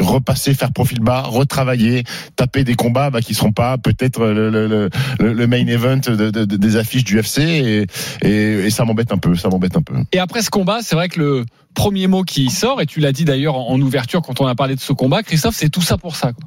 repasser 0.00 0.54
faire 0.54 0.72
profil 0.72 1.00
bas 1.00 1.22
retravailler 1.22 2.04
taper 2.36 2.64
des 2.64 2.74
combats 2.74 3.10
bah, 3.10 3.20
qui 3.20 3.34
seront 3.34 3.52
pas 3.52 3.78
peut-être 3.78 4.24
le, 4.24 4.50
le, 4.50 4.88
le, 5.20 5.46
main 5.46 5.66
event 5.66 5.96
de- 5.98 6.30
de- 6.30 6.44
de- 6.44 6.56
des 6.56 6.76
affiches 6.76 7.04
du 7.04 7.18
UFC 7.20 7.38
et, 7.38 7.86
et, 8.22 8.28
et 8.28 8.70
ça 8.70 8.84
m'embête 8.84 9.12
un 9.12 9.18
peu 9.18 9.34
ça 9.36 9.48
m'embête 9.48 9.76
un 9.76 9.82
peu 9.82 9.94
Et 10.12 10.18
après 10.18 10.42
ce 10.42 10.50
combat, 10.50 10.78
c'est 10.82 10.94
vrai 10.96 11.08
que 11.08 11.20
le 11.20 11.44
premier 11.74 12.06
mot 12.06 12.22
qui 12.22 12.50
sort, 12.50 12.80
et 12.80 12.86
tu 12.86 13.00
l'as 13.00 13.10
dit 13.10 13.24
d'ailleurs 13.24 13.56
en 13.56 13.64
en 13.74 13.80
ouverture 13.80 14.22
quand 14.22 14.40
on 14.40 14.46
a 14.46 14.54
parlé 14.54 14.76
de 14.76 14.80
ce 14.80 14.92
combat, 14.92 15.22
Christophe, 15.24 15.56
c'est 15.56 15.68
tout 15.70 15.82
ça 15.82 15.96
pour 15.98 16.14
ça. 16.14 16.32
Quoi. 16.32 16.44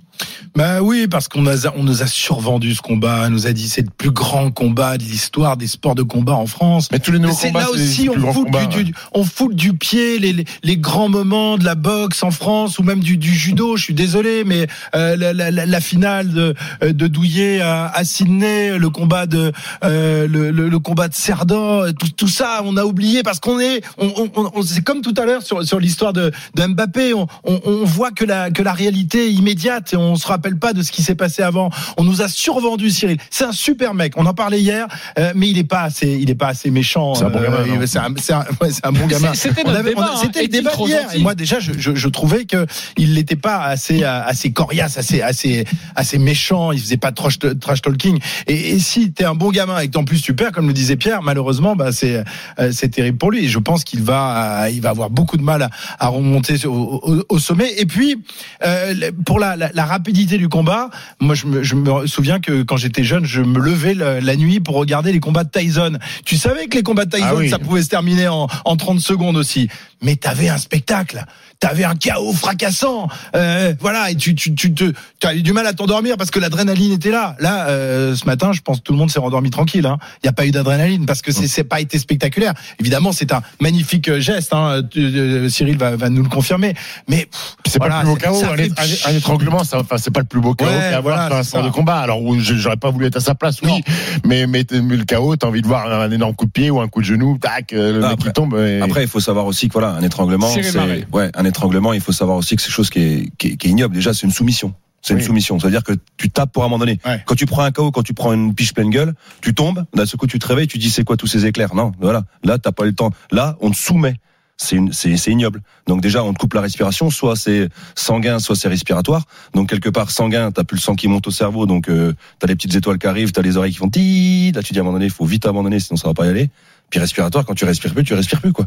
Bah 0.55 0.81
oui, 0.81 1.07
parce 1.09 1.27
qu'on 1.27 1.45
a, 1.47 1.55
on 1.75 1.83
nous 1.83 2.01
a 2.01 2.07
survendu 2.07 2.73
ce 2.73 2.81
combat, 2.81 3.23
on 3.27 3.29
nous 3.29 3.45
a 3.47 3.51
dit 3.51 3.67
c'est 3.67 3.81
le 3.81 3.89
plus 3.89 4.11
grand 4.11 4.51
combat 4.51 4.97
de 4.97 5.03
l'histoire 5.03 5.57
des 5.57 5.67
sports 5.67 5.95
de 5.95 6.03
combat 6.03 6.33
en 6.35 6.45
France. 6.47 6.87
mais 6.91 6.99
tous 6.99 7.11
les 7.11 7.19
nouveaux 7.19 7.35
combats 7.35 7.59
là 7.59 7.69
aussi 7.71 8.07
on 8.09 8.31
fout, 8.33 8.45
combats, 8.45 8.65
du, 8.67 8.85
du- 8.85 8.93
on 9.13 9.23
fout 9.25 9.53
du 9.53 9.73
pied 9.73 10.17
les, 10.19 10.31
les, 10.31 10.45
les 10.63 10.77
grands 10.77 11.09
moments 11.09 11.57
de 11.57 11.65
la 11.65 11.75
boxe 11.75 12.23
en 12.23 12.31
France 12.31 12.79
ou 12.79 12.83
même 12.83 13.01
du, 13.01 13.17
du 13.17 13.33
judo. 13.37 13.77
Je 13.77 13.83
suis 13.83 13.93
désolé, 13.93 14.43
mais 14.43 14.67
euh, 14.95 15.15
la, 15.15 15.31
la, 15.33 15.51
la- 15.51 15.65
la 15.65 15.79
finale 15.81 16.31
de, 16.33 16.53
euh, 16.83 16.93
de 16.93 17.07
Douillet 17.07 17.61
à, 17.61 17.87
à 17.87 18.03
Sydney, 18.03 18.77
le 18.77 18.89
combat 18.89 19.25
de 19.25 19.51
euh, 19.83 20.27
le, 20.27 20.51
le, 20.51 20.69
le 20.69 20.79
combat 20.79 21.07
de 21.07 21.13
Cerdan, 21.13 21.91
tout, 21.93 22.09
tout 22.15 22.27
ça, 22.27 22.61
on 22.65 22.75
a 22.77 22.83
oublié 22.83 23.23
parce 23.23 23.39
qu'on 23.39 23.59
est, 23.59 23.81
on, 23.97 24.07
on, 24.17 24.31
on- 24.35 24.51
on- 24.55 24.61
c'est 24.61 24.81
comme 24.83 25.01
tout 25.01 25.13
à 25.17 25.25
l'heure 25.25 25.43
sur, 25.43 25.63
sur 25.65 25.79
l'histoire 25.79 26.13
de, 26.13 26.31
de 26.55 26.65
Mbappé, 26.65 27.13
on, 27.13 27.27
on, 27.43 27.61
on 27.65 27.85
voit 27.85 28.11
que 28.11 28.25
la 28.25 28.49
que 28.51 28.61
la 28.63 28.73
réalité 28.73 29.27
est 29.27 29.33
immédiate 29.33 29.93
et 29.93 29.97
on 29.97 30.15
se 30.15 30.27
rappelle 30.27 30.57
pas 30.57 30.73
de 30.73 30.81
ce 30.81 30.91
qui 30.91 31.03
s'est 31.03 31.15
passé 31.15 31.43
avant. 31.43 31.69
On 31.97 32.03
nous 32.03 32.21
a 32.21 32.27
survendu 32.27 32.89
Cyril. 32.89 33.17
C'est 33.29 33.43
un 33.45 33.51
super 33.51 33.93
mec. 33.93 34.13
On 34.17 34.25
en 34.25 34.33
parlait 34.33 34.59
hier, 34.61 34.87
euh, 35.19 35.31
mais 35.35 35.49
il 35.49 35.57
est 35.57 35.63
pas 35.63 35.81
assez, 35.83 36.17
il 36.19 36.29
est 36.29 36.35
pas 36.35 36.47
assez 36.47 36.71
méchant. 36.71 37.13
C'est 37.15 37.25
un 37.25 37.29
bon 37.29 37.39
gamin, 37.41 37.85
c'est 37.85 37.99
un, 37.99 38.13
c'est 38.17 38.33
un, 38.33 38.45
ouais, 38.61 38.71
c'est 38.71 38.85
un 38.85 38.91
bon 38.91 39.05
gamin. 39.07 39.33
C'était 39.33 39.63
débat, 39.91 40.11
hein. 40.15 40.19
Le 40.41 40.47
débat 40.47 40.71
Et 41.15 41.19
moi 41.19 41.35
déjà, 41.35 41.59
je, 41.59 41.73
je, 41.77 41.93
je 41.95 42.07
trouvais 42.09 42.45
que 42.45 42.65
il 42.97 43.17
n'était 43.33 43.41
pas 43.41 43.63
assez 43.63 44.03
euh, 44.03 44.21
assez 44.23 44.51
coriace, 44.51 44.97
assez 44.97 45.21
assez 45.21 45.65
assez 45.95 46.17
méchant. 46.17 46.71
Il 46.71 46.79
faisait 46.79 46.97
pas 46.97 47.11
de 47.11 47.15
trash, 47.15 47.39
trash 47.59 47.81
talking. 47.81 48.19
Et, 48.47 48.71
et 48.71 48.79
si 48.79 49.11
t'es 49.11 49.25
un 49.25 49.35
bon 49.35 49.51
gamin 49.51 49.79
et 49.79 49.89
que 49.89 49.97
en 49.97 50.03
plus 50.05 50.17
super, 50.19 50.51
comme 50.51 50.67
le 50.67 50.73
disait 50.73 50.95
Pierre, 50.95 51.21
malheureusement, 51.21 51.75
bah 51.75 51.91
c'est 51.91 52.23
euh, 52.59 52.71
c'est 52.71 52.89
terrible 52.89 53.17
pour 53.17 53.31
lui. 53.31 53.45
Et 53.45 53.47
je 53.49 53.59
pense 53.59 53.83
qu'il 53.83 54.01
va 54.03 54.63
euh, 54.65 54.69
il 54.69 54.81
va 54.81 54.89
avoir 54.89 55.09
beaucoup 55.09 55.37
de 55.37 55.43
mal 55.43 55.61
à, 55.63 55.69
à 55.99 56.07
remonter 56.07 56.65
au, 56.65 56.71
au, 56.71 57.23
au 57.29 57.39
sommet. 57.39 57.71
Et 57.77 57.85
puis 57.85 58.17
euh, 58.65 59.11
pour 59.25 59.39
la, 59.39 59.55
la, 59.55 59.69
la 59.73 59.85
rapidité 59.85 60.37
du 60.37 60.49
combat, 60.49 60.89
moi 61.19 61.35
je 61.35 61.45
me, 61.47 61.63
je 61.63 61.75
me 61.75 62.07
souviens 62.07 62.39
que 62.39 62.63
quand 62.63 62.77
j'étais 62.77 63.03
jeune, 63.03 63.25
je 63.25 63.41
me 63.41 63.59
levais 63.59 63.93
la, 63.93 64.21
la 64.21 64.35
nuit 64.35 64.59
pour 64.59 64.75
regarder 64.75 65.11
les 65.11 65.19
combats 65.19 65.43
de 65.43 65.49
Tyson. 65.49 65.97
Tu 66.25 66.37
savais 66.37 66.67
que 66.67 66.77
les 66.77 66.83
combats 66.83 67.05
de 67.05 67.11
Tyson, 67.11 67.27
Ah 67.29 67.35
oui. 67.35 67.49
ça 67.49 67.59
pouvait 67.59 67.81
se 67.83 67.89
terminer 67.89 68.27
en, 68.27 68.47
en 68.65 68.77
30 68.77 68.99
secondes 68.99 69.37
aussi. 69.37 69.67
Mais 70.01 70.15
t'avais 70.15 70.47
un 70.49 70.57
spectacle, 70.59 71.25
t'avais 71.59 71.83
un 71.83 71.95
chaos 71.95 72.33
fracassant, 72.33 73.07
euh, 73.35 73.73
voilà, 73.79 74.11
et 74.11 74.15
tu 74.15 74.35
tu 74.35 74.53
tu 74.53 74.73
tu 74.73 74.91
as 75.23 75.33
eu 75.35 75.41
du 75.41 75.53
mal 75.53 75.65
à 75.67 75.73
t'endormir 75.73 76.15
parce 76.17 76.31
que 76.31 76.39
l'adrénaline 76.39 76.91
était 76.93 77.11
là. 77.11 77.35
Là, 77.39 77.67
euh, 77.69 78.15
ce 78.15 78.25
matin, 78.25 78.51
je 78.53 78.61
pense 78.61 78.77
que 78.77 78.83
tout 78.83 78.93
le 78.93 78.99
monde 78.99 79.09
s'est 79.11 79.19
rendormi 79.19 79.49
tranquille. 79.49 79.85
Hein. 79.85 79.97
Il 80.23 80.25
n'y 80.25 80.29
a 80.29 80.33
pas 80.33 80.45
eu 80.45 80.51
d'adrénaline 80.51 81.05
parce 81.05 81.21
que 81.21 81.31
c'est 81.31 81.47
c'est 81.47 81.63
pas 81.63 81.79
été 81.81 81.97
spectaculaire. 81.99 82.53
Évidemment, 82.79 83.11
c'est 83.11 83.31
un 83.33 83.41
magnifique 83.59 84.19
geste. 84.19 84.53
Hein. 84.53 84.81
Tu- 84.89 84.99
euh, 84.99 85.49
Cyril 85.49 85.77
va, 85.77 85.95
va 85.95 86.09
nous 86.09 86.23
le 86.23 86.29
confirmer. 86.29 86.73
Mais 87.07 87.25
pff, 87.31 87.55
c'est 87.67 87.79
voilà, 87.79 87.95
pas 87.95 88.03
le 88.03 88.05
plus 88.05 88.13
beau 88.13 88.19
chaos. 88.19 88.41
ça 88.41 88.51
Un, 88.51 88.57
fait- 88.57 88.67
étra- 88.67 89.09
un 89.09 89.15
étranglement, 89.15 89.63
ça, 89.63 89.79
enfin, 89.79 89.97
c'est 89.97 90.11
pas 90.11 90.19
le 90.19 90.25
plus 90.25 90.39
beau 90.41 90.53
chaos 90.53 90.67
Ouais, 90.69 90.75
qu'il 90.75 90.81
y 90.83 90.85
a 90.93 90.95
à 90.95 90.97
avoir 90.97 91.15
voilà, 91.15 91.27
sur 91.29 91.37
un 91.37 91.43
sport 91.43 91.63
de 91.63 91.69
combat. 91.69 91.97
Alors, 91.97 92.19
j'aurais 92.39 92.77
pas 92.77 92.89
voulu 92.91 93.05
être 93.07 93.17
à 93.17 93.21
sa 93.21 93.35
place, 93.35 93.57
oui. 93.63 93.83
Mais, 94.25 94.45
mais, 94.47 94.65
mais 94.71 94.97
le 94.97 95.03
chaos, 95.05 95.35
t'as 95.35 95.47
envie 95.47 95.61
de 95.61 95.67
voir 95.67 95.91
un 95.91 96.11
énorme 96.11 96.35
coup 96.35 96.45
de 96.45 96.51
pied 96.51 96.69
ou 96.69 96.79
un 96.81 96.87
coup 96.87 97.01
de 97.01 97.05
genou, 97.05 97.37
tac, 97.39 97.73
euh, 97.73 97.93
le 97.93 98.03
Ah, 98.03 98.09
mec 98.09 98.13
après- 98.19 98.29
qui 98.29 98.33
tombe. 98.33 98.55
et- 98.55 98.81
Après, 98.81 99.03
il 99.03 99.07
faut 99.09 99.19
savoir 99.19 99.45
aussi 99.45 99.67
que 99.67 99.73
voilà, 99.73 99.89
un 99.93 100.01
étranglement, 100.03 100.47
c'est 100.49 100.77
ouais, 101.13 101.31
un 101.33 101.45
étranglement. 101.47 101.93
Il 101.93 102.01
faut 102.01 102.11
savoir 102.11 102.37
aussi 102.37 102.55
que 102.55 102.61
c'est 102.61 102.67
quelque 102.67 102.75
chose 102.75 102.89
qui 102.89 102.99
est, 102.99 103.31
qui 103.37 103.47
est, 103.47 103.57
qui 103.57 103.67
est 103.67 103.71
ignoble. 103.71 103.95
Déjà, 103.95 104.13
c'est 104.13 104.25
une 104.27 104.31
soumission. 104.31 104.73
C'est 105.01 105.13
Oui. 105.13 105.19
une 105.21 105.25
soumission. 105.25 105.59
C'est-à-dire 105.59 105.83
que 105.83 105.93
tu 106.17 106.29
tapes 106.29 106.51
pour. 106.51 106.63
Ouais. 106.69 107.23
Quand 107.25 107.35
tu 107.35 107.45
prends 107.45 107.63
un 107.63 107.71
KO, 107.71 107.91
quand 107.91 108.03
tu 108.03 108.13
prends 108.13 108.33
une 108.33 108.53
piche 108.53 108.73
pleine 108.73 108.89
gueule, 108.89 109.13
tu 109.41 109.53
tombes. 109.53 109.85
D'un 109.95 110.05
seul 110.05 110.17
coup, 110.19 110.27
tu 110.27 110.39
te 110.39 110.47
réveilles, 110.47 110.67
tu 110.67 110.77
dis 110.77 110.89
c'est 110.89 111.03
quoi 111.03 111.17
tous 111.17 111.27
ces 111.27 111.45
éclairs? 111.45 111.75
Non, 111.75 111.91
voilà. 111.99 112.23
Là, 112.43 112.57
t'as 112.57 112.71
pas 112.71 112.83
eu 112.83 112.87
le 112.87 112.95
temps. 112.95 113.11
Là, 113.31 113.57
on 113.61 113.71
te 113.71 113.77
soumet. 113.77 114.15
c'est 114.57 115.31
ignoble. 115.31 115.61
Donc 115.85 116.01
déjà, 116.01 116.23
on 116.23 116.33
te 116.33 116.39
coupe 116.39 116.55
la 116.55 116.61
respiration, 116.61 117.11
soit 117.11 117.35
c'est 117.35 117.69
sanguin, 117.95 118.39
soit 118.39 118.55
c'est 118.55 118.67
respiratoire. 118.67 119.25
Donc 119.53 119.69
quelque 119.69 119.89
part 119.89 120.09
sanguin, 120.09 120.51
t'as 120.51 120.63
plus 120.63 120.77
le 120.77 120.81
sang 120.81 120.95
qui 120.95 121.07
monte 121.07 121.27
au 121.27 121.31
cerveau, 121.31 121.67
donc 121.67 121.89
euh, 121.89 122.13
t'as 122.39 122.47
les 122.47 122.55
petites 122.55 122.73
étoiles 122.75 122.97
qui 122.97 123.05
arrivent, 123.05 123.31
t'as 123.31 123.43
les 123.43 123.55
oreilles 123.55 123.71
qui 123.71 123.77
font 123.77 123.89
ti. 123.89 124.51
Là, 124.55 124.63
tu 124.63 124.73
dis 124.73 124.79
à 124.79 124.81
un 124.81 124.85
moment 124.85 124.95
donné, 124.97 125.05
il 125.05 125.11
faut 125.11 125.25
vite 125.25 125.45
abandonner, 125.45 125.79
sinon 125.79 125.95
ça 125.95 126.07
va 126.07 126.15
pas 126.15 126.25
y 126.25 126.29
aller. 126.29 126.49
Puis 126.89 126.99
respiratoire, 126.99 127.45
quand 127.45 127.53
tu 127.53 127.65
respires 127.65 127.93
plus, 127.93 128.03
tu 128.03 128.15
respires 128.15 128.41
plus 128.41 128.51
quoi. 128.51 128.65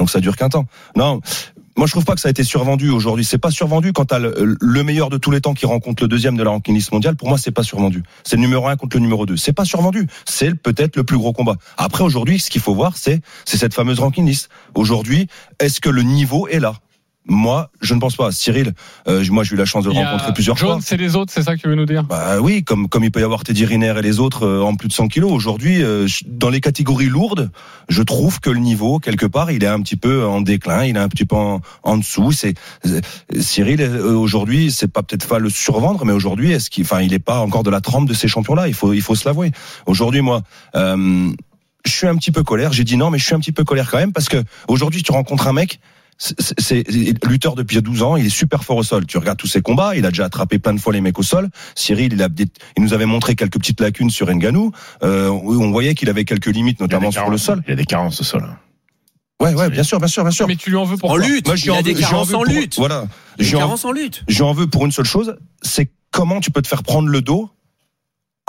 Donc 0.00 0.10
ça 0.10 0.18
dure 0.20 0.36
qu'un 0.36 0.48
temps. 0.48 0.66
Non, 0.96 1.20
moi 1.76 1.86
je 1.86 1.92
trouve 1.92 2.04
pas 2.04 2.14
que 2.14 2.20
ça 2.20 2.28
a 2.28 2.30
été 2.30 2.44
survendu 2.44 2.90
aujourd'hui. 2.90 3.24
C'est 3.24 3.38
pas 3.38 3.50
survendu 3.50 3.92
quand 3.92 4.06
t'as 4.06 4.18
le, 4.18 4.56
le 4.60 4.82
meilleur 4.84 5.08
de 5.08 5.18
tous 5.18 5.30
les 5.30 5.40
temps 5.40 5.54
qui 5.54 5.66
rencontre 5.66 6.02
le 6.02 6.08
deuxième 6.08 6.36
de 6.36 6.42
la 6.42 6.50
ranking 6.50 6.74
list 6.74 6.92
mondiale. 6.92 7.16
Pour 7.16 7.28
moi, 7.28 7.38
c'est 7.38 7.50
pas 7.50 7.62
survendu. 7.62 8.02
C'est 8.24 8.36
le 8.36 8.42
numéro 8.42 8.66
un 8.66 8.76
contre 8.76 8.96
le 8.96 9.02
numéro 9.02 9.26
deux. 9.26 9.36
C'est 9.36 9.52
pas 9.52 9.64
survendu. 9.64 10.06
C'est 10.26 10.54
peut-être 10.54 10.96
le 10.96 11.04
plus 11.04 11.16
gros 11.16 11.32
combat. 11.32 11.56
Après 11.76 12.04
aujourd'hui, 12.04 12.38
ce 12.38 12.50
qu'il 12.50 12.60
faut 12.60 12.74
voir, 12.74 12.96
c'est 12.96 13.20
c'est 13.44 13.56
cette 13.56 13.74
fameuse 13.74 14.00
ranking 14.00 14.26
list. 14.26 14.48
Aujourd'hui, 14.74 15.28
est-ce 15.58 15.80
que 15.80 15.88
le 15.88 16.02
niveau 16.02 16.48
est 16.48 16.60
là? 16.60 16.74
Moi, 17.26 17.70
je 17.80 17.94
ne 17.94 18.00
pense 18.00 18.16
pas. 18.16 18.32
Cyril, 18.32 18.72
euh, 19.06 19.24
moi 19.30 19.44
j'ai 19.44 19.54
eu 19.54 19.58
la 19.58 19.66
chance 19.66 19.84
de 19.84 19.90
le 19.90 19.96
rencontrer 19.96 20.32
plusieurs 20.32 20.58
fois. 20.58 20.68
Jones 20.70 20.82
et 20.90 20.96
les 20.96 21.16
autres, 21.16 21.32
c'est 21.32 21.42
ça 21.42 21.54
que 21.54 21.60
tu 21.60 21.68
veux 21.68 21.74
nous 21.74 21.86
dire? 21.86 22.02
Bah 22.04 22.40
oui, 22.40 22.64
comme 22.64 22.88
comme 22.88 23.04
il 23.04 23.10
peut 23.10 23.20
y 23.20 23.24
avoir 23.24 23.44
Teddy 23.44 23.66
Riner 23.66 23.94
et 23.98 24.02
les 24.02 24.20
autres 24.20 24.46
euh, 24.46 24.62
en 24.62 24.74
plus 24.74 24.88
de 24.88 24.92
100 24.92 25.08
kilos. 25.08 25.30
Aujourd'hui, 25.30 25.82
euh, 25.82 26.08
dans 26.26 26.48
les 26.48 26.60
catégories 26.60 27.08
lourdes, 27.08 27.50
je 27.88 28.02
trouve 28.02 28.40
que 28.40 28.48
le 28.48 28.58
niveau 28.58 28.98
quelque 28.98 29.26
part, 29.26 29.50
il 29.50 29.62
est 29.62 29.68
un 29.68 29.80
petit 29.82 29.96
peu 29.96 30.24
en 30.24 30.40
déclin, 30.40 30.84
il 30.84 30.96
est 30.96 31.00
un 31.00 31.08
petit 31.08 31.26
peu 31.26 31.36
en, 31.36 31.60
en 31.82 31.96
dessous. 31.98 32.32
C'est 32.32 32.54
euh, 32.86 33.00
Cyril 33.38 33.82
euh, 33.82 34.14
aujourd'hui, 34.14 34.72
c'est 34.72 34.88
pas 34.88 35.02
peut-être 35.02 35.28
pas 35.28 35.38
le 35.38 35.50
survendre, 35.50 36.04
mais 36.06 36.12
aujourd'hui, 36.12 36.52
est-ce 36.52 36.70
qu'il, 36.70 36.84
enfin, 36.84 37.02
il 37.02 37.12
est 37.12 37.18
pas 37.18 37.40
encore 37.40 37.62
de 37.62 37.70
la 37.70 37.82
trempe 37.82 38.08
de 38.08 38.14
ces 38.14 38.28
champions-là? 38.28 38.66
Il 38.66 38.74
faut 38.74 38.94
il 38.94 39.02
faut 39.02 39.14
se 39.14 39.28
l'avouer. 39.28 39.52
Aujourd'hui, 39.86 40.22
moi. 40.22 40.42
Euh, 40.74 41.30
je 41.86 41.92
suis 41.92 42.06
un 42.06 42.16
petit 42.16 42.30
peu 42.30 42.42
colère. 42.42 42.74
J'ai 42.74 42.84
dit 42.84 42.98
non, 42.98 43.10
mais 43.10 43.18
je 43.18 43.24
suis 43.24 43.34
un 43.34 43.40
petit 43.40 43.52
peu 43.52 43.64
colère 43.64 43.90
quand 43.90 43.96
même 43.96 44.12
parce 44.12 44.28
que 44.28 44.36
aujourd'hui, 44.68 45.02
tu 45.02 45.12
rencontres 45.12 45.46
un 45.46 45.54
mec. 45.54 45.80
C'est- 46.20 46.84
lutteur 47.26 47.54
depuis 47.54 47.80
12 47.80 48.02
ans, 48.02 48.16
il 48.16 48.26
est 48.26 48.28
super 48.28 48.62
fort 48.62 48.76
au 48.76 48.82
sol. 48.82 49.06
Tu 49.06 49.16
regardes 49.18 49.38
tous 49.38 49.46
ses 49.46 49.62
combats, 49.62 49.96
il 49.96 50.04
a 50.04 50.10
déjà 50.10 50.26
attrapé 50.26 50.58
plein 50.58 50.74
de 50.74 50.80
fois 50.80 50.92
les 50.92 51.00
mecs 51.00 51.18
au 51.18 51.22
sol. 51.22 51.48
Cyril, 51.74 52.12
il, 52.12 52.22
a, 52.22 52.28
il 52.76 52.82
nous 52.82 52.92
avait 52.92 53.06
montré 53.06 53.34
quelques 53.34 53.58
petites 53.58 53.80
lacunes 53.80 54.10
sur 54.10 54.30
Nganou. 54.30 54.72
Euh, 55.02 55.28
où 55.30 55.62
on 55.62 55.70
voyait 55.70 55.94
qu'il 55.94 56.10
avait 56.10 56.24
quelques 56.26 56.46
limites, 56.46 56.78
notamment 56.80 57.10
sur 57.10 57.30
le 57.30 57.38
sol. 57.38 57.62
Il 57.66 57.70
y 57.70 57.72
a 57.72 57.76
des 57.76 57.84
carences 57.86 58.20
au 58.20 58.24
sol. 58.24 58.44
Ouais, 59.42 59.54
ouais, 59.54 59.70
bien 59.70 59.82
sûr, 59.82 59.98
bien 59.98 60.08
sûr, 60.08 60.22
bien 60.22 60.30
sûr. 60.30 60.46
Mais 60.46 60.56
tu 60.56 60.68
lui 60.68 60.76
en 60.76 60.84
veux 60.84 60.98
pour 60.98 61.10
En 61.12 61.16
lutte, 61.16 61.46
Moi, 61.46 61.56
je 61.56 61.62
lui 61.62 61.68
il 61.70 61.72
en 61.72 61.78
a 61.78 61.82
des 61.82 61.94
veux- 61.94 62.04
en 62.04 62.08
carences 62.10 62.28
veux 62.28 62.34
en 62.36 62.42
pour- 62.42 62.52
lutte. 62.52 62.76
Voilà. 62.76 63.06
Des 63.38 63.44
Je 63.44 63.50
lui 63.50 63.56
en- 63.56 63.60
carences 63.60 63.84
en 63.86 63.92
lutte. 63.92 64.22
je 64.28 64.36
lui 64.36 64.42
en 64.42 64.52
veux 64.52 64.66
pour 64.66 64.84
une 64.84 64.92
seule 64.92 65.06
chose, 65.06 65.36
c'est 65.62 65.90
comment 66.10 66.40
tu 66.40 66.50
peux 66.50 66.60
te 66.60 66.68
faire 66.68 66.82
prendre 66.82 67.08
le 67.08 67.22
dos 67.22 67.48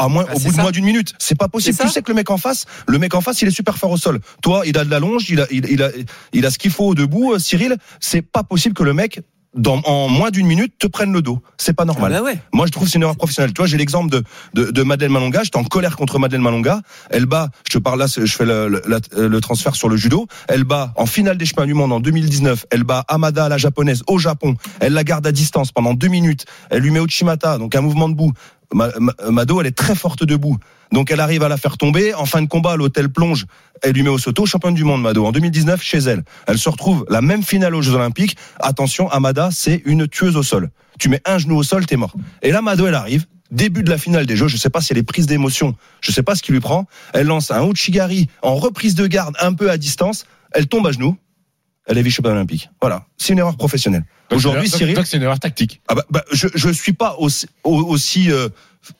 à 0.03 0.07
moins, 0.07 0.25
Ah, 0.27 0.35
au 0.35 0.39
bout 0.39 0.51
de 0.51 0.61
moins 0.61 0.71
d'une 0.71 0.85
minute. 0.85 1.13
C'est 1.19 1.35
pas 1.37 1.47
possible. 1.47 1.75
Tu 1.85 1.89
sais 1.93 2.01
que 2.01 2.09
le 2.11 2.15
mec 2.15 2.29
en 2.29 2.37
face, 2.37 2.65
le 2.87 2.97
mec 2.99 3.13
en 3.15 3.21
face, 3.21 3.41
il 3.41 3.47
est 3.47 3.51
super 3.51 3.77
fort 3.77 3.91
au 3.91 3.97
sol. 3.97 4.19
Toi, 4.41 4.63
il 4.65 4.77
a 4.77 4.83
de 4.85 4.89
la 4.89 4.99
longe, 4.99 5.29
il 5.29 5.41
a, 5.41 5.47
il, 5.51 5.65
il 5.69 5.81
a, 5.83 5.89
il 6.33 6.45
a 6.45 6.51
ce 6.51 6.57
qu'il 6.57 6.71
faut 6.71 6.85
au 6.87 6.95
debout. 6.95 7.33
euh, 7.33 7.39
Cyril, 7.39 7.77
c'est 7.99 8.21
pas 8.21 8.43
possible 8.43 8.75
que 8.75 8.83
le 8.83 8.93
mec, 8.93 9.21
dans, 9.53 9.81
en 9.83 10.07
moins 10.07 10.29
d'une 10.31 10.47
minute, 10.47 10.77
te 10.79 10.87
prenne 10.87 11.11
le 11.11 11.21
dos. 11.21 11.41
C'est 11.57 11.73
pas 11.73 11.83
normal. 11.83 12.13
Ah 12.15 12.19
bah 12.19 12.23
ouais. 12.23 12.39
Moi, 12.53 12.67
je 12.67 12.71
trouve 12.71 12.85
que 12.85 12.89
c'est 12.89 12.95
une 12.97 13.03
erreur 13.03 13.17
professionnelle. 13.17 13.51
Tu 13.53 13.57
vois, 13.57 13.67
j'ai 13.67 13.75
l'exemple 13.77 14.09
de, 14.09 14.23
de, 14.53 14.71
de 14.71 14.83
Madeleine 14.83 15.11
Malonga. 15.11 15.43
J'étais 15.43 15.57
en 15.57 15.65
colère 15.65 15.97
contre 15.97 16.19
Madeleine 16.19 16.41
Malonga. 16.41 16.79
Elle 17.09 17.25
bat, 17.25 17.49
je 17.67 17.73
te 17.73 17.77
parle 17.77 17.99
là, 17.99 18.05
je 18.07 18.25
fais 18.33 18.45
le, 18.45 18.69
le, 18.69 18.81
la- 18.87 19.27
le 19.27 19.41
transfert 19.41 19.75
sur 19.75 19.89
le 19.89 19.97
judo. 19.97 20.25
Elle 20.47 20.63
bat 20.63 20.93
en 20.95 21.05
finale 21.05 21.37
des 21.37 21.45
chemins 21.45 21.65
du 21.65 21.73
monde 21.73 21.91
en 21.91 21.99
2019. 21.99 22.65
Elle 22.71 22.85
bat 22.85 23.03
Amada, 23.09 23.49
la 23.49 23.57
japonaise, 23.57 24.03
au 24.07 24.19
Japon. 24.19 24.55
Elle 24.79 24.93
la 24.93 25.03
garde 25.03 25.27
à 25.27 25.33
distance 25.33 25.73
pendant 25.73 25.93
deux 25.95 26.07
minutes. 26.07 26.45
Elle 26.69 26.83
lui 26.83 26.91
met 26.91 27.01
Uchimata, 27.01 27.57
donc 27.57 27.75
un 27.75 27.81
mouvement 27.81 28.07
debout. 28.07 28.31
Ma- 28.31 28.31
Ma- 28.31 28.31
Mado, 28.73 29.61
elle 29.61 29.67
est 29.67 29.77
très 29.77 29.95
forte 29.95 30.23
debout. 30.23 30.57
Donc 30.91 31.11
elle 31.11 31.19
arrive 31.19 31.43
à 31.43 31.49
la 31.49 31.57
faire 31.57 31.77
tomber. 31.77 32.13
En 32.13 32.25
fin 32.25 32.41
de 32.41 32.47
combat, 32.47 32.75
l'hôtel 32.75 33.09
plonge. 33.09 33.45
Elle 33.81 33.93
lui 33.93 34.03
met 34.03 34.09
au 34.09 34.17
sauto, 34.17 34.45
championne 34.45 34.73
du 34.73 34.83
monde, 34.83 35.01
Mado, 35.01 35.25
en 35.25 35.31
2019 35.31 35.81
chez 35.81 35.99
elle. 35.99 36.23
Elle 36.47 36.57
se 36.57 36.69
retrouve 36.69 37.05
la 37.09 37.21
même 37.21 37.43
finale 37.43 37.75
aux 37.75 37.81
Jeux 37.81 37.93
Olympiques. 37.93 38.37
Attention, 38.59 39.09
Amada, 39.09 39.49
c'est 39.51 39.81
une 39.85 40.07
tueuse 40.07 40.35
au 40.35 40.43
sol. 40.43 40.69
Tu 40.99 41.09
mets 41.09 41.21
un 41.25 41.37
genou 41.37 41.57
au 41.57 41.63
sol, 41.63 41.85
t'es 41.85 41.97
mort. 41.97 42.13
Et 42.41 42.51
là, 42.51 42.61
Mado, 42.61 42.87
elle 42.87 42.95
arrive. 42.95 43.25
Début 43.51 43.83
de 43.83 43.89
la 43.89 43.97
finale 43.97 44.25
des 44.25 44.37
Jeux, 44.37 44.47
je 44.47 44.55
sais 44.55 44.69
pas 44.69 44.79
si 44.79 44.93
elle 44.93 44.97
est 44.97 45.03
prise 45.03 45.25
d'émotion, 45.25 45.75
je 45.99 46.13
sais 46.13 46.23
pas 46.23 46.35
ce 46.35 46.41
qui 46.41 46.53
lui 46.53 46.61
prend. 46.61 46.85
Elle 47.13 47.27
lance 47.27 47.51
un 47.51 47.67
Uchigari 47.67 48.29
en 48.41 48.55
reprise 48.55 48.95
de 48.95 49.05
garde 49.07 49.35
un 49.41 49.53
peu 49.53 49.69
à 49.69 49.77
distance. 49.77 50.25
Elle 50.53 50.67
tombe 50.67 50.87
à 50.87 50.93
genoux. 50.93 51.17
Elle 51.87 51.97
est 51.97 52.01
vice-championne 52.03 52.33
olympique. 52.35 52.69
Voilà, 52.81 53.05
c'est 53.17 53.33
une 53.33 53.39
erreur 53.39 53.57
professionnelle. 53.57 54.05
Aujourd'hui, 54.31 54.69
Donc, 54.69 54.77
Cyril, 54.77 54.97
c'est 55.05 55.17
une 55.17 55.23
erreur 55.23 55.39
tactique. 55.39 55.81
ah 55.87 55.95
bah, 55.95 56.05
bah, 56.09 56.23
je 56.31 56.47
je 56.53 56.69
suis 56.69 56.93
pas 56.93 57.15
aussi 57.17 57.47
au- 57.63 57.83
aussi 57.83 58.31
euh, 58.31 58.49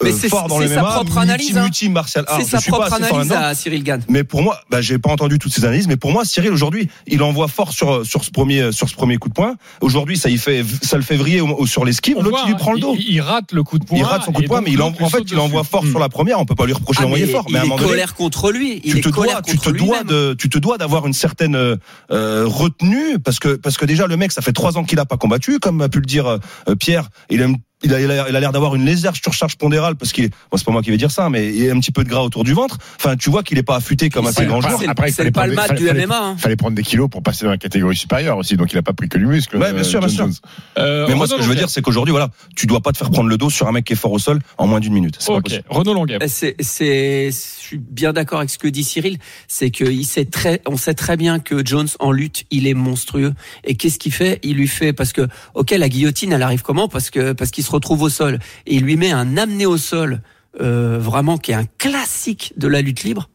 euh, 0.04 0.12
c'est- 0.20 0.30
fort 0.30 0.48
dans 0.48 0.60
c'est 0.60 0.68
le 0.68 0.74
sa 0.76 0.84
propre 0.84 1.18
analyse, 1.18 1.58
hein. 1.58 1.64
multi, 1.64 1.86
multi 1.86 1.90
martial 1.90 2.26
art. 2.28 2.40
C'est 2.42 2.48
sa 2.48 2.58
pas 2.60 2.78
propre 2.78 2.94
analyse 2.94 3.32
à 3.32 3.54
Cyril 3.56 3.84
Gann. 3.84 4.02
Mais 4.10 4.24
pour 4.24 4.42
moi, 4.42 4.60
bah, 4.70 4.82
j'ai 4.82 4.98
pas 5.00 5.10
entendu 5.12 5.40
toutes 5.40 5.54
ces 5.54 5.66
analyses, 5.66 5.88
mais 5.88 5.98
pour 5.98 6.12
moi, 6.12 6.24
Cyril 6.26 6.52
aujourd'hui, 6.52 6.88
il 7.08 7.22
envoie 7.24 7.48
fort 7.48 7.72
sur 7.74 8.06
sur 8.06 8.24
ce 8.24 8.32
premier 8.32 8.72
sur 8.72 8.90
ce 8.90 8.96
premier 8.96 9.18
coup 9.18 9.30
de 9.30 9.34
poing. 9.34 9.56
Aujourd'hui, 9.82 10.18
ça 10.18 10.30
il 10.30 10.38
fait 10.40 10.64
ça 10.82 10.98
le 10.98 11.04
fait 11.04 11.16
vriller 11.18 11.42
au- 11.42 11.66
sur 11.66 11.84
l'esquive. 11.86 12.18
L'autre 12.22 12.42
il 12.46 12.50
lui 12.52 12.56
prend 12.58 12.74
le 12.74 12.80
dos. 12.80 12.96
Il, 12.98 13.10
il 13.16 13.22
rate 13.22 13.52
le 13.52 13.64
coup 13.64 13.80
de 13.80 13.86
poing. 13.86 13.98
Il 13.98 14.04
rate 14.04 14.24
son 14.24 14.32
coup 14.32 14.42
de 14.42 14.48
poing, 14.48 14.62
mais 14.62 14.72
il 14.72 14.82
en, 14.82 14.88
en 15.00 15.10
fait, 15.10 15.24
il 15.32 15.38
envoie 15.40 15.64
fort 15.64 15.86
sur 15.86 16.00
la 16.00 16.10
première. 16.10 16.40
On 16.40 16.46
peut 16.46 16.56
pas 16.56 16.66
lui 16.66 16.74
reprocher 16.74 17.00
Ah, 17.02 17.04
d'envoyer 17.04 17.28
fort, 17.28 17.46
il 17.48 17.54
mais 17.54 17.60
à 17.60 17.62
un 17.62 17.66
est 17.66 17.68
moment 17.68 17.78
donné, 17.78 17.90
colère 17.92 18.14
contre 18.16 18.52
lui. 18.52 18.82
Il 18.84 18.92
tu 18.94 19.00
est 19.00 19.02
te 19.02 19.10
colère 19.10 19.42
dois, 19.42 19.42
tu 19.42 19.58
contre 19.58 19.72
te 19.72 19.78
dois 19.78 20.04
de, 20.04 20.34
tu 20.38 20.50
te 20.50 20.58
dois 20.58 20.78
d'avoir 20.78 21.08
une 21.08 21.14
certaine 21.14 21.56
euh, 21.56 21.76
euh, 22.12 22.44
retenue 22.46 23.20
parce 23.20 23.40
que 23.40 23.56
parce 23.56 23.78
que 23.78 23.86
déjà 23.86 24.08
le 24.08 24.18
mec, 24.18 24.32
ça 24.32 24.42
fait 24.42 24.54
trois 24.54 24.78
ans 24.78 24.84
qu'il 24.84 25.00
a 25.00 25.06
pas 25.06 25.18
combattu, 25.18 25.60
comme 25.60 25.82
a 25.82 25.90
pu 25.90 26.00
le 26.00 26.06
dire 26.06 26.28
euh, 26.68 26.76
Pierre. 26.76 27.10
Il 27.30 27.42
a 27.42 27.46
une- 27.46 27.58
il 27.84 27.94
a 27.94 28.00
il 28.02 28.12
a 28.12 28.30
il 28.30 28.36
a 28.36 28.40
l'air 28.40 28.52
d'avoir 28.52 28.76
une 28.76 28.86
légère 28.86 29.16
surcharge 29.16 29.56
pondérale 29.58 29.96
parce 29.96 30.12
qu'il 30.12 30.26
est, 30.26 30.30
bon, 30.52 30.58
c'est 30.58 30.66
pas 30.66 30.72
moi 30.72 30.82
qui 30.82 30.92
vais 30.92 30.98
dire 30.98 31.12
ça, 31.12 31.30
mais 31.30 31.48
il 31.50 31.64
y 31.64 31.70
a 31.70 31.74
un 31.74 31.80
petit 31.80 31.92
peu 31.92 32.04
de 32.04 32.10
gras 32.10 32.22
autour 32.22 32.44
du 32.44 32.54
ventre. 32.54 32.78
Enfin, 32.98 33.16
tu 33.16 33.30
vois 33.30 33.44
qu'il 33.44 33.58
est 33.58 33.64
pas 33.64 33.76
affûté 33.76 34.10
comme 34.10 34.26
c'est- 34.32 34.46
jours. 34.48 34.62
c'est- 34.80 34.88
Après, 34.88 35.12
c'est 35.12 35.34
fallait 35.34 35.56
le 35.56 35.62
fallait- 35.62 35.80
du 35.80 35.88
MMA. 35.90 36.18
hein. 36.18 36.36
fallait 36.38 36.56
prendre 36.56 36.76
des 36.76 36.84
kilos 36.84 37.10
pour 37.10 37.24
passer 37.24 37.46
dans 37.46 37.52
la 37.52 37.58
catégorie 37.58 37.96
supérieure 37.96 38.38
aussi, 38.38 38.56
donc 38.58 38.72
il 38.74 38.78
a 38.78 38.82
pas 38.84 38.94
pris 38.94 39.10
que 39.10 39.18
du 39.18 39.26
muscle. 39.26 39.58
Ouais, 39.58 39.74
bien 39.74 39.84
sûr, 39.84 40.02
euh, 40.04 40.08
bien 40.08 40.16
John 40.18 40.32
sûr. 40.32 40.42
Euh, 40.78 41.06
Mais 41.08 41.16
moi, 41.16 41.28
ce 41.28 41.36
que 41.36 41.42
je 41.42 41.48
veux 41.48 41.56
dire, 41.56 41.70
c'est 41.70 41.82
qu'aujourd'hui, 41.82 42.12
voilà, 42.12 42.30
tu 42.56 42.68
dois 42.68 42.82
pas 42.82 42.92
te 42.92 42.98
faire 42.98 43.10
prendre 43.12 43.30
le 43.30 43.38
dos 43.38 43.50
sur 43.50 43.68
un 43.68 43.72
mec 43.72 43.86
qui 43.86 43.94
est 43.94 43.96
fort 43.96 44.12
au 44.12 44.20
sol 44.20 44.40
en 44.58 44.68
moins 44.68 44.80
d'une 44.80 44.94
minute. 44.94 45.16
C'est 45.20 45.28
pas 45.28 45.34
Ok, 45.38 45.44
possible. 45.44 45.64
Renaud 45.70 45.94
Longuet. 45.94 46.18
Eh, 46.22 46.28
C'est, 46.28 46.56
c'est, 46.60 47.32
je 47.32 47.36
suis 47.38 47.78
bien 47.78 48.14
d'accord 48.14 48.40
avec 48.40 48.50
ce 48.50 48.58
que 48.58 48.68
dit 48.68 48.84
Cyril. 48.84 49.18
C'est 49.48 49.70
que 49.72 49.84
il 49.86 50.06
sait 50.06 50.26
très, 50.26 50.62
on 50.68 50.78
sait 50.78 50.94
très 50.94 51.18
bien 51.18 51.40
que 51.40 51.66
Jones 51.66 51.88
en 52.00 52.12
lutte, 52.12 52.44
il 52.52 52.68
est 52.68 52.74
monstrueux. 52.74 53.34
Et 53.64 53.76
qu'est-ce 53.76 54.00
qu'il 54.00 54.12
fait? 54.14 54.40
Il 54.44 54.56
lui 54.58 54.68
fait 54.68 54.94
parce 54.94 55.14
que, 55.14 55.28
ok, 55.56 55.72
la 55.72 55.90
guillotine, 55.90 56.32
elle 56.34 56.44
arrive 56.44 56.62
comment? 56.62 56.88
Parce 56.88 57.10
que 57.10 57.34
parce 57.34 57.52
qu'il 57.52 57.64
se 57.64 57.71
retrouve 57.72 58.02
au 58.04 58.10
sol 58.10 58.40
et 58.66 58.76
il 58.76 58.84
lui 58.84 58.98
met 58.98 59.12
un 59.12 59.38
amené 59.38 59.66
au 59.66 59.78
sol. 59.78 60.22
euh, 60.60 61.00
vraiment 61.00 61.38
qui 61.38 61.52
est 61.52 61.56
un 61.56 61.66
classique 61.78 62.54
de 62.58 62.68
la 62.68 62.82
lutte 62.82 63.04
libre 63.04 63.30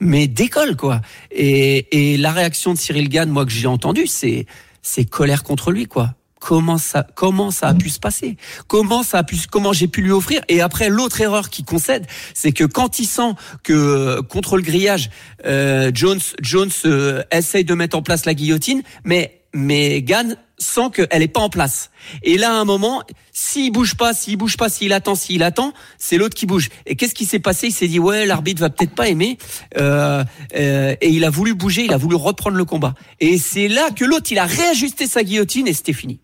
mais 0.00 0.26
décolle 0.26 0.76
quoi. 0.76 1.00
Et, 1.30 2.12
et 2.12 2.16
la 2.16 2.32
réaction 2.32 2.72
de 2.72 2.78
Cyril 2.78 3.08
Gann 3.08 3.28
moi 3.28 3.44
que 3.44 3.52
j'ai 3.52 3.66
entendu 3.66 4.06
c'est 4.06 4.46
c'est 4.82 5.04
colère 5.04 5.42
contre 5.42 5.72
lui 5.72 5.86
quoi. 5.86 6.14
Comment 6.40 6.78
ça 6.78 7.06
comment 7.14 7.50
ça 7.50 7.68
a 7.68 7.74
pu 7.74 7.88
se 7.90 7.98
passer? 7.98 8.36
Comment 8.66 9.02
ça 9.02 9.18
a 9.18 9.24
pu 9.24 9.36
comment 9.50 9.72
j'ai 9.72 9.88
pu 9.88 10.02
lui 10.02 10.10
offrir? 10.10 10.42
Et 10.48 10.60
après 10.60 10.88
l'autre 10.88 11.20
erreur 11.20 11.50
qu'il 11.50 11.64
concède 11.64 12.06
c'est 12.34 12.52
que 12.52 12.64
quand 12.64 12.98
il 12.98 13.06
sent 13.06 13.32
que 13.62 14.20
contre 14.22 14.56
le 14.56 14.62
grillage 14.62 15.10
euh, 15.46 15.90
Jones 15.94 16.20
Jones 16.40 16.70
euh, 16.86 17.22
essaye 17.30 17.64
de 17.64 17.74
mettre 17.74 17.96
en 17.96 18.02
place 18.02 18.24
la 18.26 18.34
guillotine 18.34 18.82
mais 19.04 19.43
mais 19.54 20.02
Gann 20.02 20.36
sent 20.58 20.90
qu'elle 20.94 21.22
est 21.22 21.28
pas 21.28 21.40
en 21.40 21.48
place. 21.48 21.90
Et 22.22 22.36
là, 22.36 22.50
à 22.50 22.54
un 22.54 22.64
moment, 22.64 23.02
s'il 23.32 23.72
bouge 23.72 23.96
pas, 23.96 24.12
s'il 24.12 24.36
bouge 24.36 24.56
pas, 24.56 24.68
s'il 24.68 24.92
attend, 24.92 25.14
s'il 25.14 25.42
attend, 25.42 25.72
c'est 25.98 26.16
l'autre 26.16 26.34
qui 26.34 26.46
bouge. 26.46 26.68
Et 26.86 26.96
qu'est-ce 26.96 27.14
qui 27.14 27.24
s'est 27.24 27.38
passé? 27.38 27.68
Il 27.68 27.72
s'est 27.72 27.88
dit 27.88 27.98
ouais, 27.98 28.26
l'arbitre 28.26 28.60
va 28.60 28.70
peut-être 28.70 28.94
pas 28.94 29.08
aimer, 29.08 29.38
euh, 29.78 30.24
euh, 30.56 30.94
et 31.00 31.08
il 31.08 31.24
a 31.24 31.30
voulu 31.30 31.54
bouger, 31.54 31.84
il 31.84 31.92
a 31.92 31.96
voulu 31.96 32.16
reprendre 32.16 32.56
le 32.56 32.64
combat. 32.64 32.94
Et 33.20 33.38
c'est 33.38 33.68
là 33.68 33.90
que 33.90 34.04
l'autre, 34.04 34.30
il 34.30 34.38
a 34.38 34.46
réajusté 34.46 35.06
sa 35.06 35.22
guillotine 35.22 35.68
et 35.68 35.72
c'était 35.72 35.92
fini. 35.92 36.20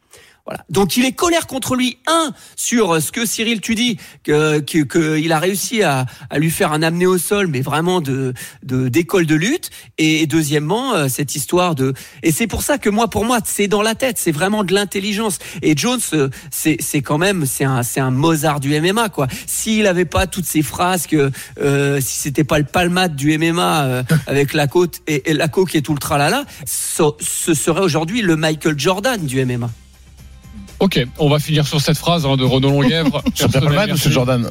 Voilà. 0.50 0.64
Donc 0.68 0.96
il 0.96 1.04
est 1.04 1.12
colère 1.12 1.46
contre 1.46 1.76
lui 1.76 1.98
un 2.08 2.32
sur 2.56 3.00
ce 3.00 3.12
que 3.12 3.24
Cyril 3.24 3.60
tu 3.60 3.76
dis 3.76 3.98
que 4.24 4.58
que, 4.58 4.82
que 4.82 5.30
a 5.30 5.38
réussi 5.38 5.84
à, 5.84 6.06
à 6.28 6.38
lui 6.40 6.50
faire 6.50 6.72
un 6.72 6.82
amené 6.82 7.06
au 7.06 7.18
sol 7.18 7.46
mais 7.46 7.60
vraiment 7.60 8.00
de 8.00 8.34
de 8.64 8.88
d'école 8.88 9.26
de 9.26 9.36
lutte. 9.36 9.70
Et 9.96 10.26
deuxièmement 10.26 10.94
euh, 10.94 11.06
cette 11.06 11.36
histoire 11.36 11.76
de 11.76 11.94
et 12.24 12.32
c'est 12.32 12.48
pour 12.48 12.62
ça 12.62 12.78
que 12.78 12.90
moi 12.90 13.06
pour 13.06 13.24
moi 13.24 13.38
c'est 13.44 13.68
dans 13.68 13.80
la 13.80 13.94
tête 13.94 14.18
c'est 14.18 14.32
vraiment 14.32 14.64
de 14.64 14.74
l'intelligence. 14.74 15.38
Et 15.62 15.76
Jones 15.76 16.00
euh, 16.14 16.28
c'est 16.50 17.02
quand 17.02 17.18
même 17.18 17.46
c'est 17.46 17.64
un 17.64 17.82
un 17.98 18.10
Mozart 18.10 18.58
du 18.58 18.80
MMA 18.80 19.08
quoi. 19.08 19.28
S'il 19.46 19.86
avait 19.86 20.04
pas 20.04 20.26
toutes 20.26 20.46
ces 20.46 20.62
phrases 20.62 21.06
que 21.06 21.30
euh, 21.60 22.00
si 22.00 22.18
c'était 22.18 22.42
pas 22.42 22.58
le 22.58 22.64
palmade 22.64 23.14
du 23.14 23.38
MMA 23.38 23.84
euh, 23.84 24.02
avec 24.26 24.52
la 24.52 24.66
côte 24.66 25.00
et, 25.06 25.30
et 25.30 25.34
la 25.34 25.46
coque 25.46 25.76
et 25.76 25.82
tout 25.82 25.92
le 25.92 26.00
tralala 26.00 26.44
ce, 26.66 27.04
ce 27.20 27.54
serait 27.54 27.82
aujourd'hui 27.82 28.20
le 28.20 28.34
Michael 28.34 28.76
Jordan 28.76 29.24
du 29.24 29.44
MMA 29.44 29.70
Ok, 30.80 31.06
on 31.18 31.28
va 31.28 31.38
finir 31.38 31.66
sur 31.66 31.80
cette 31.80 31.98
phrase 31.98 32.24
hein, 32.26 32.36
de 32.36 32.44
Renaud 32.44 32.70
Longuèvre. 32.70 33.22
Sur 33.34 33.48
Pierre 33.48 33.62
Palmade 33.62 33.92
ou 33.92 33.96
sur 33.96 34.10
Jordan 34.10 34.48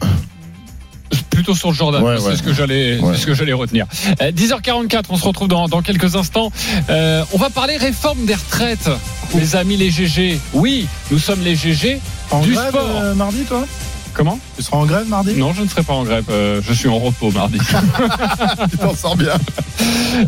Plutôt 1.32 1.56
sur 1.56 1.74
Jordan, 1.74 2.04
Ouais, 2.04 2.18
c'est 2.20 2.28
ouais. 2.28 2.36
ce 2.38 2.44
que 2.44 2.54
j'allais, 2.54 3.00
Ouais. 3.00 3.14
c'est 3.16 3.22
ce 3.22 3.26
que 3.26 3.34
j'allais 3.34 3.54
retenir. 3.54 3.86
Euh, 4.22 4.32
10h44, 4.32 5.04
on 5.10 5.18
se 5.18 5.24
retrouve 5.26 5.48
dans, 5.48 5.68
dans 5.68 5.82
quelques 5.82 6.16
instants. 6.16 6.52
Euh, 6.90 7.24
on 7.34 7.38
va 7.38 7.50
parler 7.50 7.78
réforme 7.78 8.26
des 8.26 8.36
retraites, 8.36 8.90
les 9.34 9.56
amis 9.56 9.78
les 9.78 9.90
GG. 9.90 10.40
Oui, 10.54 10.86
nous 11.12 11.18
sommes 11.18 11.42
les 11.44 11.56
GG 11.56 12.00
En 12.32 12.42
du 12.42 12.54
grève, 12.54 12.70
sport. 12.70 12.84
euh, 13.02 13.16
mardi, 13.16 13.44
toi? 13.44 13.66
Comment 14.14 14.40
Tu 14.56 14.64
seras 14.64 14.78
en 14.78 14.86
grève 14.86 15.08
mardi? 15.08 15.34
Non, 15.34 15.54
je 15.54 15.62
ne 15.62 15.68
serai 15.68 15.84
pas 15.84 15.94
en 15.94 16.04
grève. 16.04 16.26
Euh, 16.30 16.62
je 16.66 16.74
suis 16.74 16.88
en 16.90 17.00
repos 17.00 17.32
mardi. 17.32 17.60
tu 18.72 18.78
t'en 18.78 18.96
sors 18.96 19.16
bien. 19.16 19.34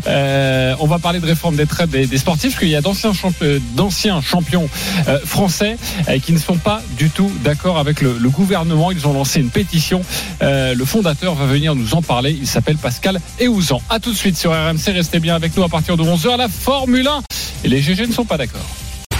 Euh, 0.06 0.74
on 0.80 0.86
va 0.86 0.98
parler 0.98 1.20
de 1.20 1.26
réforme 1.26 1.56
des 1.56 1.66
traites 1.66 1.90
des, 1.90 2.06
des 2.06 2.18
sportifs, 2.18 2.52
parce 2.52 2.60
qu'il 2.60 2.68
y 2.68 2.76
a 2.76 2.80
d'anciens 2.80 3.12
champions, 3.12 3.60
d'anciens 3.74 4.20
champions 4.20 4.68
euh, 5.08 5.18
français 5.24 5.76
euh, 6.08 6.18
qui 6.18 6.32
ne 6.32 6.38
sont 6.38 6.56
pas 6.56 6.82
du 6.96 7.10
tout 7.10 7.30
d'accord 7.44 7.78
avec 7.78 8.00
le, 8.00 8.16
le 8.18 8.30
gouvernement. 8.30 8.90
Ils 8.90 9.06
ont 9.06 9.12
lancé 9.12 9.40
une 9.40 9.50
pétition. 9.50 10.02
Euh, 10.42 10.74
le 10.74 10.84
fondateur 10.84 11.34
va 11.34 11.46
venir 11.46 11.74
nous 11.74 11.94
en 11.94 12.02
parler. 12.02 12.36
Il 12.38 12.46
s'appelle 12.46 12.76
Pascal 12.76 13.20
Eouzan. 13.40 13.80
À 13.90 14.00
tout 14.00 14.12
de 14.12 14.16
suite 14.16 14.36
sur 14.36 14.52
RMC. 14.52 14.92
Restez 14.94 15.20
bien 15.20 15.34
avec 15.34 15.56
nous 15.56 15.62
à 15.62 15.68
partir 15.68 15.96
de 15.96 16.02
11h. 16.02 16.36
La 16.36 16.48
Formule 16.48 17.06
1. 17.06 17.22
Et 17.64 17.68
les 17.68 17.80
GG 17.80 18.06
ne 18.06 18.12
sont 18.12 18.24
pas 18.24 18.36
d'accord. 18.38 18.66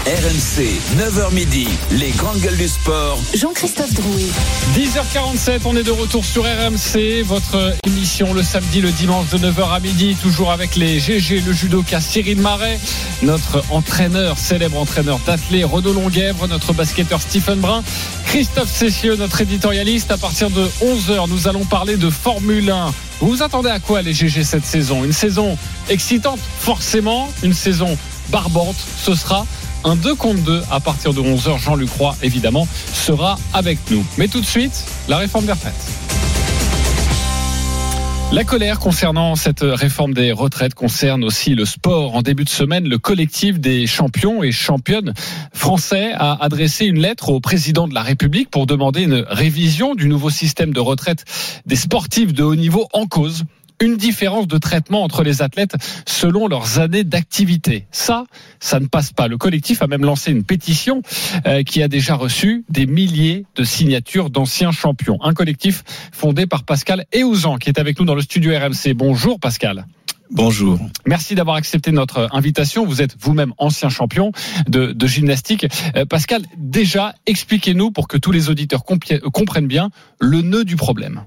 RMC, 0.05 0.80
9h 0.98 1.32
midi, 1.32 1.68
les 1.92 2.11
grandes 2.11 2.40
gueules 2.40 2.57
du 2.57 2.66
sport. 2.66 3.20
Jean-Christophe 3.36 3.94
Drouet. 3.94 4.26
10h47, 4.74 5.61
on 5.64 5.76
est 5.76 5.84
de 5.84 5.92
retour 5.92 6.24
sur 6.24 6.42
RMC, 6.42 7.22
votre 7.24 7.72
émission 7.86 8.34
le 8.34 8.42
samedi, 8.42 8.80
le 8.80 8.90
dimanche 8.90 9.28
de 9.28 9.38
9h 9.38 9.72
à 9.72 9.78
midi, 9.78 10.16
toujours 10.20 10.50
avec 10.50 10.74
les 10.74 10.98
GG, 10.98 11.42
le 11.42 11.53
judoka 11.53 12.00
Cyril 12.00 12.40
Marais, 12.40 12.80
notre 13.22 13.62
entraîneur, 13.70 14.38
célèbre 14.38 14.80
entraîneur 14.80 15.20
d'athlètes 15.24 15.66
Renaud 15.66 15.92
Longuèvre, 15.92 16.48
notre 16.48 16.72
basketteur 16.72 17.20
Stephen 17.20 17.61
Brun, 17.61 17.84
Christophe 18.26 18.72
Cessieux, 18.74 19.14
notre 19.14 19.40
éditorialiste. 19.42 20.11
À 20.11 20.18
partir 20.18 20.50
de 20.50 20.64
11h, 20.82 21.28
nous 21.28 21.46
allons 21.46 21.64
parler 21.64 21.96
de 21.96 22.11
Formule 22.11 22.68
1. 22.68 22.92
Vous 23.20 23.28
vous 23.28 23.42
attendez 23.44 23.70
à 23.70 23.78
quoi 23.78 24.03
les 24.03 24.14
GG 24.14 24.42
cette 24.42 24.66
saison? 24.66 25.05
Une 25.05 25.12
saison 25.12 25.57
excitante, 25.88 26.40
forcément, 26.59 27.32
une 27.44 27.55
saison 27.55 27.96
barbante, 28.30 28.76
ce 29.00 29.14
sera 29.14 29.46
un 29.85 29.97
2 29.97 30.14
contre 30.14 30.43
2 30.43 30.62
à 30.70 30.80
partir 30.80 31.12
de 31.12 31.20
11h. 31.20 31.59
Jean-Luc 31.59 31.91
Roy, 31.91 32.14
évidemment, 32.22 32.66
sera 32.93 33.39
avec 33.53 33.78
nous. 33.91 34.05
Mais 34.18 34.28
tout 34.28 34.41
de 34.41 34.47
suite, 34.47 34.85
la 35.09 35.18
réforme 35.18 35.47
des 35.47 35.53
retraites. 35.53 36.03
La 38.33 38.45
colère 38.45 38.78
concernant 38.78 39.37
cette 39.37 39.61
réforme 39.61 40.14
des 40.14 40.33
retraites 40.33 40.72
concerne 40.72 41.22
aussi 41.22 41.55
le 41.55 41.66
sport. 41.66 42.14
En 42.14 42.22
début 42.22 42.45
de 42.45 42.49
semaine, 42.49 42.89
le 42.89 42.97
collectif 42.97 43.61
des 43.61 43.87
champions 43.87 44.43
et 44.43 44.53
championnes 44.53 45.12
français 45.53 46.12
a 46.14 46.43
adressé 46.43 46.87
une 46.87 46.99
lettre 46.99 47.28
au 47.28 47.41
président 47.41 47.87
de 47.87 47.93
la 47.93 48.01
République 48.01 48.51
pour 48.51 48.64
demander 48.64 49.03
une 49.03 49.26
révision 49.28 49.95
du 49.95 50.09
nouveau 50.09 50.30
système 50.30 50.72
de 50.72 50.80
retraite 50.80 51.26
des 51.66 51.76
sportifs 51.76 52.33
de 52.33 52.43
haut 52.43 52.57
niveau 52.57 52.89
en 52.95 53.07
cause 53.07 53.45
une 53.81 53.97
différence 53.97 54.47
de 54.47 54.59
traitement 54.59 55.03
entre 55.03 55.23
les 55.23 55.43
athlètes 55.43 55.75
selon 56.07 56.49
leurs 56.49 56.79
années 56.79 57.05
d'activité. 57.05 57.87
Ça, 57.91 58.25
ça 58.61 58.81
ne 58.81 58.87
passe 58.87 59.12
pas. 59.12 59.29
Le 59.29 59.39
collectif 59.39 59.83
a 59.83 59.87
même 59.87 60.05
lancé 60.05 60.31
une 60.31 60.45
pétition 60.45 61.03
euh, 61.47 61.62
qui 61.62 61.83
a 61.83 61.89
déjà 61.89 62.14
reçu 62.14 62.64
des 62.68 62.87
milliers 62.87 63.45
de 63.57 63.64
signatures 63.64 64.31
d'anciens 64.31 64.73
champions. 64.73 65.18
Un 65.23 65.35
collectif 65.35 65.85
fondé 66.12 66.47
par 66.47 66.64
Pascal 66.64 67.05
Eouzan 67.14 67.57
qui 67.57 67.68
est 67.68 67.79
avec 67.79 67.99
nous 67.99 68.05
dans 68.05 68.14
le 68.14 68.23
studio 68.23 68.53
RMC. 68.53 68.95
Bonjour 68.95 69.41
Pascal. 69.41 69.87
Bonjour. 70.31 70.79
Merci 71.05 71.35
d'avoir 71.35 71.57
accepté 71.57 71.93
notre 71.93 72.29
invitation. 72.33 72.87
Vous 72.87 73.03
êtes 73.03 73.16
vous-même 73.20 73.53
ancien 73.59 73.91
champion 73.91 74.33
de, 74.66 74.93
de 74.93 75.07
gymnastique. 75.07 75.66
Euh, 75.95 76.07
Pascal, 76.07 76.43
déjà, 76.57 77.14
expliquez-nous 77.27 77.91
pour 77.91 78.09
que 78.09 78.16
tous 78.16 78.33
les 78.33 78.49
auditeurs 78.49 78.83
comprennent 78.85 79.66
bien 79.66 79.91
le 80.20 80.41
nœud 80.41 80.64
du 80.64 80.77
problème. 80.77 81.27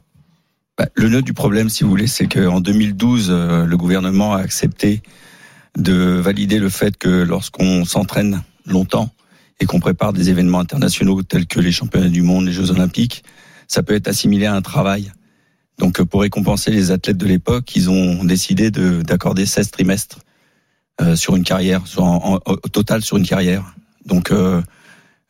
Bah, 0.77 0.87
le 0.93 1.07
nœud 1.07 1.21
du 1.21 1.33
problème, 1.33 1.69
si 1.69 1.85
vous 1.85 1.89
voulez, 1.89 2.07
c'est 2.07 2.27
qu'en 2.27 2.59
2012, 2.59 3.29
euh, 3.29 3.65
le 3.65 3.77
gouvernement 3.77 4.33
a 4.33 4.39
accepté 4.39 5.01
de 5.77 5.93
valider 5.93 6.59
le 6.59 6.67
fait 6.67 6.97
que 6.97 7.07
lorsqu'on 7.07 7.85
s'entraîne 7.85 8.43
longtemps 8.65 9.09
et 9.61 9.65
qu'on 9.65 9.79
prépare 9.79 10.11
des 10.11 10.29
événements 10.29 10.59
internationaux 10.59 11.23
tels 11.23 11.47
que 11.47 11.61
les 11.61 11.71
championnats 11.71 12.09
du 12.09 12.23
monde, 12.23 12.45
les 12.45 12.51
Jeux 12.51 12.71
olympiques, 12.71 13.23
ça 13.69 13.83
peut 13.83 13.93
être 13.93 14.09
assimilé 14.09 14.47
à 14.47 14.53
un 14.53 14.61
travail. 14.61 15.13
Donc 15.77 16.01
pour 16.03 16.21
récompenser 16.21 16.71
les 16.71 16.91
athlètes 16.91 17.17
de 17.17 17.25
l'époque, 17.25 17.73
ils 17.75 17.89
ont 17.89 18.25
décidé 18.25 18.69
d'accorder 18.69 19.45
16 19.45 19.71
trimestres 19.71 20.19
euh, 21.01 21.15
sur 21.15 21.37
une 21.37 21.43
carrière, 21.43 21.83
au 21.97 22.69
total 22.69 23.01
sur 23.01 23.15
une 23.15 23.25
carrière. 23.25 23.75
Donc 24.05 24.31
euh, 24.31 24.61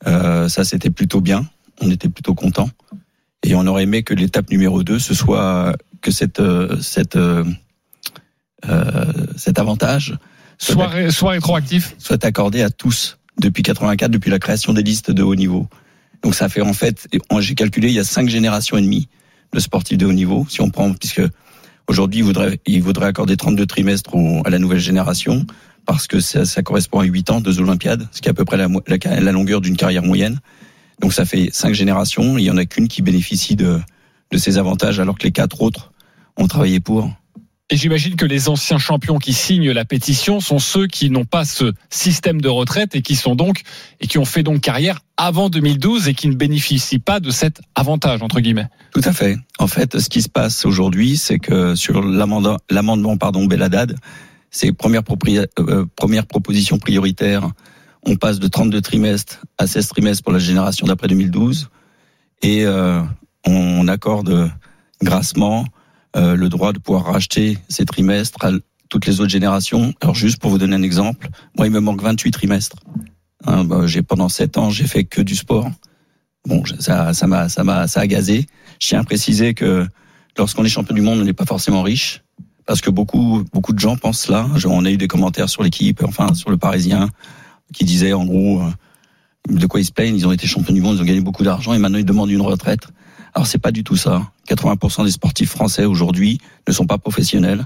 ça 0.03 0.63
c'était 0.63 0.91
plutôt 0.91 1.21
bien, 1.21 1.45
on 1.81 1.91
était 1.91 2.09
plutôt 2.09 2.33
contents. 2.33 2.69
Et 3.45 3.53
on 3.55 3.65
aurait 3.67 3.83
aimé 3.83 4.01
que 4.01 4.13
l'étape 4.13 4.49
numéro 4.49 4.83
2, 4.83 4.97
ce 4.97 5.13
soit 5.13 5.75
que 6.01 6.11
cette, 6.11 6.41
cette, 6.81 7.15
euh, 7.15 7.43
cet 9.37 9.59
avantage 9.59 10.17
soit, 10.57 10.89
soit 11.11 11.31
rétroactif, 11.31 11.95
soit 11.99 12.23
accordé 12.25 12.63
à 12.63 12.69
tous 12.69 13.17
depuis 13.39 13.63
84, 13.63 14.09
depuis 14.09 14.31
la 14.31 14.39
création 14.39 14.73
des 14.73 14.81
listes 14.81 15.11
de 15.11 15.21
haut 15.21 15.35
niveau. 15.35 15.67
Donc 16.23 16.33
ça 16.33 16.49
fait 16.49 16.61
en 16.61 16.73
fait, 16.73 17.07
j'ai 17.39 17.55
calculé, 17.55 17.89
il 17.89 17.93
y 17.93 17.99
a 17.99 18.03
cinq 18.03 18.29
générations 18.29 18.77
et 18.77 18.81
demie 18.81 19.09
de 19.53 19.59
sportifs 19.59 19.97
de 19.97 20.05
haut 20.07 20.13
niveau. 20.13 20.47
Si 20.49 20.61
on 20.61 20.71
prend, 20.71 20.91
puisque 20.93 21.21
aujourd'hui 21.87 22.21
il 22.21 22.23
voudrait, 22.23 22.59
il 22.65 22.81
voudrait 22.81 23.07
accorder 23.07 23.37
32 23.37 23.65
trimestres 23.67 24.15
à 24.43 24.49
la 24.49 24.57
nouvelle 24.57 24.79
génération 24.79 25.45
parce 25.85 26.07
que 26.07 26.19
ça, 26.19 26.45
ça 26.45 26.63
correspond 26.63 27.01
à 27.01 27.03
8 27.03 27.29
ans, 27.29 27.41
deux 27.41 27.59
Olympiades, 27.59 28.07
ce 28.11 28.21
qui 28.21 28.27
est 28.27 28.31
à 28.31 28.33
peu 28.33 28.45
près 28.45 28.57
la, 28.57 28.67
la, 28.87 29.19
la 29.19 29.31
longueur 29.31 29.61
d'une 29.61 29.77
carrière 29.77 30.01
moyenne. 30.01 30.39
Donc 31.01 31.13
ça 31.13 31.25
fait 31.25 31.49
cinq 31.51 31.73
générations. 31.73 32.37
Il 32.37 32.43
y 32.43 32.51
en 32.51 32.57
a 32.57 32.65
qu'une 32.65 32.87
qui 32.87 33.01
bénéficie 33.01 33.55
de, 33.55 33.79
de 34.31 34.37
ces 34.37 34.57
avantages, 34.57 34.99
alors 34.99 35.17
que 35.17 35.23
les 35.23 35.31
quatre 35.31 35.61
autres 35.61 35.91
ont 36.37 36.47
travaillé 36.47 36.79
pour. 36.79 37.09
Et 37.71 37.77
j'imagine 37.77 38.15
que 38.15 38.27
les 38.27 38.47
anciens 38.47 38.77
champions 38.77 39.17
qui 39.17 39.33
signent 39.33 39.71
la 39.71 39.85
pétition 39.85 40.39
sont 40.39 40.59
ceux 40.59 40.85
qui 40.85 41.09
n'ont 41.09 41.25
pas 41.25 41.45
ce 41.45 41.73
système 41.89 42.39
de 42.39 42.47
retraite 42.47 42.95
et 42.95 43.01
qui 43.01 43.15
sont 43.15 43.33
donc 43.33 43.63
et 43.99 44.05
qui 44.05 44.19
ont 44.19 44.25
fait 44.25 44.43
donc 44.43 44.61
carrière 44.61 44.99
avant 45.17 45.49
2012 45.49 46.07
et 46.07 46.13
qui 46.13 46.27
ne 46.27 46.35
bénéficient 46.35 46.99
pas 46.99 47.19
de 47.19 47.31
cet 47.31 47.61
avantage 47.73 48.21
entre 48.21 48.39
guillemets. 48.39 48.67
Tout 48.93 49.01
à 49.03 49.13
fait. 49.13 49.35
En 49.57 49.65
fait, 49.65 49.97
ce 49.97 50.09
qui 50.09 50.21
se 50.21 50.29
passe 50.29 50.63
aujourd'hui, 50.65 51.17
c'est 51.17 51.39
que 51.39 51.73
sur 51.73 52.03
l'amendement 52.03 53.17
pardon 53.17 53.45
Belladad, 53.47 53.95
c'est 54.51 54.71
première, 54.71 55.01
euh, 55.57 55.85
première 55.95 56.27
proposition 56.27 56.77
prioritaire 56.77 57.49
on 58.05 58.15
passe 58.15 58.39
de 58.39 58.47
32 58.47 58.81
trimestres 58.81 59.41
à 59.57 59.67
16 59.67 59.87
trimestres 59.87 60.23
pour 60.23 60.33
la 60.33 60.39
génération 60.39 60.87
d'après 60.87 61.07
2012 61.07 61.69
et 62.41 62.65
euh, 62.65 63.01
on 63.45 63.87
accorde 63.87 64.51
grassement 65.01 65.65
euh, 66.15 66.35
le 66.35 66.49
droit 66.49 66.73
de 66.73 66.79
pouvoir 66.79 67.05
racheter 67.05 67.57
ces 67.69 67.85
trimestres 67.85 68.43
à 68.43 68.51
toutes 68.89 69.05
les 69.05 69.19
autres 69.19 69.31
générations. 69.31 69.93
Alors 70.01 70.15
juste 70.15 70.39
pour 70.39 70.51
vous 70.51 70.57
donner 70.57 70.75
un 70.75 70.83
exemple, 70.83 71.29
moi 71.57 71.67
il 71.67 71.71
me 71.71 71.79
manque 71.79 72.01
28 72.01 72.31
trimestres. 72.31 72.77
Hein, 73.45 73.63
bah, 73.65 73.85
j'ai 73.85 74.01
pendant 74.01 74.29
7 74.29 74.57
ans, 74.57 74.69
j'ai 74.69 74.87
fait 74.87 75.03
que 75.03 75.21
du 75.21 75.35
sport. 75.35 75.69
Bon, 76.47 76.63
ça 76.79 77.13
ça 77.13 77.27
m'a 77.27 77.49
ça 77.49 77.63
m'a 77.63 77.87
ça 77.87 78.01
a 78.01 78.07
gazé. 78.07 78.45
Je 78.79 78.87
tiens 78.87 79.01
à 79.01 79.03
préciser 79.03 79.53
que 79.53 79.87
lorsqu'on 80.37 80.63
est 80.63 80.69
champion 80.69 80.95
du 80.95 81.01
monde, 81.01 81.19
on 81.19 81.23
n'est 81.23 81.33
pas 81.33 81.45
forcément 81.45 81.81
riche 81.81 82.23
parce 82.65 82.81
que 82.81 82.89
beaucoup 82.89 83.43
beaucoup 83.51 83.73
de 83.73 83.79
gens 83.79 83.97
pensent 83.97 84.21
cela. 84.21 84.47
On 84.65 84.85
a 84.85 84.91
eu 84.91 84.97
des 84.97 85.07
commentaires 85.07 85.49
sur 85.49 85.63
l'équipe, 85.63 86.03
enfin 86.03 86.33
sur 86.33 86.51
le 86.51 86.57
Parisien, 86.57 87.09
qui 87.73 87.83
disaient 87.85 88.13
en 88.13 88.25
gros 88.25 88.61
euh, 88.61 88.71
de 89.49 89.65
quoi 89.67 89.79
ils 89.79 89.85
se 89.85 89.91
plaignent. 89.91 90.15
Ils 90.15 90.27
ont 90.27 90.31
été 90.31 90.47
champions 90.47 90.73
du 90.73 90.81
monde, 90.81 90.97
ils 90.97 91.01
ont 91.01 91.05
gagné 91.05 91.21
beaucoup 91.21 91.43
d'argent 91.43 91.73
et 91.73 91.77
maintenant 91.77 91.99
ils 91.99 92.05
demandent 92.05 92.31
une 92.31 92.41
retraite. 92.41 92.87
Alors 93.33 93.47
c'est 93.47 93.59
pas 93.59 93.71
du 93.71 93.83
tout 93.83 93.97
ça. 93.97 94.21
80% 94.47 95.05
des 95.05 95.11
sportifs 95.11 95.49
français 95.49 95.85
aujourd'hui 95.85 96.39
ne 96.67 96.73
sont 96.73 96.85
pas 96.85 96.97
professionnels 96.97 97.65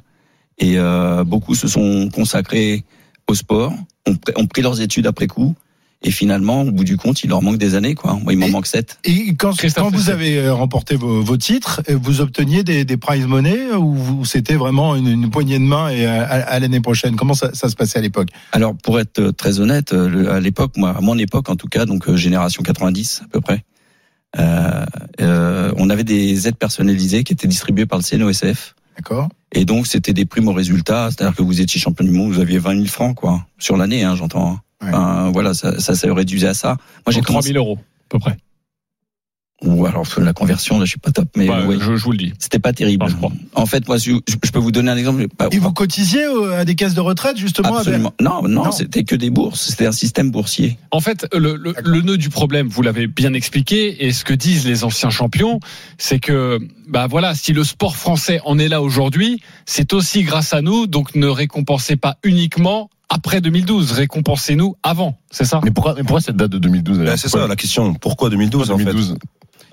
et 0.58 0.78
euh, 0.78 1.24
beaucoup 1.24 1.56
se 1.56 1.68
sont 1.68 2.10
consacrés 2.14 2.84
au 3.28 3.36
sport, 3.36 3.74
ont 4.36 4.48
pris 4.48 4.62
leurs 4.62 4.82
études 4.82 5.06
après 5.06 5.28
coup 5.28 5.56
et 6.02 6.12
finalement, 6.12 6.62
au 6.62 6.72
bout 6.72 6.86
du 6.86 6.96
compte, 6.96 7.24
il 7.24 7.30
leur 7.30 7.42
manque 7.42 7.58
des 7.58 7.76
années, 7.76 7.94
quoi. 7.94 8.14
Moi, 8.14 8.34
il 8.34 8.40
m'en 8.40 8.48
manque 8.48 8.68
sept. 8.68 9.00
Et 9.04 9.36
quand, 9.36 9.52
quand 9.76 9.90
vous 9.90 10.10
avez 10.10 10.38
euh, 10.38 10.54
remporté 10.54 10.96
vos, 10.96 11.22
vos, 11.22 11.36
titres, 11.36 11.82
euh, 11.90 11.98
vous 12.02 12.22
obteniez 12.22 12.64
des, 12.64 12.86
des 12.86 12.96
prize 12.96 13.28
money 13.28 13.74
ou 13.74 14.24
c'était 14.24 14.56
vraiment 14.56 14.96
une, 14.96 15.08
une, 15.08 15.30
poignée 15.30 15.60
de 15.60 15.64
main 15.64 15.90
et 15.90 16.06
à, 16.06 16.24
à 16.24 16.60
l'année 16.60 16.80
prochaine? 16.80 17.18
Comment 17.18 17.34
ça, 17.34 17.54
ça, 17.54 17.68
se 17.68 17.76
passait 17.76 18.00
à 18.00 18.02
l'époque? 18.02 18.30
Alors, 18.54 18.76
pour 18.76 19.00
être 19.00 19.32
très 19.32 19.60
honnête, 19.60 19.94
à 19.94 20.40
l'époque, 20.40 20.78
moi, 20.78 20.96
à 20.98 21.02
mon 21.02 21.18
époque 21.18 21.50
en 21.50 21.56
tout 21.56 21.68
cas, 21.68 21.86
donc 21.86 22.14
génération 22.16 22.64
90 22.64 23.24
à 23.26 23.28
peu 23.28 23.42
près, 23.42 23.66
euh, 24.38 24.86
euh, 25.22 25.74
on 25.78 25.90
avait 25.90 26.04
des 26.04 26.48
aides 26.48 26.58
personnalisées 26.58 27.24
qui 27.24 27.34
étaient 27.34 27.48
distribuées 27.48 27.86
par 27.86 28.00
le 28.00 28.04
CNOSF. 28.04 28.76
D'accord. 28.98 29.30
Et 29.54 29.66
donc, 29.66 29.88
c'était 29.88 30.14
des 30.14 30.26
primes 30.26 30.48
au 30.48 30.54
résultat, 30.54 31.10
c'est-à-dire 31.10 31.36
que 31.36 31.42
vous 31.42 31.62
étiez 31.62 31.80
champion 31.80 32.06
du 32.06 32.12
monde, 32.12 32.32
vous 32.32 32.40
aviez 32.40 32.60
20 32.60 32.76
000 32.76 32.86
francs, 32.86 33.16
quoi, 33.16 33.46
sur 33.58 33.78
l'année, 33.78 34.04
hein, 34.04 34.16
j'entends. 34.16 34.60
Ouais. 34.82 34.92
Euh, 34.94 35.30
voilà, 35.32 35.54
ça, 35.54 35.80
ça 35.80 35.96
s'est 35.96 36.10
réduit 36.10 36.46
à 36.46 36.54
ça. 36.54 36.78
Moi, 37.06 37.14
j'ai 37.14 37.22
3 37.22 37.42
000 37.42 37.58
euros, 37.58 37.78
à 37.80 38.10
peu 38.10 38.20
près. 38.20 38.38
Ou 39.62 39.86
alors 39.86 40.06
la 40.20 40.32
conversion, 40.32 40.80
là, 40.80 40.86
je 40.86 40.92
suis 40.92 41.00
pas 41.00 41.12
top, 41.12 41.28
mais 41.36 41.48
bah, 41.48 41.66
ouais, 41.66 41.76
je, 41.78 41.98
je, 41.98 42.04
vous 42.04 42.14
le 42.14 42.18
dis. 42.18 42.34
C'était 42.40 42.60
pas 42.60 42.72
terrible. 42.72 43.06
En 43.56 43.66
fait, 43.66 43.86
moi, 43.90 43.98
je, 43.98 44.14
je, 44.26 44.52
peux 44.52 44.60
vous 44.60 44.72
donner 44.72 44.90
un 44.90 44.96
exemple. 44.96 45.28
Et 45.52 45.60
vous 45.60 45.74
cotisiez 45.74 46.24
à 46.54 46.64
des 46.64 46.76
caisses 46.76 46.94
de 46.94 47.02
retraite 47.02 47.36
justement 47.36 47.76
Absolument. 47.76 48.14
Avec... 48.18 48.22
Non, 48.22 48.48
non, 48.48 48.64
non. 48.66 48.72
c'était 48.72 49.04
que 49.04 49.16
des 49.16 49.30
bourses. 49.30 49.68
C'était 49.68 49.86
un 49.86 49.92
système 49.92 50.32
boursier. 50.32 50.78
En 50.92 51.02
fait, 51.02 51.28
le, 51.34 51.58
le, 51.58 51.74
le, 51.84 52.02
nœud 52.02 52.18
du 52.18 52.30
problème, 52.30 52.70
vous 52.70 52.82
l'avez 52.82 53.08
bien 53.08 53.34
expliqué, 53.34 54.06
et 54.06 54.14
ce 54.14 54.24
que 54.24 54.34
disent 54.34 54.66
les 54.66 54.86
anciens 54.86 55.10
champions, 55.10 55.60
c'est 55.98 56.20
que, 56.20 56.60
bah 56.88 57.08
voilà, 57.08 57.36
si 57.36 57.52
le 57.52 57.66
sport 57.66 57.98
français 57.98 58.40
en 58.46 58.58
est 58.60 58.70
là 58.70 58.82
aujourd'hui, 58.82 59.42
c'est 59.66 59.92
aussi 59.92 60.24
grâce 60.24 60.54
à 60.54 60.62
nous. 60.62 60.88
Donc, 60.88 61.16
ne 61.16 61.28
récompensez 61.28 61.98
pas 61.98 62.16
uniquement 62.24 62.90
après 63.10 63.42
2012, 63.42 63.92
récompensez-nous 63.92 64.76
avant, 64.84 65.18
c'est 65.32 65.46
ça? 65.46 65.60
Mais 65.64 65.72
pourquoi, 65.72 65.96
mais 65.96 66.04
pourquoi 66.04 66.22
cette 66.22 66.38
date 66.38 66.52
de 66.52 66.60
2012 66.60 67.00
bah, 67.00 67.18
C'est 67.18 67.28
ça 67.28 67.48
la 67.48 67.56
question. 67.56 67.94
Pourquoi 67.96 68.30
2012, 68.30 68.68
2012 68.70 69.12
en 69.12 69.14
fait? 69.16 69.20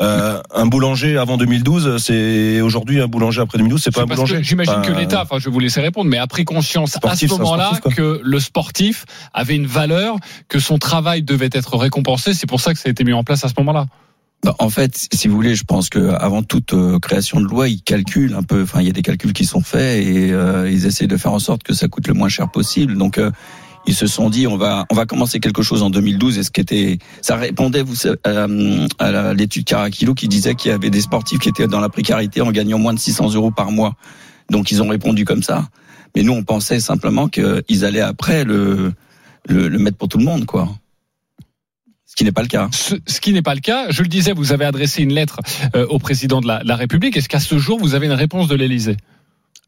Euh, 0.02 0.42
un 0.54 0.66
boulanger 0.66 1.16
avant 1.16 1.38
2012, 1.38 2.02
c'est 2.02 2.60
aujourd'hui 2.60 3.00
un 3.00 3.06
boulanger 3.06 3.40
après 3.40 3.56
2012, 3.58 3.82
c'est 3.82 3.90
pas 3.94 4.02
un 4.02 4.04
que 4.04 4.10
boulanger. 4.10 4.42
J'imagine 4.42 4.74
Enfin, 4.74 4.82
que 4.82 4.92
l'État, 4.92 5.22
enfin, 5.22 5.38
je 5.38 5.46
vais 5.46 5.50
vous 5.50 5.58
laisser 5.58 5.80
répondre, 5.80 6.10
mais 6.10 6.18
a 6.18 6.26
pris 6.26 6.44
conscience 6.44 6.98
à 7.02 7.16
ce 7.16 7.26
moment-là 7.26 7.72
que 7.94 8.20
le 8.22 8.40
sportif 8.40 9.06
avait 9.32 9.56
une 9.56 9.66
valeur, 9.66 10.16
que 10.48 10.58
son 10.58 10.78
travail 10.78 11.22
devait 11.22 11.48
être 11.52 11.76
récompensé. 11.76 12.34
C'est 12.34 12.46
pour 12.46 12.60
ça 12.60 12.74
que 12.74 12.78
ça 12.78 12.88
a 12.88 12.90
été 12.90 13.04
mis 13.04 13.14
en 13.14 13.24
place 13.24 13.44
à 13.44 13.48
ce 13.48 13.54
moment-là. 13.58 13.86
Bah, 14.42 14.54
en 14.58 14.70
fait, 14.70 15.08
si 15.12 15.28
vous 15.28 15.34
voulez, 15.34 15.54
je 15.54 15.64
pense 15.64 15.88
que 15.88 16.10
avant 16.10 16.42
toute 16.42 16.72
euh, 16.72 16.98
création 16.98 17.40
de 17.40 17.46
loi, 17.46 17.68
ils 17.68 17.82
calculent 17.82 18.34
un 18.34 18.42
peu. 18.42 18.62
Enfin, 18.62 18.80
il 18.80 18.86
y 18.86 18.90
a 18.90 18.92
des 18.92 19.02
calculs 19.02 19.32
qui 19.32 19.44
sont 19.44 19.62
faits 19.62 20.06
et 20.06 20.32
euh, 20.32 20.70
ils 20.70 20.86
essaient 20.86 21.06
de 21.06 21.16
faire 21.16 21.32
en 21.32 21.38
sorte 21.38 21.62
que 21.62 21.74
ça 21.74 21.88
coûte 21.88 22.06
le 22.06 22.14
moins 22.14 22.28
cher 22.28 22.50
possible. 22.50 22.96
Donc, 22.96 23.18
euh, 23.18 23.30
ils 23.86 23.94
se 23.94 24.06
sont 24.06 24.30
dit, 24.30 24.46
on 24.46 24.56
va, 24.56 24.84
on 24.90 24.94
va 24.94 25.06
commencer 25.06 25.40
quelque 25.40 25.62
chose 25.62 25.82
en 25.82 25.90
2012. 25.90 26.38
Et 26.38 26.42
ce 26.42 26.50
qui 26.50 26.60
était, 26.60 26.98
ça 27.22 27.36
répondait, 27.36 27.82
vous, 27.82 27.94
savez, 27.94 28.18
à, 28.24 29.34
l'étude 29.34 29.64
Carakilo 29.64 30.14
qui 30.14 30.28
disait 30.28 30.54
qu'il 30.54 30.70
y 30.70 30.74
avait 30.74 30.90
des 30.90 31.00
sportifs 31.00 31.38
qui 31.38 31.48
étaient 31.48 31.68
dans 31.68 31.80
la 31.80 31.88
précarité 31.88 32.40
en 32.40 32.50
gagnant 32.50 32.78
moins 32.78 32.94
de 32.94 32.98
600 32.98 33.34
euros 33.34 33.50
par 33.50 33.70
mois. 33.70 33.94
Donc, 34.50 34.70
ils 34.70 34.82
ont 34.82 34.88
répondu 34.88 35.24
comme 35.24 35.42
ça. 35.42 35.68
Mais 36.14 36.22
nous, 36.22 36.32
on 36.32 36.42
pensait 36.42 36.80
simplement 36.80 37.28
qu'ils 37.28 37.84
allaient 37.84 38.00
après 38.00 38.44
le, 38.44 38.92
le, 39.48 39.68
le 39.68 39.78
mettre 39.78 39.96
pour 39.96 40.08
tout 40.08 40.18
le 40.18 40.24
monde, 40.24 40.46
quoi. 40.46 40.68
Ce 42.16 42.20
qui 42.20 42.24
n'est 42.24 42.32
pas 42.32 42.40
le 42.40 42.48
cas. 42.48 42.70
Ce, 42.72 42.94
ce 43.06 43.20
qui 43.20 43.34
n'est 43.34 43.42
pas 43.42 43.54
le 43.54 43.60
cas. 43.60 43.90
Je 43.90 44.00
le 44.00 44.08
disais, 44.08 44.32
vous 44.32 44.52
avez 44.52 44.64
adressé 44.64 45.02
une 45.02 45.12
lettre 45.12 45.40
euh, 45.74 45.84
au 45.90 45.98
président 45.98 46.40
de 46.40 46.46
la, 46.46 46.62
la 46.64 46.74
République. 46.74 47.14
Est-ce 47.14 47.28
qu'à 47.28 47.40
ce 47.40 47.58
jour, 47.58 47.78
vous 47.78 47.94
avez 47.94 48.06
une 48.06 48.12
réponse 48.12 48.48
de 48.48 48.54
l'Élysée? 48.54 48.96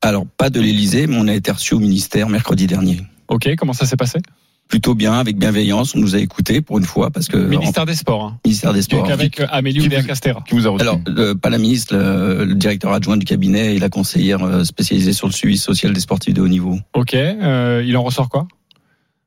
Alors, 0.00 0.24
pas 0.38 0.48
de 0.48 0.58
l'Élysée, 0.58 1.06
mais 1.06 1.18
on 1.18 1.28
a 1.28 1.34
été 1.34 1.50
reçu 1.52 1.74
au 1.74 1.78
ministère 1.78 2.30
mercredi 2.30 2.66
dernier. 2.66 3.02
Ok, 3.28 3.54
comment 3.58 3.74
ça 3.74 3.84
s'est 3.84 3.98
passé? 3.98 4.20
Plutôt 4.66 4.94
bien, 4.94 5.12
avec 5.12 5.36
bienveillance. 5.36 5.94
On 5.94 5.98
nous 5.98 6.14
a 6.14 6.20
écoutés 6.20 6.62
pour 6.62 6.78
une 6.78 6.84
fois 6.86 7.10
parce 7.10 7.28
que 7.28 7.36
Ministère 7.36 7.84
des 7.84 7.94
Sports. 7.94 8.24
Hein. 8.24 8.38
ministère 8.46 8.72
des 8.72 8.80
Sports. 8.80 9.10
Avec 9.10 9.40
euh, 9.40 9.46
Amélie 9.50 9.82
Oudéa 9.84 10.02
Castera. 10.02 10.42
Qui 10.48 10.54
vous 10.54 10.66
a 10.66 10.70
reçu 10.70 10.80
Alors, 10.82 11.00
le- 11.06 11.34
pas 11.34 11.50
la 11.50 11.58
ministre, 11.58 11.94
le, 11.94 12.46
le 12.46 12.54
directeur 12.54 12.92
adjoint 12.94 13.18
du 13.18 13.26
cabinet 13.26 13.76
et 13.76 13.78
la 13.78 13.90
conseillère 13.90 14.42
euh, 14.42 14.64
spécialisée 14.64 15.12
sur 15.12 15.26
le 15.26 15.34
suivi 15.34 15.58
social 15.58 15.92
des 15.92 16.00
sportifs 16.00 16.32
de 16.32 16.40
haut 16.40 16.48
niveau. 16.48 16.78
Ok, 16.94 17.12
euh, 17.12 17.84
il 17.86 17.94
en 17.98 18.02
ressort 18.02 18.30
quoi? 18.30 18.46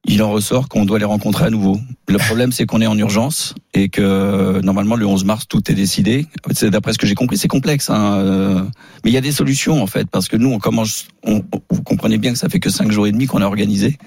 Il 0.06 0.24
en 0.24 0.32
ressort 0.32 0.68
qu'on 0.68 0.86
doit 0.86 0.97
les 0.97 1.06
rencontrer 1.06 1.45
à 1.45 1.49
nouveau. 1.52 1.80
Le 2.08 2.18
problème, 2.18 2.52
c'est 2.52 2.66
qu'on 2.66 2.82
est 2.82 2.88
en 2.88 2.97
urgence 2.97 3.54
et 3.74 3.89
que 3.89 4.60
normalement 4.62 4.95
le 4.95 5.06
11 5.06 5.26
mars 5.26 5.47
tout 5.47 5.72
est 5.72 5.76
décidé. 5.76 6.26
C'est 6.54 6.72
d'après 6.72 6.93
ce 6.93 6.97
que 6.97 7.06
j'ai 7.06 7.14
compris, 7.14 7.38
c'est 7.38 7.47
complexe. 7.47 7.89
Hein, 7.89 8.16
euh, 8.16 8.64
mais 9.04 9.12
il 9.12 9.14
y 9.14 9.18
a 9.18 9.22
des 9.22 9.32
solutions 9.32 9.82
en 9.82 9.88
fait, 9.88 10.10
parce 10.10 10.28
que 10.28 10.38
nous, 10.38 10.52
on 10.52 10.60
commence. 10.60 11.08
On, 11.24 11.43
vous 11.70 11.84
comprenez 11.84 12.18
bien 12.18 12.32
que 12.34 12.39
ça 12.39 12.49
fait 12.49 12.60
que 12.60 12.72
cinq 12.72 12.91
jours 12.91 13.06
et 13.06 13.12
demi 13.12 13.28
qu'on 13.28 13.41
a 13.41 13.45
organisé 13.45 13.97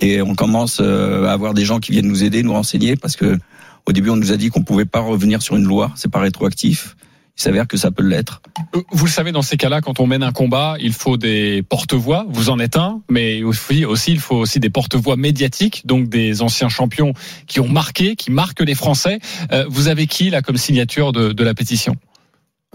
et 0.00 0.20
on 0.22 0.34
commence 0.34 0.78
euh, 0.80 1.26
à 1.26 1.32
avoir 1.32 1.54
des 1.54 1.64
gens 1.64 1.80
qui 1.80 1.92
viennent 1.92 2.08
nous 2.08 2.24
aider, 2.24 2.42
nous 2.42 2.52
renseigner, 2.52 2.96
parce 2.96 3.16
que 3.16 3.38
au 3.86 3.92
début, 3.92 4.10
on 4.10 4.16
nous 4.16 4.32
a 4.32 4.36
dit 4.36 4.48
qu'on 4.48 4.62
pouvait 4.62 4.84
pas 4.84 5.00
revenir 5.00 5.42
sur 5.42 5.56
une 5.56 5.64
loi. 5.64 5.92
C'est 5.94 6.10
pas 6.10 6.18
rétroactif. 6.18 6.96
Il 7.38 7.42
s'avère 7.42 7.66
que 7.66 7.76
ça 7.76 7.90
peut 7.90 8.02
l'être. 8.02 8.40
Euh, 8.74 8.80
Vous 8.92 9.04
le 9.04 9.10
savez, 9.10 9.30
dans 9.30 9.42
ces 9.42 9.56
cas-là, 9.56 9.80
quand 9.82 10.00
on 10.00 10.06
mène 10.06 10.22
un 10.22 10.32
combat, 10.32 10.76
il 10.80 10.92
faut 10.92 11.16
des 11.16 11.62
porte-voix. 11.62 12.26
Vous 12.30 12.48
en 12.48 12.58
êtes 12.58 12.76
un, 12.76 13.02
mais 13.10 13.42
aussi, 13.42 13.84
aussi, 13.84 14.12
il 14.12 14.20
faut 14.20 14.36
aussi 14.36 14.58
des 14.58 14.70
porte-voix 14.70 15.16
médiatiques, 15.16 15.86
donc 15.86 16.08
des 16.08 16.40
anciens 16.40 16.70
champions 16.70 17.12
qui 17.46 17.60
ont 17.60 17.68
marqué, 17.68 18.16
qui 18.16 18.30
marquent 18.30 18.62
les 18.62 18.74
Français. 18.74 19.18
Euh, 19.52 19.66
vous 19.68 19.88
avez 19.88 20.06
qui 20.06 20.30
là 20.30 20.40
comme 20.40 20.56
signature 20.56 21.12
de, 21.12 21.32
de 21.32 21.44
la 21.44 21.54
pétition? 21.54 21.96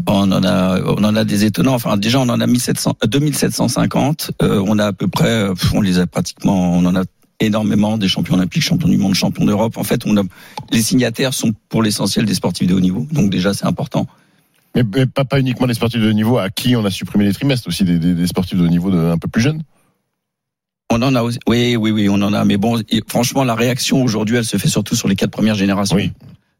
On 0.07 0.31
en 0.31 0.43
a, 0.43 0.81
on 0.81 1.03
en 1.03 1.15
a 1.15 1.23
des 1.23 1.45
étonnants. 1.45 1.73
Enfin, 1.73 1.97
déjà, 1.97 2.19
on 2.19 2.29
en 2.29 2.39
a 2.39 2.47
1700, 2.47 2.97
euh, 3.03 3.07
2750. 3.07 4.31
Euh, 4.41 4.63
on 4.65 4.79
a 4.79 4.87
à 4.87 4.93
peu 4.93 5.07
près, 5.07 5.29
euh, 5.29 5.53
on 5.73 5.81
les 5.81 5.99
a 5.99 6.07
pratiquement, 6.07 6.73
on 6.73 6.85
en 6.85 6.95
a 6.95 7.03
énormément 7.39 7.97
des 7.97 8.07
champions 8.07 8.35
olympiques, 8.35 8.63
champions 8.63 8.87
du 8.87 8.97
monde, 8.97 9.15
champions 9.15 9.45
d'Europe. 9.45 9.77
En 9.77 9.83
fait, 9.83 10.05
on 10.05 10.17
a, 10.17 10.23
les 10.71 10.81
signataires 10.81 11.33
sont 11.33 11.53
pour 11.69 11.81
l'essentiel 11.83 12.25
des 12.25 12.35
sportifs 12.35 12.67
de 12.67 12.73
haut 12.73 12.79
niveau. 12.79 13.07
Donc 13.11 13.29
déjà, 13.29 13.53
c'est 13.53 13.65
important. 13.65 14.07
Mais, 14.75 14.83
mais 14.83 15.05
pas, 15.05 15.25
pas 15.25 15.39
uniquement 15.39 15.67
des 15.67 15.73
sportifs 15.73 16.01
de 16.01 16.09
haut 16.09 16.13
niveau 16.13 16.37
à 16.37 16.49
qui 16.49 16.75
on 16.75 16.85
a 16.85 16.89
supprimé 16.89 17.25
les 17.25 17.33
trimestres, 17.33 17.67
aussi 17.67 17.83
des, 17.83 17.99
des, 17.99 18.13
des 18.13 18.27
sportifs 18.27 18.57
de 18.57 18.63
haut 18.63 18.69
niveau 18.69 18.89
de, 18.89 18.97
un 18.97 19.17
peu 19.17 19.27
plus 19.27 19.41
jeunes. 19.41 19.63
On 20.89 21.01
en 21.01 21.15
a 21.15 21.23
aussi, 21.23 21.39
oui, 21.47 21.75
oui, 21.75 21.91
oui, 21.91 22.09
on 22.09 22.21
en 22.21 22.33
a. 22.33 22.43
Mais 22.45 22.57
bon, 22.57 22.81
franchement, 23.07 23.43
la 23.43 23.55
réaction 23.55 24.03
aujourd'hui, 24.03 24.37
elle 24.37 24.45
se 24.45 24.57
fait 24.57 24.67
surtout 24.67 24.95
sur 24.95 25.07
les 25.07 25.15
quatre 25.15 25.31
premières 25.31 25.55
générations. 25.55 25.95
Oui. 25.95 26.11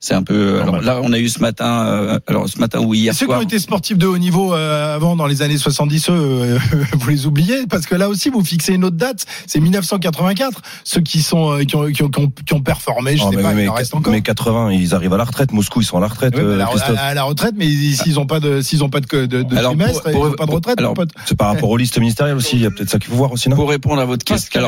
C'est 0.03 0.15
un 0.15 0.23
peu. 0.23 0.59
Alors 0.61 0.81
là, 0.81 0.99
on 1.03 1.13
a 1.13 1.19
eu 1.19 1.29
ce 1.29 1.39
matin, 1.39 1.85
euh, 1.85 2.19
alors 2.25 2.49
ce 2.49 2.57
matin 2.57 2.79
ou 2.79 2.95
hier 2.95 3.13
Ceux 3.13 3.27
qui 3.27 3.33
ont 3.33 3.41
été 3.41 3.59
sportifs 3.59 3.99
de 3.99 4.07
haut 4.07 4.17
niveau 4.17 4.51
euh, 4.51 4.95
avant, 4.95 5.15
dans 5.15 5.27
les 5.27 5.43
années 5.43 5.59
70, 5.59 6.09
eux, 6.09 6.13
euh, 6.13 6.59
vous 6.93 7.09
les 7.11 7.27
oubliez 7.27 7.67
parce 7.69 7.85
que 7.85 7.93
là 7.93 8.09
aussi, 8.09 8.29
vous 8.31 8.43
fixez 8.43 8.73
une 8.73 8.83
autre 8.83 8.97
date. 8.97 9.25
C'est 9.45 9.59
1984. 9.59 10.59
Ceux 10.83 11.01
qui 11.01 11.21
sont 11.21 11.51
euh, 11.51 11.63
qui 11.65 11.75
ont 11.75 11.85
qui 11.91 12.01
ont, 12.01 12.09
qui 12.09 12.19
ont, 12.19 12.31
qui 12.47 12.53
ont 12.55 12.61
performé, 12.61 13.15
je 13.15 13.23
Oh, 13.23 13.29
sais 13.29 13.37
mais, 13.37 13.43
pas, 13.43 13.53
mais- 13.53 13.63
il 13.65 13.69
en 13.69 13.73
reste 13.73 13.93
encore. 13.93 14.11
mais 14.11 14.21
80, 14.21 14.71
ils 14.71 14.95
arrivent 14.95 15.13
à 15.13 15.17
la 15.17 15.23
retraite. 15.23 15.51
Moscou, 15.51 15.81
ils 15.81 15.85
sont 15.85 15.97
à 15.97 16.01
la 16.01 16.07
retraite. 16.07 16.35
À, 16.35 16.39
euh, 16.39 16.57
la, 16.57 16.65
Christophe. 16.65 16.97
à 16.99 17.13
la 17.13 17.21
retraite, 17.23 17.53
mais 17.55 17.69
s'ils 17.69 18.19
ont 18.19 18.25
pas 18.25 18.39
de 18.39 18.61
s'ils 18.61 18.83
ont 18.83 18.89
pas 18.89 19.01
de 19.01 19.25
de, 19.27 19.43
de 19.43 19.55
Alors, 19.55 19.73
trimestre, 19.75 20.01
pour- 20.01 20.11
ils 20.11 20.15
ont 20.17 20.21
pour- 20.29 20.35
pas 20.35 20.45
de 20.47 20.51
retraite. 20.51 20.79
alors, 20.79 20.91
mon 20.91 20.95
pote. 20.95 21.11
C'est 21.25 21.37
par 21.37 21.49
rapport 21.49 21.69
aux 21.69 21.77
listes 21.77 21.99
ministérielles 21.99 22.37
aussi. 22.37 22.55
Il 22.55 22.63
y 22.63 22.65
a 22.65 22.71
peut-être 22.71 22.89
ça 22.89 22.97
qu'il 22.97 23.11
faut 23.11 23.17
voir 23.17 23.31
aussi, 23.31 23.49
non? 23.49 23.55
Pour 23.55 23.69
répondre 23.69 24.01
à 24.01 24.05
votre 24.05 24.25
question, 24.25 24.61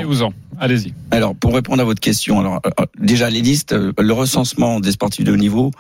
allez-y. 0.59 0.93
Alors, 1.09 1.33
pour 1.33 1.55
répondre 1.55 1.81
à 1.81 1.85
votre 1.85 1.99
question, 2.01 2.39
alors 2.39 2.61
euh, 2.65 2.85
déjà 2.99 3.31
les 3.31 3.41
listes, 3.41 3.73
euh, 3.73 3.91
le 3.99 4.13
recensement 4.13 4.79
des 4.79 4.91
sportifs 4.91 5.22
de 5.23 5.31
haut 5.31 5.37
niveau 5.37 5.71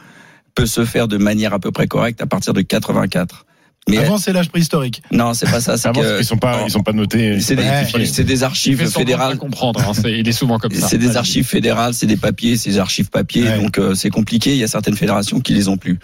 peut 0.55 0.65
se 0.65 0.85
faire 0.85 1.07
de 1.07 1.17
manière 1.17 1.53
à 1.53 1.59
peu 1.59 1.71
près 1.71 1.87
correcte 1.87 2.21
à 2.21 2.25
partir 2.27 2.53
de 2.53 2.61
84. 2.61 3.45
Mais 3.89 3.97
Avant, 3.97 4.17
c'est 4.17 4.31
l'âge 4.31 4.47
préhistorique. 4.49 5.01
non, 5.11 5.33
c'est 5.33 5.49
pas 5.49 5.59
ça. 5.59 5.75
C'est 5.77 5.89
Avant, 5.89 5.99
que 6.01 6.19
ils 6.21 6.25
sont 6.25 6.37
pas, 6.37 6.61
ils 6.65 6.71
sont 6.71 6.83
pas 6.83 6.93
notés. 6.93 7.41
c'est 7.41 7.55
des, 7.57 7.63
Ouais. 7.63 8.43
archives 8.43 8.87
fédérales. 8.87 9.37
comprendre. 9.37 9.81
hein, 9.85 9.93
c'est- 9.93 10.17
il 10.19 10.27
est 10.27 10.31
souvent 10.31 10.57
comme 10.57 10.71
ça. 10.71 10.87
C'est 10.87 10.97
des 10.97 11.17
archives 11.17 11.45
fédérales, 11.45 11.93
c'est 11.93 12.05
des 12.07 12.15
papiers, 12.15 12.55
c'est 12.55 12.69
des 12.69 12.77
archives 12.79 13.09
papier, 13.09 13.43
Ouais. 13.43 13.59
donc 13.59 13.77
euh, 13.79 13.93
c'est 13.93 14.09
compliqué. 14.09 14.51
Il 14.53 14.57
y 14.57 14.63
a 14.63 14.67
certaines 14.69 14.95
fédérations 14.95 15.41
qui 15.41 15.53
les 15.53 15.67
ont 15.67 15.75
plus. 15.75 15.99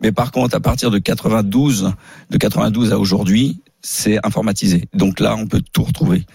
Mais 0.00 0.12
par 0.12 0.30
contre, 0.30 0.54
à 0.54 0.60
partir 0.60 0.92
de 0.92 0.98
92, 0.98 1.90
de 2.30 2.36
92 2.38 2.92
à 2.92 2.98
aujourd'hui, 3.00 3.60
c'est 3.82 4.24
informatisé. 4.24 4.84
Donc 4.94 5.18
là, 5.18 5.34
on 5.36 5.46
peut 5.46 5.62
tout 5.72 5.82
retrouver. 5.82 6.26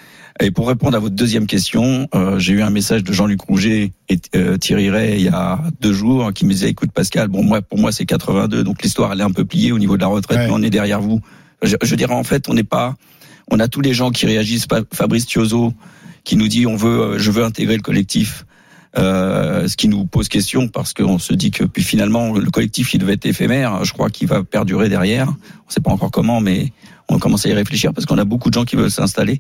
Et 0.42 0.52
pour 0.52 0.70
répondre 0.70 0.96
à 0.96 1.00
votre 1.00 1.16
deuxième 1.16 1.48
question, 1.48 2.08
euh, 2.16 2.40
j'ai 2.40 2.54
eu 2.54 2.62
un 2.62 2.70
message 2.70 3.04
de 3.04 3.12
Jean-Luc 3.12 3.42
Rouget 3.42 3.92
et 4.08 4.20
euh, 4.36 4.58
Thierry 4.58 4.90
Ray 4.90 5.16
il 5.20 5.26
y 5.26 5.28
a 5.28 5.60
deux 5.82 5.92
jours 5.92 6.32
qui 6.34 6.46
me 6.46 6.52
disait 6.52 6.70
écoute 6.70 6.92
Pascal, 6.94 7.28
bon 7.28 7.44
moi 7.44 7.62
pour 7.62 7.78
moi 7.78 7.92
c'est 7.92 8.06
82, 8.06 8.64
donc 8.64 8.82
l'histoire 8.82 9.12
elle 9.12 9.20
est 9.20 9.24
un 9.26 9.32
peu 9.32 9.44
pliée 9.44 9.74
au 9.74 9.80
niveau 9.80 9.98
de 9.98 10.02
la 10.02 10.08
retraite, 10.08 10.38
Ouais. 10.40 10.48
mais 10.48 10.54
on 10.54 10.62
est 10.64 10.70
derrière 10.70 11.02
vous. 11.02 11.20
Je, 11.62 11.76
je 11.82 11.96
dirais 11.96 12.14
en 12.14 12.24
fait 12.24 12.48
on 12.48 12.54
n'est 12.54 12.64
pas, 12.64 12.96
on 13.52 13.60
a 13.60 13.68
tous 13.68 13.82
les 13.82 13.94
gens 13.94 14.12
qui 14.12 14.26
réagissent. 14.28 14.66
Fa- 14.70 14.84
Fabrice 14.94 15.26
Tiozo 15.26 15.74
qui 16.24 16.38
nous 16.38 16.48
dit 16.48 16.66
on 16.66 16.78
veut, 16.78 17.00
euh, 17.16 17.20
je 17.20 17.32
veux 17.32 17.44
intégrer 17.44 17.76
le 17.76 17.82
collectif. 17.82 18.46
Euh, 18.98 19.68
ce 19.68 19.78
qui 19.78 19.88
nous 19.88 20.06
pose 20.06 20.30
question 20.30 20.68
parce 20.68 20.94
qu'on 20.96 21.20
se 21.20 21.32
dit 21.34 21.52
que 21.52 21.64
puis 21.64 21.84
finalement 21.84 22.34
le 22.34 22.50
collectif 22.50 22.94
il 22.96 22.98
devait 23.00 23.14
être 23.14 23.26
éphémère. 23.26 23.84
Je 23.84 23.92
crois 23.94 24.10
qu'il 24.10 24.28
va 24.30 24.44
perdurer 24.44 24.88
derrière. 24.90 25.28
On 25.68 25.70
sait 25.70 25.82
pas 25.82 25.92
encore 25.92 26.10
comment, 26.12 26.40
mais 26.42 26.72
on 27.10 27.20
commence 27.20 27.46
à 27.46 27.50
y 27.50 27.54
réfléchir 27.54 27.94
parce 27.94 28.06
qu'on 28.08 28.18
a 28.18 28.24
beaucoup 28.26 28.50
de 28.50 28.56
gens 28.56 28.66
qui 28.66 28.78
veulent 28.78 28.90
s'installer, 28.90 29.40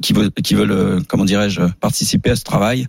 qui 0.00 0.12
veulent, 0.12 0.30
qui 0.32 0.54
veulent, 0.54 0.72
euh, 0.72 1.00
comment 1.08 1.24
dirais-je, 1.24 1.62
participer 1.80 2.30
à 2.30 2.36
ce 2.36 2.44
travail. 2.44 2.86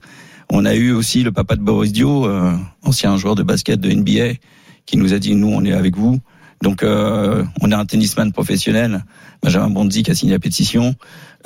On 0.52 0.66
a 0.66 0.74
eu 0.76 0.92
aussi 0.92 1.24
le 1.24 1.32
papa 1.32 1.56
de 1.56 1.62
Boris 1.62 1.92
Dio, 1.92 2.26
euh, 2.26 2.54
ancien 2.84 3.16
joueur 3.18 3.36
de 3.36 3.44
basket 3.44 3.80
de 3.80 3.92
NBA, 3.92 4.40
qui 4.86 4.98
nous 4.98 5.14
a 5.14 5.20
dit 5.20 5.36
nous 5.36 5.50
on 5.50 5.64
est 5.64 5.74
avec 5.74 5.96
vous. 5.96 6.20
Donc 6.62 6.84
euh, 6.84 7.46
on 7.62 7.72
a 7.72 7.78
un 7.78 7.86
tennisman 7.86 8.34
professionnel, 8.34 9.06
Benjamin 9.44 9.70
Bonzi 9.70 10.04
qui 10.04 10.12
a 10.12 10.16
signé 10.16 10.34
la 10.34 10.40
pétition. 10.40 10.96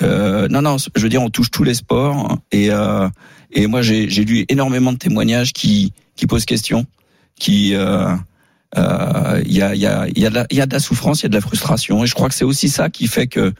Euh, 0.02 0.48
non 0.48 0.62
non, 0.62 0.76
je 0.78 1.02
veux 1.02 1.08
dire 1.08 1.22
on 1.22 1.30
touche 1.30 1.50
tous 1.50 1.64
les 1.64 1.74
sports 1.74 2.38
et 2.50 2.70
euh, 2.70 3.08
et 3.52 3.66
moi 3.66 3.82
j'ai 3.82 4.06
lu 4.06 4.44
énormément 4.48 4.92
de 4.92 4.98
témoignages 4.98 5.52
qui 5.52 5.92
qui 6.16 6.26
posent 6.26 6.46
question, 6.46 6.86
qui 7.38 7.74
euh, 7.74 8.16
euh, 8.76 9.42
il 9.44 9.52
y 9.52 9.62
a 9.62 9.74
y 9.74 9.86
a 9.86 10.08
y 10.08 10.26
a 10.26 10.46
il 10.50 10.56
y 10.56 10.60
a 10.60 10.66
de 10.66 10.72
la 10.72 10.80
souffrance, 10.80 11.20
il 11.20 11.24
y 11.24 11.26
a 11.26 11.28
de 11.28 11.34
la 11.34 11.42
frustration 11.42 12.02
et 12.02 12.06
je 12.06 12.14
crois 12.14 12.28
que 12.28 12.34
c'est 12.34 12.44
aussi 12.44 12.68
ça 12.68 12.90
qui 12.90 13.06
fait 13.06 13.28
que 13.28 13.52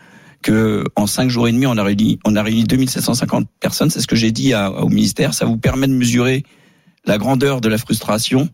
que 0.45 0.85
en 0.95 1.07
cinq 1.07 1.31
jours 1.31 1.49
et 1.49 1.53
demi 1.53 1.67
on 1.67 1.77
a 1.77 1.83
réuni 1.83 2.21
on 2.25 2.37
a 2.37 2.43
réuni 2.43 2.65
2750 2.65 3.49
personnes, 3.59 3.91
c'est 3.91 4.01
ce 4.01 4.07
que 4.07 4.15
j'ai 4.15 4.31
dit 4.31 4.55
au 4.55 4.89
ministère, 4.89 5.35
ça 5.35 5.47
vous 5.47 5.57
permet 5.57 5.89
de 5.89 5.95
mesurer 5.95 6.45
la 7.07 7.19
grandeur 7.19 7.61
de 7.61 7.69
la 7.69 7.79
frustration 7.79 8.49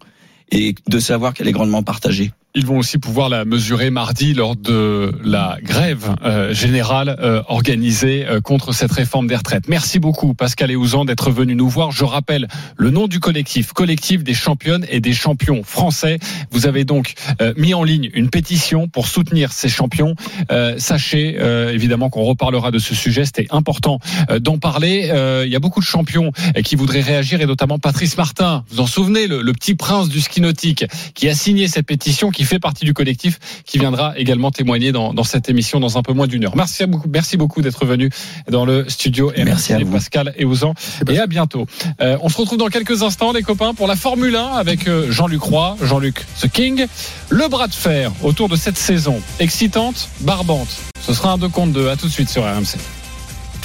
et 0.51 0.75
de 0.89 0.99
savoir 0.99 1.35
qu'elle 1.35 1.49
est 1.49 1.53
grandement 1.53 1.83
partagée. 1.83 2.33
Ils 2.57 2.67
vont 2.67 2.79
aussi 2.79 2.99
pouvoir 2.99 3.29
la 3.29 3.45
mesurer 3.45 3.91
mardi 3.91 4.35
lors 4.35 4.57
de 4.57 5.13
la 5.23 5.59
grève 5.63 6.17
euh, 6.25 6.53
générale 6.53 7.17
euh, 7.21 7.43
organisée 7.47 8.27
euh, 8.27 8.41
contre 8.41 8.73
cette 8.73 8.91
réforme 8.91 9.29
des 9.29 9.37
retraites. 9.37 9.69
Merci 9.69 10.01
beaucoup 10.01 10.35
Pascal 10.35 10.73
Eouzan 10.73 11.05
d'être 11.05 11.31
venu 11.31 11.55
nous 11.55 11.69
voir. 11.69 11.93
Je 11.93 12.03
rappelle 12.03 12.49
le 12.77 12.91
nom 12.91 13.07
du 13.07 13.21
collectif, 13.21 13.73
collectif 13.73 14.25
des 14.25 14.35
championnes 14.35 14.85
et 14.91 14.99
des 14.99 15.13
champions 15.13 15.63
français. 15.63 16.19
Vous 16.51 16.67
avez 16.67 16.85
donc 16.85 17.15
euh, 17.41 17.55
mis 17.57 17.73
en 17.73 17.85
ligne 17.85 18.11
une 18.15 18.31
pétition 18.31 18.89
pour 18.89 19.07
soutenir 19.07 19.53
ces 19.53 19.69
champions. 19.69 20.17
Euh, 20.51 20.75
sachez 20.77 21.37
euh, 21.39 21.73
évidemment 21.73 22.11
qu'on 22.11 22.25
reparlera 22.25 22.73
de 22.73 22.81
ce 22.81 22.97
sujet. 22.97 23.27
C'était 23.27 23.47
important 23.51 24.01
d'en 24.41 24.59
parler. 24.59 25.13
Il 25.45 25.53
y 25.53 25.57
a 25.57 25.61
beaucoup 25.61 25.81
de 25.81 25.85
champions 25.85 26.33
qui 26.65 26.75
voudraient 26.75 27.01
réagir 27.01 27.41
et 27.41 27.47
notamment 27.47 27.79
Patrice 27.79 28.17
Martin. 28.17 28.65
Vous 28.71 28.77
vous 28.77 28.83
en 28.83 28.87
souvenez, 28.87 29.29
le, 29.29 29.41
le 29.41 29.53
petit 29.53 29.77
prince 29.77 30.09
du 30.09 30.21
ski 30.21 30.41
nautique 30.41 30.85
qui 31.15 31.29
a 31.29 31.35
signé 31.35 31.69
cette 31.69 31.87
pétition 31.87 32.33
qui 32.41 32.47
fait 32.47 32.59
partie 32.59 32.87
du 32.87 32.95
collectif, 32.95 33.39
qui 33.67 33.79
viendra 33.79 34.19
également 34.19 34.51
témoigner 34.51 34.93
dans, 34.93 35.13
dans 35.13 35.25
cette 35.25 35.51
émission 35.51 35.79
dans 35.79 35.99
un 35.99 36.03
peu 36.03 36.15
moins 36.15 36.27
d'une 36.27 36.47
heure. 36.47 36.57
Merci 36.57 36.87
beaucoup, 36.87 37.07
merci 37.07 37.37
beaucoup 37.37 37.61
d'être 37.61 37.85
venu 37.85 38.09
dans 38.51 38.65
le 38.65 38.89
studio. 38.89 39.31
Merci 39.37 39.75
à 39.75 39.79
vous. 39.79 39.91
Pascal 39.93 40.33
et 40.39 40.47
Ouzan. 40.47 40.73
Et 41.07 41.19
à 41.19 41.27
bientôt. 41.27 41.67
Euh, 42.01 42.17
on 42.23 42.31
se 42.31 42.39
retrouve 42.39 42.57
dans 42.57 42.69
quelques 42.69 43.03
instants, 43.03 43.33
les 43.33 43.43
copains, 43.43 43.75
pour 43.75 43.87
la 43.87 43.95
Formule 43.95 44.37
1 44.37 44.53
avec 44.53 44.89
euh, 44.89 45.13
Jean-Luc 45.13 45.43
Roy, 45.43 45.77
Jean-Luc 45.83 46.25
The 46.41 46.49
King. 46.49 46.87
Le 47.29 47.47
bras 47.49 47.69
de 47.69 47.75
fer 47.75 48.11
autour 48.23 48.49
de 48.49 48.57
cette 48.57 48.79
saison 48.79 49.21
excitante, 49.39 50.09
barbante. 50.23 50.81
Ce 51.03 51.13
sera 51.13 51.33
un 51.33 51.37
2 51.37 51.51
contre 51.51 51.75
2. 51.75 51.91
À 51.91 51.97
tout 51.97 52.07
de 52.07 52.13
suite 52.13 52.31
sur 52.31 52.43
RMC. 52.45 52.79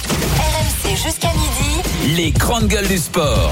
RMC 0.04 0.96
jusqu'à 1.02 1.30
midi. 1.32 2.14
Les 2.14 2.30
grandes 2.30 2.68
gueules 2.68 2.88
du 2.88 2.98
sport. 2.98 3.50